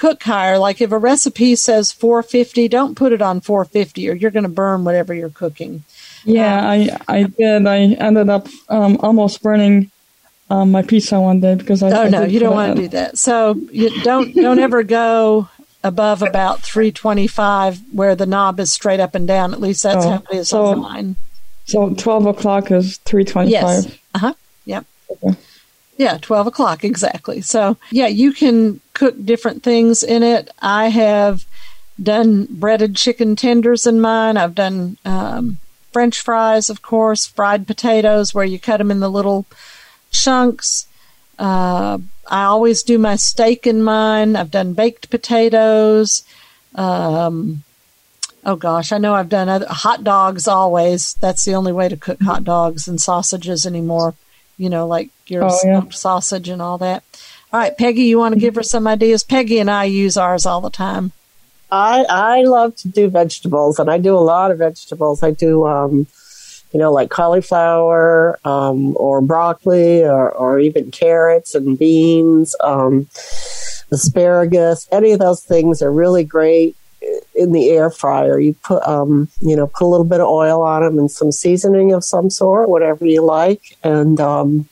cook 0.00 0.22
higher. 0.22 0.58
Like 0.58 0.80
if 0.80 0.90
a 0.90 0.98
recipe 0.98 1.54
says 1.54 1.92
450, 1.92 2.68
don't 2.68 2.96
put 2.96 3.12
it 3.12 3.22
on 3.22 3.40
450 3.40 4.08
or 4.08 4.14
you're 4.14 4.30
going 4.30 4.44
to 4.44 4.48
burn 4.48 4.84
whatever 4.84 5.14
you're 5.14 5.30
cooking. 5.30 5.84
Yeah, 6.24 6.58
um, 6.58 6.64
I 6.64 6.98
I 7.08 7.22
did. 7.22 7.66
I 7.66 7.78
ended 7.78 8.28
up 8.28 8.48
um, 8.68 8.98
almost 9.00 9.42
burning 9.42 9.90
um, 10.50 10.70
my 10.70 10.82
pizza 10.82 11.20
one 11.20 11.40
day 11.40 11.54
because 11.54 11.82
I. 11.82 11.90
Oh 11.90 12.02
I 12.02 12.08
no, 12.08 12.24
you 12.24 12.40
don't 12.40 12.54
want 12.54 12.76
to 12.76 12.82
do 12.82 12.88
that. 12.88 13.16
So 13.16 13.54
you 13.70 14.02
don't 14.02 14.34
don't 14.34 14.58
ever 14.58 14.82
go 14.82 15.48
above 15.82 16.22
about 16.22 16.60
325 16.60 17.80
where 17.92 18.14
the 18.14 18.26
knob 18.26 18.60
is 18.60 18.70
straight 18.70 19.00
up 19.00 19.14
and 19.14 19.26
down. 19.26 19.54
At 19.54 19.60
least 19.60 19.82
that's 19.82 20.04
oh, 20.04 20.10
how 20.10 20.22
it 20.30 20.36
is 20.36 20.48
so, 20.48 20.66
on 20.66 20.80
mine. 20.80 21.16
So 21.64 21.94
12 21.94 22.26
o'clock 22.26 22.70
is 22.70 22.98
325. 22.98 23.48
Yes. 23.48 23.98
Uh 24.14 24.18
huh. 24.18 24.34
Yep. 24.66 24.84
Okay. 25.10 25.38
Yeah, 26.00 26.16
12 26.16 26.46
o'clock, 26.46 26.82
exactly. 26.82 27.42
So, 27.42 27.76
yeah, 27.90 28.06
you 28.06 28.32
can 28.32 28.80
cook 28.94 29.22
different 29.22 29.62
things 29.62 30.02
in 30.02 30.22
it. 30.22 30.48
I 30.62 30.88
have 30.88 31.44
done 32.02 32.46
breaded 32.48 32.96
chicken 32.96 33.36
tenders 33.36 33.86
in 33.86 34.00
mine. 34.00 34.38
I've 34.38 34.54
done 34.54 34.96
um, 35.04 35.58
French 35.92 36.18
fries, 36.18 36.70
of 36.70 36.80
course, 36.80 37.26
fried 37.26 37.66
potatoes 37.66 38.32
where 38.32 38.46
you 38.46 38.58
cut 38.58 38.78
them 38.78 38.90
in 38.90 39.00
the 39.00 39.10
little 39.10 39.44
chunks. 40.10 40.86
Uh, 41.38 41.98
I 42.26 42.44
always 42.44 42.82
do 42.82 42.96
my 42.96 43.16
steak 43.16 43.66
in 43.66 43.82
mine. 43.82 44.36
I've 44.36 44.50
done 44.50 44.72
baked 44.72 45.10
potatoes. 45.10 46.24
Um, 46.76 47.62
oh 48.46 48.56
gosh, 48.56 48.90
I 48.90 48.96
know 48.96 49.12
I've 49.12 49.28
done 49.28 49.50
other, 49.50 49.66
hot 49.68 50.02
dogs 50.02 50.48
always. 50.48 51.12
That's 51.20 51.44
the 51.44 51.56
only 51.56 51.72
way 51.72 51.90
to 51.90 51.96
cook 51.98 52.22
hot 52.22 52.42
dogs 52.42 52.88
and 52.88 52.98
sausages 52.98 53.66
anymore 53.66 54.14
you 54.60 54.68
know, 54.68 54.86
like 54.86 55.08
your 55.26 55.44
oh, 55.44 55.58
yeah. 55.64 55.88
sausage 55.88 56.50
and 56.50 56.60
all 56.60 56.76
that. 56.78 57.02
All 57.50 57.58
right, 57.58 57.76
Peggy, 57.76 58.02
you 58.02 58.18
want 58.18 58.34
to 58.34 58.40
give 58.40 58.54
her 58.56 58.62
some 58.62 58.86
ideas? 58.86 59.24
Peggy 59.24 59.58
and 59.58 59.70
I 59.70 59.84
use 59.84 60.18
ours 60.18 60.44
all 60.44 60.60
the 60.60 60.70
time. 60.70 61.12
I 61.72 62.04
I 62.08 62.42
love 62.42 62.76
to 62.76 62.88
do 62.88 63.08
vegetables, 63.08 63.78
and 63.78 63.90
I 63.90 63.96
do 63.96 64.14
a 64.14 64.20
lot 64.20 64.50
of 64.50 64.58
vegetables. 64.58 65.22
I 65.22 65.30
do, 65.30 65.66
um, 65.66 66.06
you 66.72 66.78
know, 66.78 66.92
like 66.92 67.08
cauliflower 67.08 68.38
um, 68.44 68.94
or 68.98 69.22
broccoli, 69.22 70.04
or, 70.04 70.30
or 70.30 70.60
even 70.60 70.90
carrots 70.90 71.54
and 71.54 71.78
beans, 71.78 72.54
um, 72.60 73.08
asparagus. 73.90 74.86
Any 74.92 75.12
of 75.12 75.20
those 75.20 75.42
things 75.42 75.80
are 75.80 75.90
really 75.90 76.24
great 76.24 76.76
in 77.34 77.52
the 77.52 77.70
air 77.70 77.90
fryer. 77.90 78.38
You 78.38 78.54
put, 78.54 78.86
um, 78.86 79.28
you 79.40 79.56
know, 79.56 79.66
put 79.66 79.84
a 79.84 79.86
little 79.86 80.04
bit 80.04 80.20
of 80.20 80.28
oil 80.28 80.62
on 80.62 80.82
them 80.82 80.98
and 80.98 81.10
some 81.10 81.32
seasoning 81.32 81.92
of 81.92 82.04
some 82.04 82.30
sort, 82.30 82.68
whatever 82.68 83.06
you 83.06 83.22
like, 83.22 83.76
and 83.82 84.20
um, 84.20 84.68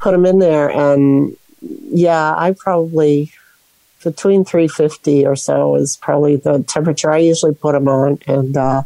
put 0.00 0.12
them 0.12 0.26
in 0.26 0.38
there. 0.38 0.68
And 0.68 1.36
yeah, 1.60 2.34
I 2.36 2.54
probably 2.56 3.32
between 4.04 4.44
350 4.44 5.26
or 5.26 5.36
so 5.36 5.74
is 5.74 5.96
probably 5.96 6.36
the 6.36 6.62
temperature 6.62 7.10
I 7.10 7.18
usually 7.18 7.54
put 7.54 7.72
them 7.72 7.88
on. 7.88 8.18
And, 8.26 8.56
uh, 8.56 8.84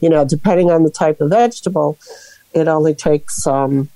you 0.00 0.08
know, 0.10 0.24
depending 0.24 0.70
on 0.70 0.82
the 0.82 0.90
type 0.90 1.20
of 1.20 1.30
vegetable, 1.30 1.98
it 2.52 2.68
only 2.68 2.94
takes, 2.94 3.46
um, 3.46 3.88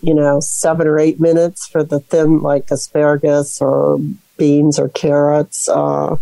you 0.00 0.14
know, 0.14 0.38
seven 0.40 0.86
or 0.86 0.98
eight 0.98 1.18
minutes 1.18 1.66
for 1.66 1.82
the 1.82 2.00
thin, 2.00 2.40
like 2.40 2.70
asparagus 2.70 3.60
or 3.60 3.98
beans 4.36 4.78
or 4.78 4.88
carrots. 4.88 5.68
Uh, 5.68 6.16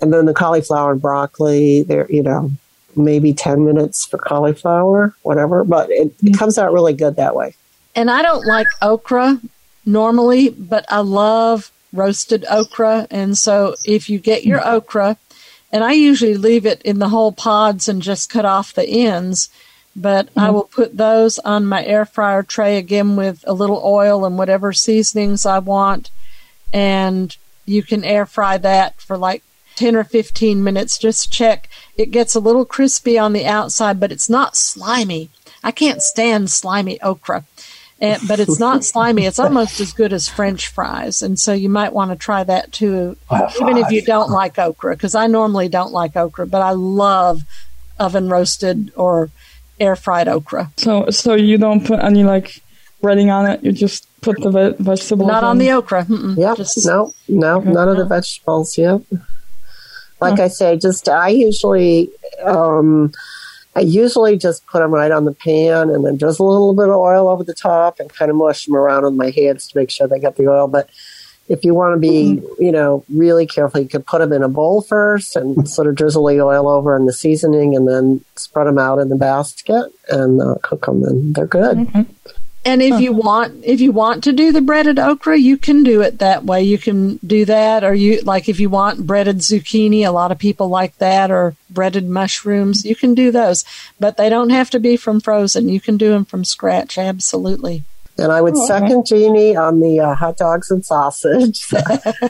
and 0.00 0.12
then 0.12 0.26
the 0.26 0.34
cauliflower 0.34 0.92
and 0.92 1.00
broccoli, 1.02 1.82
they're, 1.82 2.10
you 2.10 2.22
know, 2.22 2.50
maybe 2.96 3.32
10 3.32 3.64
minutes 3.64 4.06
for 4.06 4.18
cauliflower, 4.18 5.14
whatever, 5.22 5.64
but 5.64 5.90
it, 5.90 6.12
it 6.22 6.36
comes 6.38 6.58
out 6.58 6.72
really 6.72 6.92
good 6.92 7.16
that 7.16 7.36
way. 7.36 7.54
And 7.94 8.10
I 8.10 8.22
don't 8.22 8.46
like 8.46 8.66
okra 8.82 9.40
normally, 9.84 10.48
but 10.50 10.84
I 10.88 11.00
love 11.00 11.70
roasted 11.92 12.44
okra. 12.50 13.06
And 13.10 13.36
so 13.36 13.76
if 13.84 14.08
you 14.10 14.18
get 14.18 14.44
your 14.44 14.66
okra, 14.66 15.16
and 15.72 15.84
I 15.84 15.92
usually 15.92 16.34
leave 16.36 16.66
it 16.66 16.82
in 16.82 16.98
the 16.98 17.08
whole 17.08 17.32
pods 17.32 17.88
and 17.88 18.02
just 18.02 18.28
cut 18.30 18.44
off 18.44 18.74
the 18.74 18.86
ends, 18.86 19.48
but 19.94 20.28
I 20.36 20.48
Mhm. 20.48 20.54
will 20.54 20.64
put 20.64 20.96
those 20.96 21.38
on 21.40 21.66
my 21.66 21.84
air 21.84 22.04
fryer 22.04 22.42
tray 22.42 22.76
again 22.76 23.16
with 23.16 23.44
a 23.46 23.52
little 23.52 23.80
oil 23.84 24.24
and 24.24 24.36
whatever 24.38 24.72
seasonings 24.72 25.46
I 25.46 25.58
want. 25.60 26.10
And 26.72 27.36
you 27.66 27.82
can 27.82 28.04
air 28.04 28.26
fry 28.26 28.58
that 28.58 29.00
for 29.00 29.16
like 29.16 29.42
10 29.80 29.96
or 29.96 30.04
15 30.04 30.62
minutes. 30.62 30.98
Just 30.98 31.32
check. 31.32 31.70
It 31.96 32.10
gets 32.10 32.34
a 32.34 32.40
little 32.40 32.66
crispy 32.66 33.18
on 33.18 33.32
the 33.32 33.46
outside, 33.46 33.98
but 33.98 34.12
it's 34.12 34.28
not 34.28 34.54
slimy. 34.54 35.30
I 35.64 35.70
can't 35.70 36.02
stand 36.02 36.50
slimy 36.50 37.00
okra. 37.00 37.44
And, 37.98 38.20
but 38.28 38.40
it's 38.40 38.60
not 38.60 38.84
slimy. 38.92 39.24
It's 39.24 39.38
almost 39.38 39.80
as 39.80 39.94
good 39.94 40.12
as 40.12 40.28
French 40.28 40.68
fries. 40.68 41.22
And 41.22 41.38
so 41.38 41.54
you 41.54 41.70
might 41.70 41.94
want 41.94 42.10
to 42.10 42.16
try 42.16 42.44
that 42.44 42.72
too, 42.72 43.16
even 43.58 43.78
if 43.78 43.90
you 43.90 44.02
don't 44.02 44.30
like 44.30 44.58
okra, 44.58 44.96
because 44.96 45.14
I 45.14 45.26
normally 45.26 45.70
don't 45.70 45.92
like 45.92 46.14
okra, 46.14 46.46
but 46.46 46.60
I 46.60 46.72
love 46.72 47.40
oven 47.98 48.28
roasted 48.28 48.92
or 48.96 49.30
air 49.78 49.96
fried 49.96 50.28
okra. 50.28 50.72
So, 50.76 51.08
so 51.08 51.34
you 51.34 51.56
don't 51.56 51.86
put 51.86 52.00
any 52.00 52.22
like 52.22 52.62
breading 53.02 53.32
on 53.32 53.50
it. 53.50 53.64
You 53.64 53.72
just 53.72 54.06
put 54.20 54.38
the 54.42 54.50
ve- 54.50 54.82
vegetables. 54.82 55.26
Not 55.26 55.42
on 55.42 55.52
in. 55.52 55.58
the 55.58 55.72
okra. 55.72 56.04
Mm-mm. 56.04 56.36
Yep. 56.36 56.66
no, 56.84 57.14
no, 57.28 57.60
none 57.60 57.88
of 57.88 57.96
the 57.96 58.04
vegetables. 58.04 58.76
Yep. 58.76 59.04
Like 60.20 60.40
I 60.40 60.48
say, 60.48 60.76
just 60.76 61.08
I 61.08 61.28
usually, 61.28 62.10
um, 62.44 63.12
I 63.74 63.80
usually 63.80 64.36
just 64.36 64.66
put 64.66 64.80
them 64.80 64.92
right 64.92 65.10
on 65.10 65.24
the 65.24 65.32
pan 65.32 65.90
and 65.90 66.04
then 66.04 66.18
just 66.18 66.40
a 66.40 66.44
little 66.44 66.74
bit 66.74 66.88
of 66.88 66.96
oil 66.96 67.28
over 67.28 67.44
the 67.44 67.54
top 67.54 68.00
and 68.00 68.12
kind 68.12 68.30
of 68.30 68.36
mush 68.36 68.66
them 68.66 68.76
around 68.76 69.04
with 69.04 69.14
my 69.14 69.30
hands 69.30 69.68
to 69.68 69.78
make 69.78 69.90
sure 69.90 70.06
they 70.08 70.18
get 70.18 70.36
the 70.36 70.48
oil. 70.48 70.68
But 70.68 70.90
if 71.48 71.64
you 71.64 71.74
want 71.74 71.96
to 71.96 71.98
be, 71.98 72.40
you 72.60 72.70
know, 72.70 73.04
really 73.12 73.44
careful, 73.44 73.80
you 73.80 73.88
could 73.88 74.06
put 74.06 74.18
them 74.20 74.32
in 74.32 74.42
a 74.42 74.48
bowl 74.48 74.82
first 74.82 75.34
and 75.34 75.68
sort 75.76 75.88
of 75.88 75.96
drizzle 75.96 76.26
the 76.26 76.40
oil 76.40 76.68
over 76.68 76.94
and 76.94 77.08
the 77.08 77.12
seasoning 77.12 77.74
and 77.74 77.88
then 77.88 78.24
spread 78.36 78.66
them 78.66 78.78
out 78.78 78.98
in 78.98 79.08
the 79.08 79.16
basket 79.16 79.92
and 80.10 80.40
uh, 80.40 80.54
cook 80.62 80.86
them 80.86 81.02
and 81.04 81.34
they're 81.34 81.46
good. 81.46 81.78
And 82.64 82.82
if 82.82 83.00
you 83.00 83.12
want, 83.12 83.64
if 83.64 83.80
you 83.80 83.90
want 83.90 84.22
to 84.24 84.32
do 84.32 84.52
the 84.52 84.60
breaded 84.60 84.98
okra, 84.98 85.38
you 85.38 85.56
can 85.56 85.82
do 85.82 86.02
it 86.02 86.18
that 86.18 86.44
way. 86.44 86.62
You 86.62 86.76
can 86.76 87.16
do 87.26 87.46
that, 87.46 87.82
or 87.84 87.94
you 87.94 88.20
like 88.20 88.50
if 88.50 88.60
you 88.60 88.68
want 88.68 89.06
breaded 89.06 89.38
zucchini. 89.38 90.06
A 90.06 90.10
lot 90.10 90.30
of 90.30 90.38
people 90.38 90.68
like 90.68 90.96
that, 90.98 91.30
or 91.30 91.54
breaded 91.70 92.06
mushrooms. 92.08 92.84
You 92.84 92.94
can 92.94 93.14
do 93.14 93.30
those, 93.30 93.64
but 93.98 94.18
they 94.18 94.28
don't 94.28 94.50
have 94.50 94.68
to 94.70 94.78
be 94.78 94.98
from 94.98 95.20
frozen. 95.20 95.70
You 95.70 95.80
can 95.80 95.96
do 95.96 96.10
them 96.10 96.26
from 96.26 96.44
scratch. 96.44 96.98
Absolutely. 96.98 97.84
And 98.18 98.30
I 98.30 98.42
would 98.42 98.54
Oh, 98.54 98.64
okay. 98.64 98.66
second 98.80 99.06
Jeannie 99.06 99.56
on 99.56 99.80
the 99.80 100.00
uh, 100.00 100.14
hot 100.14 100.36
dogs 100.36 100.70
and 100.70 100.84
sausage, 100.84 101.64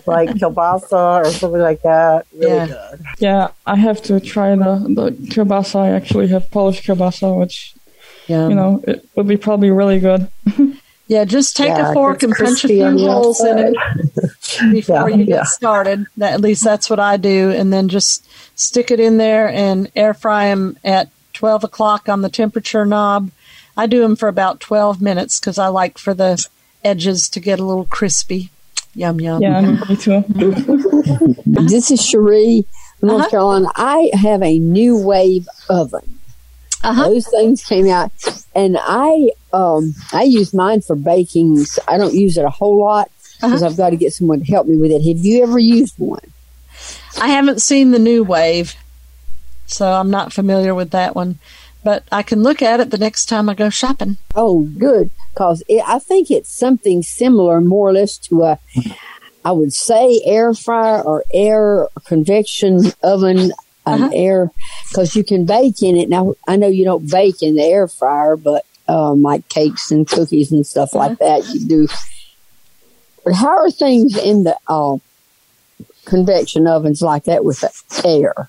like 0.07 0.31
kielbasa 0.39 1.25
or 1.27 1.31
something 1.33 1.61
like 1.61 1.83
that. 1.83 2.27
Really 2.33 2.51
Yeah. 2.53 2.67
good. 2.69 3.01
Yeah, 3.19 3.49
I 3.67 3.75
have 3.75 4.01
to 4.05 4.21
try 4.21 4.55
the 4.55 4.77
the 4.89 5.11
kielbasa. 5.33 5.75
I 5.81 5.91
actually 5.91 6.29
have 6.29 6.49
Polish 6.53 6.83
kielbasa, 6.85 7.37
which 7.37 7.75
you 8.31 8.55
know 8.55 8.83
it 8.87 9.05
would 9.17 9.27
be 9.29 9.37
probably 9.37 9.71
really 9.71 10.01
good. 10.01 10.29
Yeah, 11.11 11.25
just 11.25 11.57
take 11.57 11.67
Yeah, 11.71 11.91
a 11.91 11.93
fork 11.93 12.23
and 12.23 12.33
punch 12.33 12.63
a 12.65 12.69
few 12.69 12.85
the 12.97 13.11
holes 13.11 13.41
in 13.43 13.59
it 13.59 13.75
before 14.71 15.11
Yeah, 15.11 15.17
you 15.17 15.25
get 15.25 15.29
yeah. 15.39 15.43
started. 15.43 16.07
That, 16.19 16.35
at 16.35 16.41
least 16.41 16.63
that's 16.63 16.89
what 16.89 17.01
I 17.01 17.17
do, 17.17 17.51
and 17.51 17.73
then 17.73 17.89
just 17.89 18.25
stick 18.57 18.93
it 18.93 19.01
in 19.01 19.17
there 19.17 19.49
and 19.49 19.91
air 19.97 20.15
fry 20.15 20.47
them 20.47 20.79
at 20.85 21.09
twelve 21.33 21.65
o'clock 21.65 22.09
on 22.09 22.23
the 22.23 22.29
temperature 22.29 22.87
knob. 22.87 23.33
I 23.77 23.89
do 23.89 23.99
them 24.03 24.15
for 24.15 24.29
about 24.29 24.61
twelve 24.61 25.03
minutes 25.03 25.41
because 25.41 25.59
I 25.59 25.67
like 25.67 25.99
for 25.99 26.15
the 26.15 26.47
edges 26.85 27.29
to 27.31 27.41
get 27.41 27.59
a 27.59 27.65
little 27.65 27.87
crispy. 27.87 28.51
Yum 28.95 29.19
yum. 29.21 29.43
Yeah, 29.43 29.63
me 29.89 29.97
too. 29.97 30.23
This 31.45 31.91
is 31.91 32.01
Cherie, 32.07 32.67
North 33.03 33.23
Uh-huh. 33.23 33.31
Carolina. 33.31 33.69
I 33.75 34.11
have 34.15 34.43
a 34.43 34.61
NuWave 34.61 35.47
oven. 35.69 36.20
Uh-huh. 36.83 37.09
Those 37.09 37.29
things 37.29 37.65
came 37.65 37.89
out, 37.89 38.11
and 38.55 38.79
I 38.81 39.31
um 39.53 39.95
I 40.13 40.23
use 40.23 40.55
mine 40.55 40.81
for 40.81 40.97
baking. 40.97 41.65
So 41.65 41.83
I 41.87 41.99
don't 41.99 42.15
use 42.15 42.39
it 42.39 42.45
a 42.45 42.51
whole 42.51 42.79
lot 42.79 43.11
because 43.41 43.63
I've 43.63 43.77
got 43.77 43.91
to 43.91 43.97
get 43.97 44.13
someone 44.13 44.41
to 44.41 44.47
help 44.47 44.67
me 44.67 44.77
with 44.77 44.91
it. 44.91 45.03
Have 45.03 45.25
you 45.25 45.43
ever 45.43 45.59
used 45.59 45.99
one? 45.99 46.21
I 47.21 47.29
haven't 47.29 47.61
seen 47.61 47.91
the 47.91 47.99
NuWave, 47.99 48.77
so 49.67 49.93
I'm 49.93 50.11
not 50.11 50.33
familiar 50.33 50.75
with 50.75 50.91
that 50.91 51.15
one. 51.15 51.39
But 51.83 52.05
I 52.13 52.23
can 52.23 52.43
look 52.43 52.61
at 52.61 52.81
it 52.81 52.91
the 52.91 52.99
next 52.99 53.25
time 53.25 53.49
I 53.49 53.55
go 53.55 53.71
shopping. 53.71 54.19
Oh, 54.35 54.69
good, 54.79 55.11
because 55.33 55.63
I 55.87 55.99
think 55.99 56.31
it's 56.31 56.51
something 56.51 57.03
similar, 57.03 57.63
more 57.63 57.89
or 57.89 57.93
less, 57.95 58.19
to 58.19 58.43
a, 58.43 58.59
I 59.47 59.53
would 59.53 59.73
say, 59.73 60.21
air 60.27 60.53
fryer 60.53 61.01
or 61.01 61.25
air 61.33 61.89
convection 62.05 62.93
oven, 63.03 63.53
an 63.87 64.13
air, 64.13 64.51
because 64.89 65.17
you 65.17 65.25
can 65.25 65.45
bake 65.45 65.83
in 65.83 65.97
it. 65.97 66.09
Now, 66.09 66.35
I 66.47 66.57
know 66.57 66.69
you 66.69 66.85
don't 66.85 67.11
bake 67.11 67.43
in 67.43 67.57
the 67.57 67.63
air 67.63 67.89
fryer, 67.89 68.37
but 68.37 68.65
um, 68.89 69.23
like 69.23 69.49
cakes 69.49 69.91
and 69.91 70.07
cookies 70.07 70.53
and 70.53 70.67
stuff 70.67 70.95
like 70.95 71.19
that, 71.19 71.47
you 71.49 71.67
do. 71.67 71.89
But 73.25 73.35
how 73.35 73.59
are 73.59 73.71
things 73.71 74.17
in 74.17 74.45
the 74.45 74.57
uh, 74.69 74.99
convection 76.05 76.67
ovens 76.67 77.03
like 77.03 77.25
that 77.25 77.45
with 77.45 77.61
the 77.61 78.03
air? 78.05 78.49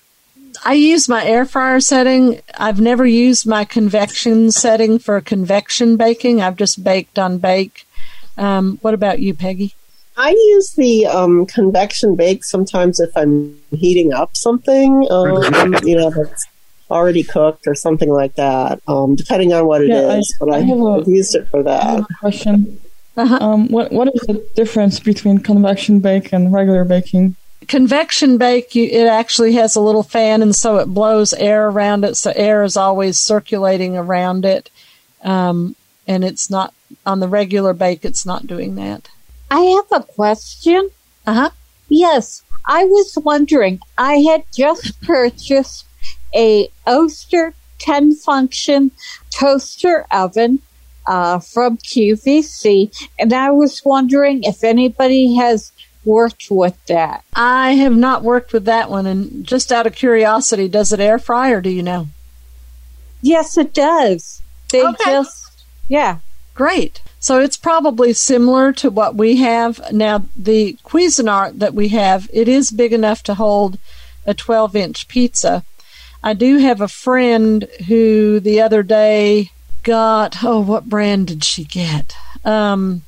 I 0.64 0.74
use 0.74 1.08
my 1.08 1.24
air 1.24 1.44
fryer 1.44 1.80
setting. 1.80 2.40
I've 2.56 2.80
never 2.80 3.06
used 3.06 3.46
my 3.46 3.64
convection 3.64 4.52
setting 4.52 4.98
for 4.98 5.20
convection 5.20 5.96
baking. 5.96 6.40
I've 6.40 6.56
just 6.56 6.84
baked 6.84 7.18
on 7.18 7.38
bake. 7.38 7.86
Um, 8.36 8.78
what 8.80 8.94
about 8.94 9.18
you, 9.18 9.34
Peggy? 9.34 9.74
I 10.16 10.30
use 10.30 10.72
the 10.72 11.06
um, 11.06 11.46
convection 11.46 12.14
bake 12.16 12.44
sometimes 12.44 13.00
if 13.00 13.10
I'm 13.16 13.58
heating 13.70 14.12
up 14.12 14.36
something, 14.36 15.06
um, 15.10 15.74
you 15.84 15.96
know, 15.96 16.10
that's 16.10 16.46
already 16.90 17.22
cooked 17.22 17.66
or 17.66 17.74
something 17.74 18.10
like 18.10 18.34
that, 18.34 18.80
um, 18.86 19.14
depending 19.16 19.52
on 19.54 19.66
what 19.66 19.80
it 19.82 19.88
Yeah, 19.88 20.08
I- 20.08 20.20
but 20.38 20.50
I, 20.52 20.56
I 20.58 20.60
have 20.60 20.78
a- 20.78 20.94
have 20.98 21.08
used 21.08 21.34
it 21.34 21.48
for 21.48 21.60
I 21.60 21.62
that. 21.62 21.82
have 21.84 22.00
a 22.10 22.14
question. 22.20 22.78
Um, 23.16 23.68
what 23.68 23.92
what 23.92 24.08
is 24.14 24.20
the 24.22 24.42
difference 24.54 24.98
between 24.98 25.38
convection 25.38 26.00
bake 26.00 26.32
and 26.32 26.52
regular 26.52 26.84
baking? 26.84 27.36
Convection 27.68 28.38
bake, 28.38 28.74
you, 28.74 28.84
it 28.86 29.06
actually 29.06 29.52
has 29.52 29.76
a 29.76 29.80
little 29.80 30.02
fan, 30.02 30.40
and 30.42 30.54
so 30.56 30.78
it 30.78 30.86
blows 30.86 31.32
air 31.34 31.68
around 31.68 32.04
it. 32.04 32.16
So 32.16 32.32
air 32.34 32.62
is 32.64 32.76
always 32.76 33.18
circulating 33.20 33.96
around 33.96 34.44
it, 34.44 34.70
um, 35.22 35.76
and 36.06 36.24
it's 36.24 36.50
not 36.50 36.72
on 37.06 37.20
the 37.20 37.28
regular 37.28 37.72
bake. 37.72 38.04
It's 38.04 38.26
not 38.26 38.46
doing 38.46 38.74
that. 38.76 39.08
I 39.52 39.60
have 39.60 40.00
a 40.00 40.04
question. 40.04 40.88
Uh 41.26 41.34
huh. 41.34 41.50
Yes, 41.90 42.42
I 42.64 42.84
was 42.84 43.18
wondering. 43.22 43.80
I 43.98 44.14
had 44.14 44.44
just 44.50 44.98
purchased 45.02 45.84
a 46.34 46.68
Oster 46.86 47.54
10 47.78 48.14
function 48.14 48.92
toaster 49.30 50.06
oven 50.10 50.60
uh, 51.06 51.38
from 51.38 51.76
QVC, 51.76 53.08
and 53.18 53.34
I 53.34 53.50
was 53.50 53.84
wondering 53.84 54.42
if 54.44 54.64
anybody 54.64 55.34
has 55.34 55.70
worked 56.06 56.46
with 56.50 56.78
that. 56.86 57.22
I 57.34 57.72
have 57.72 57.94
not 57.94 58.22
worked 58.22 58.54
with 58.54 58.64
that 58.64 58.88
one, 58.88 59.04
and 59.04 59.44
just 59.44 59.70
out 59.70 59.86
of 59.86 59.94
curiosity, 59.94 60.66
does 60.66 60.92
it 60.92 61.00
air 61.00 61.18
fry 61.18 61.50
or 61.50 61.60
do 61.60 61.68
you 61.68 61.82
know? 61.82 62.08
Yes, 63.20 63.58
it 63.58 63.74
does. 63.74 64.40
They 64.70 64.82
just, 65.04 65.64
yeah. 65.88 66.18
Great. 66.54 67.02
So 67.22 67.38
it's 67.38 67.56
probably 67.56 68.12
similar 68.14 68.72
to 68.72 68.90
what 68.90 69.14
we 69.14 69.36
have 69.36 69.92
now. 69.92 70.24
The 70.36 70.76
Cuisinart 70.84 71.60
that 71.60 71.72
we 71.72 71.88
have, 71.90 72.28
it 72.32 72.48
is 72.48 72.72
big 72.72 72.92
enough 72.92 73.22
to 73.22 73.34
hold 73.34 73.78
a 74.26 74.34
12 74.34 74.74
inch 74.74 75.06
pizza. 75.06 75.62
I 76.24 76.34
do 76.34 76.58
have 76.58 76.80
a 76.80 76.88
friend 76.88 77.68
who 77.86 78.40
the 78.40 78.60
other 78.60 78.82
day 78.82 79.52
got, 79.84 80.42
oh, 80.42 80.58
what 80.58 80.88
brand 80.88 81.28
did 81.28 81.44
she 81.44 81.62
get? 81.62 82.16
Um, 82.44 83.02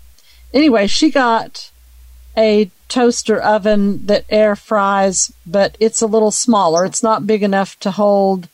anyway, 0.53 0.87
she 0.87 1.11
got 1.11 1.73
a 2.37 2.71
toaster 2.89 3.41
oven 3.41 4.07
that 4.07 4.27
air 4.31 4.55
fries, 4.55 5.33
but 5.45 5.77
it's 5.81 6.01
a 6.01 6.07
little 6.07 6.31
smaller. 6.31 6.85
It's 6.85 7.03
not 7.03 7.27
big 7.27 7.43
enough 7.43 7.81
to 7.81 7.91
hold 7.91 8.49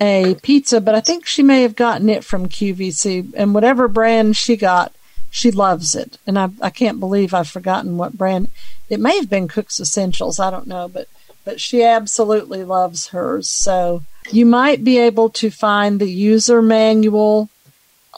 a 0.00 0.36
pizza, 0.42 0.80
but 0.80 0.94
I 0.94 1.00
think 1.00 1.26
she 1.26 1.42
may 1.42 1.62
have 1.62 1.76
gotten 1.76 2.08
it 2.08 2.24
from 2.24 2.48
QVC. 2.48 3.32
And 3.36 3.54
whatever 3.54 3.88
brand 3.88 4.36
she 4.36 4.56
got, 4.56 4.92
she 5.30 5.50
loves 5.50 5.94
it, 5.94 6.18
and 6.26 6.38
I 6.38 6.48
I 6.62 6.70
can't 6.70 7.00
believe 7.00 7.34
I've 7.34 7.48
forgotten 7.48 7.98
what 7.98 8.16
brand. 8.16 8.48
It 8.88 9.00
may 9.00 9.16
have 9.16 9.28
been 9.28 9.48
Cook's 9.48 9.80
Essentials. 9.80 10.40
I 10.40 10.50
don't 10.50 10.66
know, 10.66 10.88
but 10.88 11.08
but 11.44 11.60
she 11.60 11.82
absolutely 11.82 12.64
loves 12.64 13.08
hers. 13.08 13.48
So 13.48 14.02
you 14.30 14.46
might 14.46 14.82
be 14.82 14.98
able 14.98 15.30
to 15.30 15.50
find 15.50 16.00
the 16.00 16.10
user 16.10 16.62
manual 16.62 17.50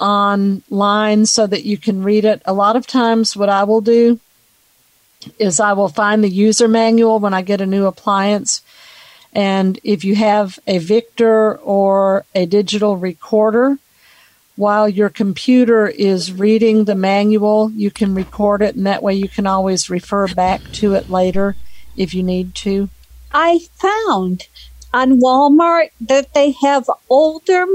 online 0.00 1.26
so 1.26 1.46
that 1.46 1.64
you 1.64 1.76
can 1.76 2.02
read 2.02 2.24
it. 2.24 2.40
A 2.44 2.52
lot 2.52 2.76
of 2.76 2.86
times, 2.86 3.36
what 3.36 3.48
I 3.48 3.64
will 3.64 3.80
do 3.80 4.20
is 5.38 5.60
I 5.60 5.72
will 5.72 5.88
find 5.88 6.22
the 6.22 6.28
user 6.28 6.68
manual 6.68 7.18
when 7.18 7.34
I 7.34 7.42
get 7.42 7.60
a 7.60 7.66
new 7.66 7.86
appliance. 7.86 8.62
And 9.32 9.78
if 9.84 10.04
you 10.04 10.14
have 10.16 10.58
a 10.66 10.78
Victor 10.78 11.56
or 11.58 12.24
a 12.34 12.46
digital 12.46 12.96
recorder, 12.96 13.78
while 14.56 14.88
your 14.88 15.08
computer 15.08 15.86
is 15.86 16.32
reading 16.32 16.84
the 16.84 16.94
manual, 16.94 17.70
you 17.70 17.90
can 17.90 18.14
record 18.14 18.60
it, 18.60 18.74
and 18.74 18.86
that 18.86 19.02
way 19.02 19.14
you 19.14 19.28
can 19.28 19.46
always 19.46 19.88
refer 19.88 20.26
back 20.34 20.60
to 20.72 20.94
it 20.94 21.08
later 21.08 21.54
if 21.96 22.12
you 22.12 22.22
need 22.22 22.54
to. 22.56 22.88
I 23.32 23.60
found 23.74 24.48
on 24.92 25.20
Walmart 25.20 25.90
that 26.00 26.34
they 26.34 26.52
have 26.62 26.90
older 27.08 27.66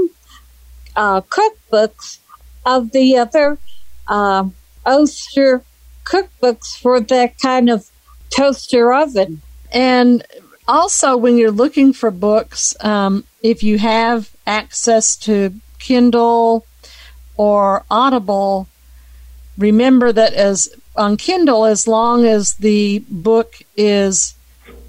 uh, 0.96 1.22
cookbooks 1.22 2.18
of 2.66 2.92
the 2.92 3.16
other 3.16 3.58
uh, 4.08 4.48
Oster 4.84 5.64
cookbooks 6.04 6.78
for 6.78 7.00
that 7.00 7.38
kind 7.38 7.70
of 7.70 7.90
toaster 8.28 8.92
oven. 8.92 9.40
And 9.72 10.22
also, 10.66 11.16
when 11.16 11.36
you're 11.36 11.50
looking 11.50 11.92
for 11.92 12.10
books, 12.10 12.74
um, 12.84 13.24
if 13.42 13.62
you 13.62 13.78
have 13.78 14.30
access 14.46 15.16
to 15.16 15.54
Kindle 15.78 16.66
or 17.36 17.84
Audible, 17.90 18.68
remember 19.58 20.12
that 20.12 20.32
as 20.32 20.68
on 20.96 21.16
Kindle, 21.16 21.64
as 21.66 21.88
long 21.88 22.24
as 22.24 22.54
the 22.54 23.04
book 23.08 23.56
is 23.76 24.34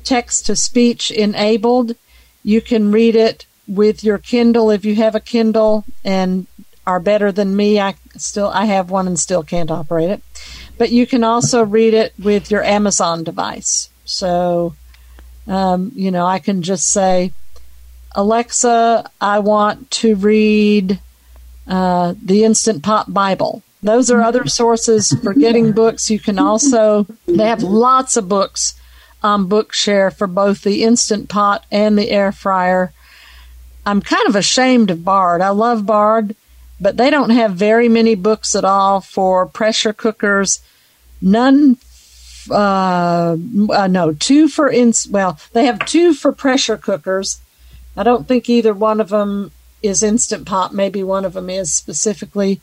text 0.04 0.46
to 0.46 0.56
speech 0.56 1.12
enabled, 1.12 1.96
you 2.44 2.62
can 2.62 2.92
read 2.92 3.16
it 3.16 3.46
with 3.68 4.04
your 4.04 4.20
Kindle 4.20 4.70
if 4.70 4.86
you 4.86 4.96
have 4.96 5.16
a 5.16 5.20
Kindle 5.20 5.84
and 6.04 6.48
are 6.86 7.00
better 7.00 7.32
than 7.32 7.56
me. 7.56 7.80
I 7.80 7.96
still 8.16 8.50
I 8.50 8.66
have 8.66 8.92
one 8.92 9.08
and 9.08 9.20
still 9.20 9.44
can't 9.44 9.72
operate 9.72 10.10
it. 10.10 10.22
But 10.78 10.92
you 10.92 11.08
can 11.08 11.24
also 11.24 11.66
read 11.66 11.94
it 11.94 12.14
with 12.20 12.52
your 12.52 12.64
Amazon 12.64 13.24
device. 13.24 13.90
So 14.06 14.76
um, 15.48 15.92
you 15.96 16.12
know, 16.12 16.26
I 16.26 16.40
can 16.40 16.62
just 16.62 16.88
say, 16.88 17.32
Alexa, 18.16 19.10
I 19.20 19.40
want 19.40 19.92
to 19.92 20.16
read 20.16 21.00
uh, 21.68 22.14
the 22.22 22.44
Instant 22.44 22.84
Pot 22.84 23.14
Bible. 23.14 23.62
Those 23.84 24.10
are 24.10 24.22
other 24.22 24.48
sources 24.48 25.14
for 25.22 25.34
getting 25.34 25.72
books. 25.72 26.10
You 26.10 26.20
can 26.20 26.40
also, 26.40 27.06
they 27.28 27.46
have 27.46 27.62
lots 27.62 28.18
of 28.18 28.28
books 28.28 28.80
on 29.22 29.48
Bookshare 29.48 30.12
for 30.16 30.28
both 30.28 30.64
the 30.64 30.84
Instant 30.84 31.30
Pot 31.30 31.66
and 31.72 31.98
the 31.98 32.10
air 32.10 32.32
fryer. 32.32 32.94
I'm 33.86 34.02
kind 34.02 34.28
of 34.28 34.36
ashamed 34.36 34.90
of 34.90 35.04
Bard. 35.04 35.42
I 35.42 35.50
love 35.50 35.86
Bard, 35.86 36.36
but 36.82 36.98
they 36.98 37.10
don't 37.12 37.30
have 37.30 37.54
very 37.54 37.88
many 37.88 38.16
books 38.16 38.56
at 38.56 38.66
all 38.66 39.02
for 39.02 39.46
pressure 39.46 39.94
cookers. 39.94 40.60
None, 41.22 41.78
uh, 42.52 43.38
uh 43.72 43.88
no, 43.88 44.14
two 44.14 44.48
for 44.48 44.70
ins. 44.70 45.08
Well, 45.08 45.40
they 45.54 45.66
have 45.66 45.86
two 45.86 46.14
for 46.14 46.32
pressure 46.32 46.78
cookers. 46.78 47.40
I 47.98 48.04
don't 48.04 48.28
think 48.28 48.50
either 48.50 48.74
one 48.74 49.00
of 49.00 49.10
them 49.10 49.52
is 49.82 50.04
Instant 50.04 50.46
Pot. 50.46 50.74
Maybe 50.74 51.04
one 51.04 51.26
of 51.26 51.34
them 51.34 51.50
is 51.50 51.74
specifically. 51.74 52.62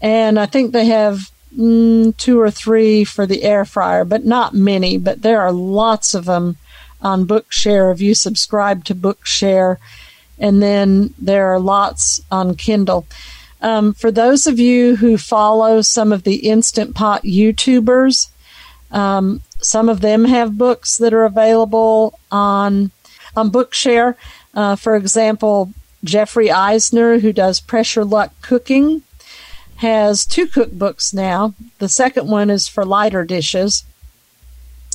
And 0.00 0.38
I 0.38 0.46
think 0.46 0.72
they 0.72 0.86
have 0.86 1.30
mm, 1.56 2.16
two 2.16 2.40
or 2.40 2.50
three 2.50 3.04
for 3.04 3.26
the 3.26 3.42
air 3.42 3.64
fryer, 3.64 4.04
but 4.04 4.24
not 4.24 4.54
many. 4.54 4.98
But 4.98 5.22
there 5.22 5.40
are 5.40 5.52
lots 5.52 6.14
of 6.14 6.24
them 6.26 6.56
on 7.00 7.26
Bookshare 7.26 7.92
if 7.92 8.00
you 8.00 8.14
subscribe 8.14 8.84
to 8.84 8.94
Bookshare. 8.94 9.78
And 10.38 10.62
then 10.62 11.14
there 11.18 11.52
are 11.52 11.60
lots 11.60 12.20
on 12.30 12.56
Kindle. 12.56 13.06
Um, 13.60 13.94
for 13.94 14.10
those 14.10 14.48
of 14.48 14.58
you 14.58 14.96
who 14.96 15.16
follow 15.16 15.82
some 15.82 16.12
of 16.12 16.24
the 16.24 16.48
Instant 16.48 16.96
Pot 16.96 17.22
YouTubers, 17.22 18.28
um, 18.92 19.42
some 19.60 19.88
of 19.88 20.00
them 20.00 20.26
have 20.26 20.58
books 20.58 20.98
that 20.98 21.12
are 21.12 21.24
available 21.24 22.18
on 22.30 22.90
on 23.34 23.50
Bookshare. 23.50 24.16
Uh, 24.54 24.76
for 24.76 24.94
example, 24.94 25.72
Jeffrey 26.04 26.50
Eisner, 26.50 27.20
who 27.20 27.32
does 27.32 27.60
Pressure 27.60 28.04
Luck 28.04 28.32
Cooking, 28.42 29.02
has 29.76 30.26
two 30.26 30.46
cookbooks 30.46 31.14
now. 31.14 31.54
The 31.78 31.88
second 31.88 32.28
one 32.28 32.50
is 32.50 32.68
for 32.68 32.84
lighter 32.84 33.24
dishes. 33.24 33.84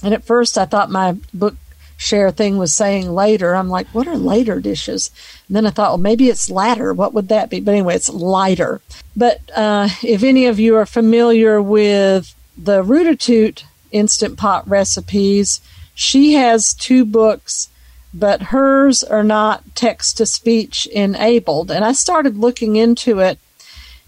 And 0.04 0.14
at 0.14 0.24
first 0.24 0.58
I 0.58 0.66
thought 0.66 0.92
my 0.92 1.18
book 1.34 1.56
share 1.98 2.30
thing 2.30 2.58
was 2.58 2.76
saying 2.76 3.10
later. 3.12 3.56
I'm 3.56 3.70
like, 3.70 3.88
what 3.88 4.08
are 4.08 4.16
later 4.16 4.60
dishes? 4.60 5.10
And 5.48 5.56
then 5.56 5.66
I 5.66 5.72
thought, 5.72 5.90
well, 5.90 5.98
maybe 5.98 6.30
it's 6.30 6.50
latter. 6.50 6.94
What 6.94 7.14
would 7.14 7.30
that 7.30 7.50
be? 7.50 7.60
But 7.60 7.72
anyway, 7.72 7.96
it's 7.96 8.10
lighter. 8.10 8.82
But 9.16 9.42
uh, 9.56 9.90
if 10.04 10.24
any 10.24 10.46
of 10.46 10.60
you 10.60 10.76
are 10.76 10.86
familiar 10.86 11.60
with 11.60 12.36
the 12.56 12.84
Rootitoot 12.84 13.64
Instant 13.92 14.38
Pot 14.38 14.68
recipes, 14.68 15.62
she 15.94 16.34
has 16.34 16.74
two 16.74 17.06
books 17.06 17.70
but 18.18 18.42
hers 18.42 19.04
are 19.04 19.24
not 19.24 19.64
text 19.76 20.18
to 20.18 20.26
speech 20.26 20.88
enabled. 20.88 21.70
And 21.70 21.86
I 21.86 21.92
started 21.92 22.38
looking 22.38 22.76
into 22.76 23.20
it, 23.20 23.40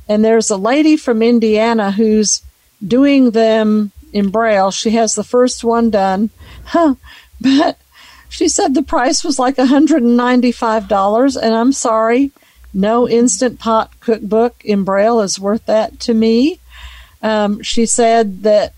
and 0.07 0.25
there's 0.25 0.49
a 0.49 0.57
lady 0.57 0.97
from 0.97 1.21
Indiana 1.21 1.91
who's 1.91 2.41
doing 2.85 3.31
them 3.31 3.91
in 4.11 4.29
Braille. 4.29 4.71
She 4.71 4.91
has 4.91 5.15
the 5.15 5.23
first 5.23 5.63
one 5.63 5.89
done, 5.91 6.31
huh, 6.65 6.95
but 7.41 7.77
she 8.29 8.47
said 8.47 8.73
the 8.73 8.83
price 8.83 9.23
was 9.23 9.37
like 9.37 9.57
$195, 9.57 11.41
and 11.41 11.55
I'm 11.55 11.73
sorry, 11.73 12.31
no 12.73 13.07
Instant 13.07 13.59
Pot 13.59 13.91
cookbook 13.99 14.63
in 14.63 14.83
Braille 14.83 15.21
is 15.21 15.39
worth 15.39 15.65
that 15.65 15.99
to 16.01 16.13
me. 16.13 16.59
Um, 17.21 17.61
she 17.61 17.85
said 17.85 18.43
that 18.43 18.73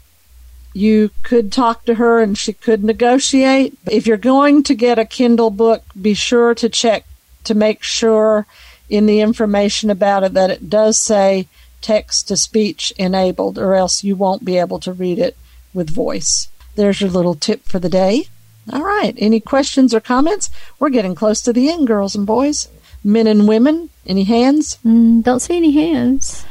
you 0.74 1.12
could 1.24 1.52
talk 1.52 1.86
to 1.86 1.96
her 1.96 2.22
and 2.22 2.38
she 2.38 2.54
could 2.54 2.84
negotiate. 2.84 3.78
If 3.90 4.08
you're 4.08 4.18
going 4.18 4.64
to 4.64 4.76
get 4.76 5.00
a 5.00 5.06
Kindle 5.06 5.50
book, 5.50 5.84
be 6.00 6.14
sure 6.14 6.56
to 6.56 6.70
check 6.70 7.06
to 7.44 7.54
make 7.54 7.84
sure 7.84 8.46
in 8.90 9.06
the 9.06 9.22
information 9.22 9.90
about 9.90 10.24
it 10.24 10.34
that 10.34 10.50
it 10.50 10.70
does 10.70 10.98
say 10.98 11.48
text 11.82 12.28
to 12.28 12.38
speech 12.38 12.94
enabled, 12.98 13.58
or 13.58 13.74
else 13.74 14.04
you 14.04 14.16
won't 14.16 14.46
be 14.46 14.58
able 14.58 14.80
to 14.80 14.94
read 14.94 15.18
it 15.18 15.36
with 15.74 15.90
voice. 15.90 16.48
There's 16.76 17.02
your 17.02 17.10
little 17.10 17.36
tip 17.36 17.64
for 17.64 17.80
the 17.80 17.90
day. 17.90 18.26
All 18.72 18.84
right. 18.84 19.16
Any 19.18 19.40
questions 19.40 19.94
or 19.94 20.00
comments? 20.00 20.50
We're 20.80 20.90
getting 20.90 21.16
close 21.16 21.42
to 21.42 21.54
the 21.54 21.70
end, 21.70 21.88
girls 21.88 22.16
and 22.16 22.28
boys, 22.28 22.70
men 23.04 23.28
and 23.28 23.48
women. 23.48 23.90
Any 24.06 24.24
hands? 24.24 24.78
Mm, 24.86 25.24
don't 25.24 25.40
see 25.40 25.58
any 25.58 25.72
hands. 25.72 26.46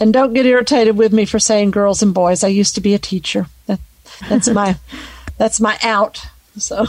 And 0.00 0.12
don't 0.14 0.32
get 0.32 0.46
irritated 0.46 0.96
with 0.96 1.12
me 1.12 1.26
for 1.26 1.38
saying 1.38 1.72
girls 1.72 2.02
and 2.02 2.14
boys. 2.14 2.42
I 2.42 2.48
used 2.48 2.74
to 2.74 2.80
be 2.80 2.94
a 2.94 2.98
teacher. 2.98 3.46
That, 3.66 3.80
that's 4.28 4.48
my 4.48 4.76
that's 5.38 5.60
my 5.60 5.78
out. 5.82 6.26
So, 6.56 6.86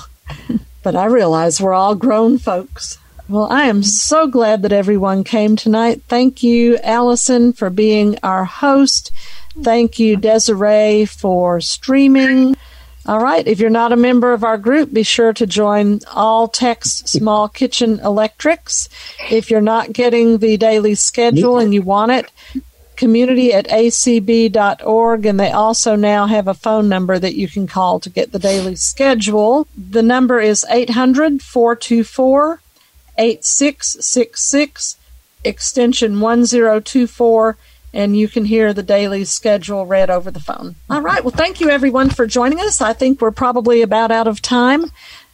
but 0.82 0.96
I 0.96 1.06
realize 1.06 1.62
we're 1.62 1.74
all 1.74 1.96
grown 1.96 2.38
folks. 2.38 2.98
Well, 3.28 3.48
I 3.50 3.64
am 3.64 3.84
so 3.84 4.28
glad 4.28 4.62
that 4.64 4.74
everyone 4.74 5.24
came 5.24 5.56
tonight. 5.56 6.02
Thank 6.08 6.44
you, 6.44 6.78
Allison, 6.84 7.54
for 7.54 7.70
being 7.70 8.18
our 8.24 8.44
host. 8.44 9.12
Thank 9.62 10.00
you, 10.00 10.18
Desiree, 10.18 11.06
for 11.06 11.62
streaming. 11.62 12.56
All 13.06 13.20
right. 13.20 13.48
If 13.48 13.60
you're 13.60 13.70
not 13.70 13.94
a 13.94 13.98
member 13.98 14.34
of 14.34 14.44
our 14.44 14.58
group, 14.58 14.94
be 14.94 15.04
sure 15.04 15.34
to 15.34 15.48
join 15.48 16.02
All 16.14 16.48
Text 16.48 17.08
Small 17.10 17.50
Kitchen 17.50 18.00
Electrics. 18.00 18.90
If 19.30 19.50
you're 19.50 19.62
not 19.62 19.94
getting 19.94 20.38
the 20.38 20.58
daily 20.58 20.96
schedule 20.96 21.58
and 21.58 21.74
you 21.74 21.82
want 21.82 22.12
it, 22.12 22.32
community 23.02 23.52
at 23.52 23.68
acb.org, 23.68 25.26
and 25.26 25.40
they 25.40 25.52
also 25.52 25.96
now 25.96 26.28
have 26.28 26.48
a 26.48 26.54
phone 26.54 26.88
number 26.88 27.18
that 27.18 27.34
you 27.34 27.48
can 27.48 27.66
call 27.66 28.00
to 28.00 28.12
get 28.12 28.32
the 28.32 28.38
daily 28.38 28.76
schedule. 28.76 29.68
The 29.76 30.04
number 30.04 30.40
is 30.40 30.64
800 30.70 31.42
424 31.42 32.62
8666, 33.18 34.98
extension 35.44 36.20
1024, 36.20 37.58
and 37.92 38.16
you 38.16 38.28
can 38.28 38.46
hear 38.46 38.72
the 38.72 38.84
daily 38.84 39.26
schedule 39.26 39.88
read 39.88 40.12
over 40.12 40.30
the 40.30 40.40
phone. 40.40 40.76
All 40.88 41.02
right. 41.02 41.24
Well, 41.24 41.34
thank 41.36 41.60
you 41.60 41.72
everyone 41.72 42.12
for 42.12 42.28
joining 42.28 42.60
us. 42.60 42.82
I 42.82 42.94
think 42.94 43.20
we're 43.20 43.32
probably 43.32 43.82
about 43.82 44.12
out 44.12 44.28
of 44.28 44.44
time. 44.44 44.92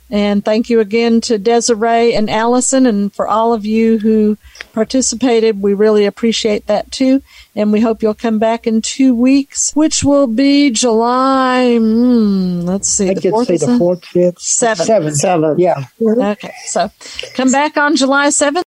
And 0.10 0.44
thank 0.46 0.70
you 0.70 0.80
again 0.80 1.20
to 1.22 1.38
Desiree 1.38 2.14
and 2.16 2.30
Allison 2.30 2.86
and 2.86 3.14
for 3.14 3.28
all 3.28 3.54
of 3.54 3.66
you 3.66 4.00
who 4.00 4.38
participated. 4.72 5.62
We 5.62 5.74
really 5.74 6.06
appreciate 6.06 6.68
that 6.68 6.92
too. 6.92 7.22
And 7.56 7.74
we 7.74 7.82
hope 7.82 8.02
you'll 8.02 8.14
come 8.14 8.40
back 8.40 8.68
in 8.68 8.82
two 8.82 9.14
weeks, 9.16 9.72
which 9.74 10.04
will 10.04 10.28
be 10.28 10.70
July. 10.70 11.78
Mm, 11.80 12.64
let's 12.64 12.88
see. 12.88 13.10
I 13.10 13.16
the 13.16 13.22
could 13.22 13.32
fourth, 13.32 13.48
say 13.48 13.58
the 13.58 13.78
fourth, 13.78 14.06
fifth, 14.06 14.40
Seventh. 14.40 14.88
seventh, 14.88 15.16
seventh. 15.18 15.60
Yeah. 15.60 15.86
Okay. 16.02 16.54
So 16.66 16.90
come 17.34 17.52
back 17.52 17.76
on 17.76 17.96
July 17.96 18.28
7th. 18.28 18.56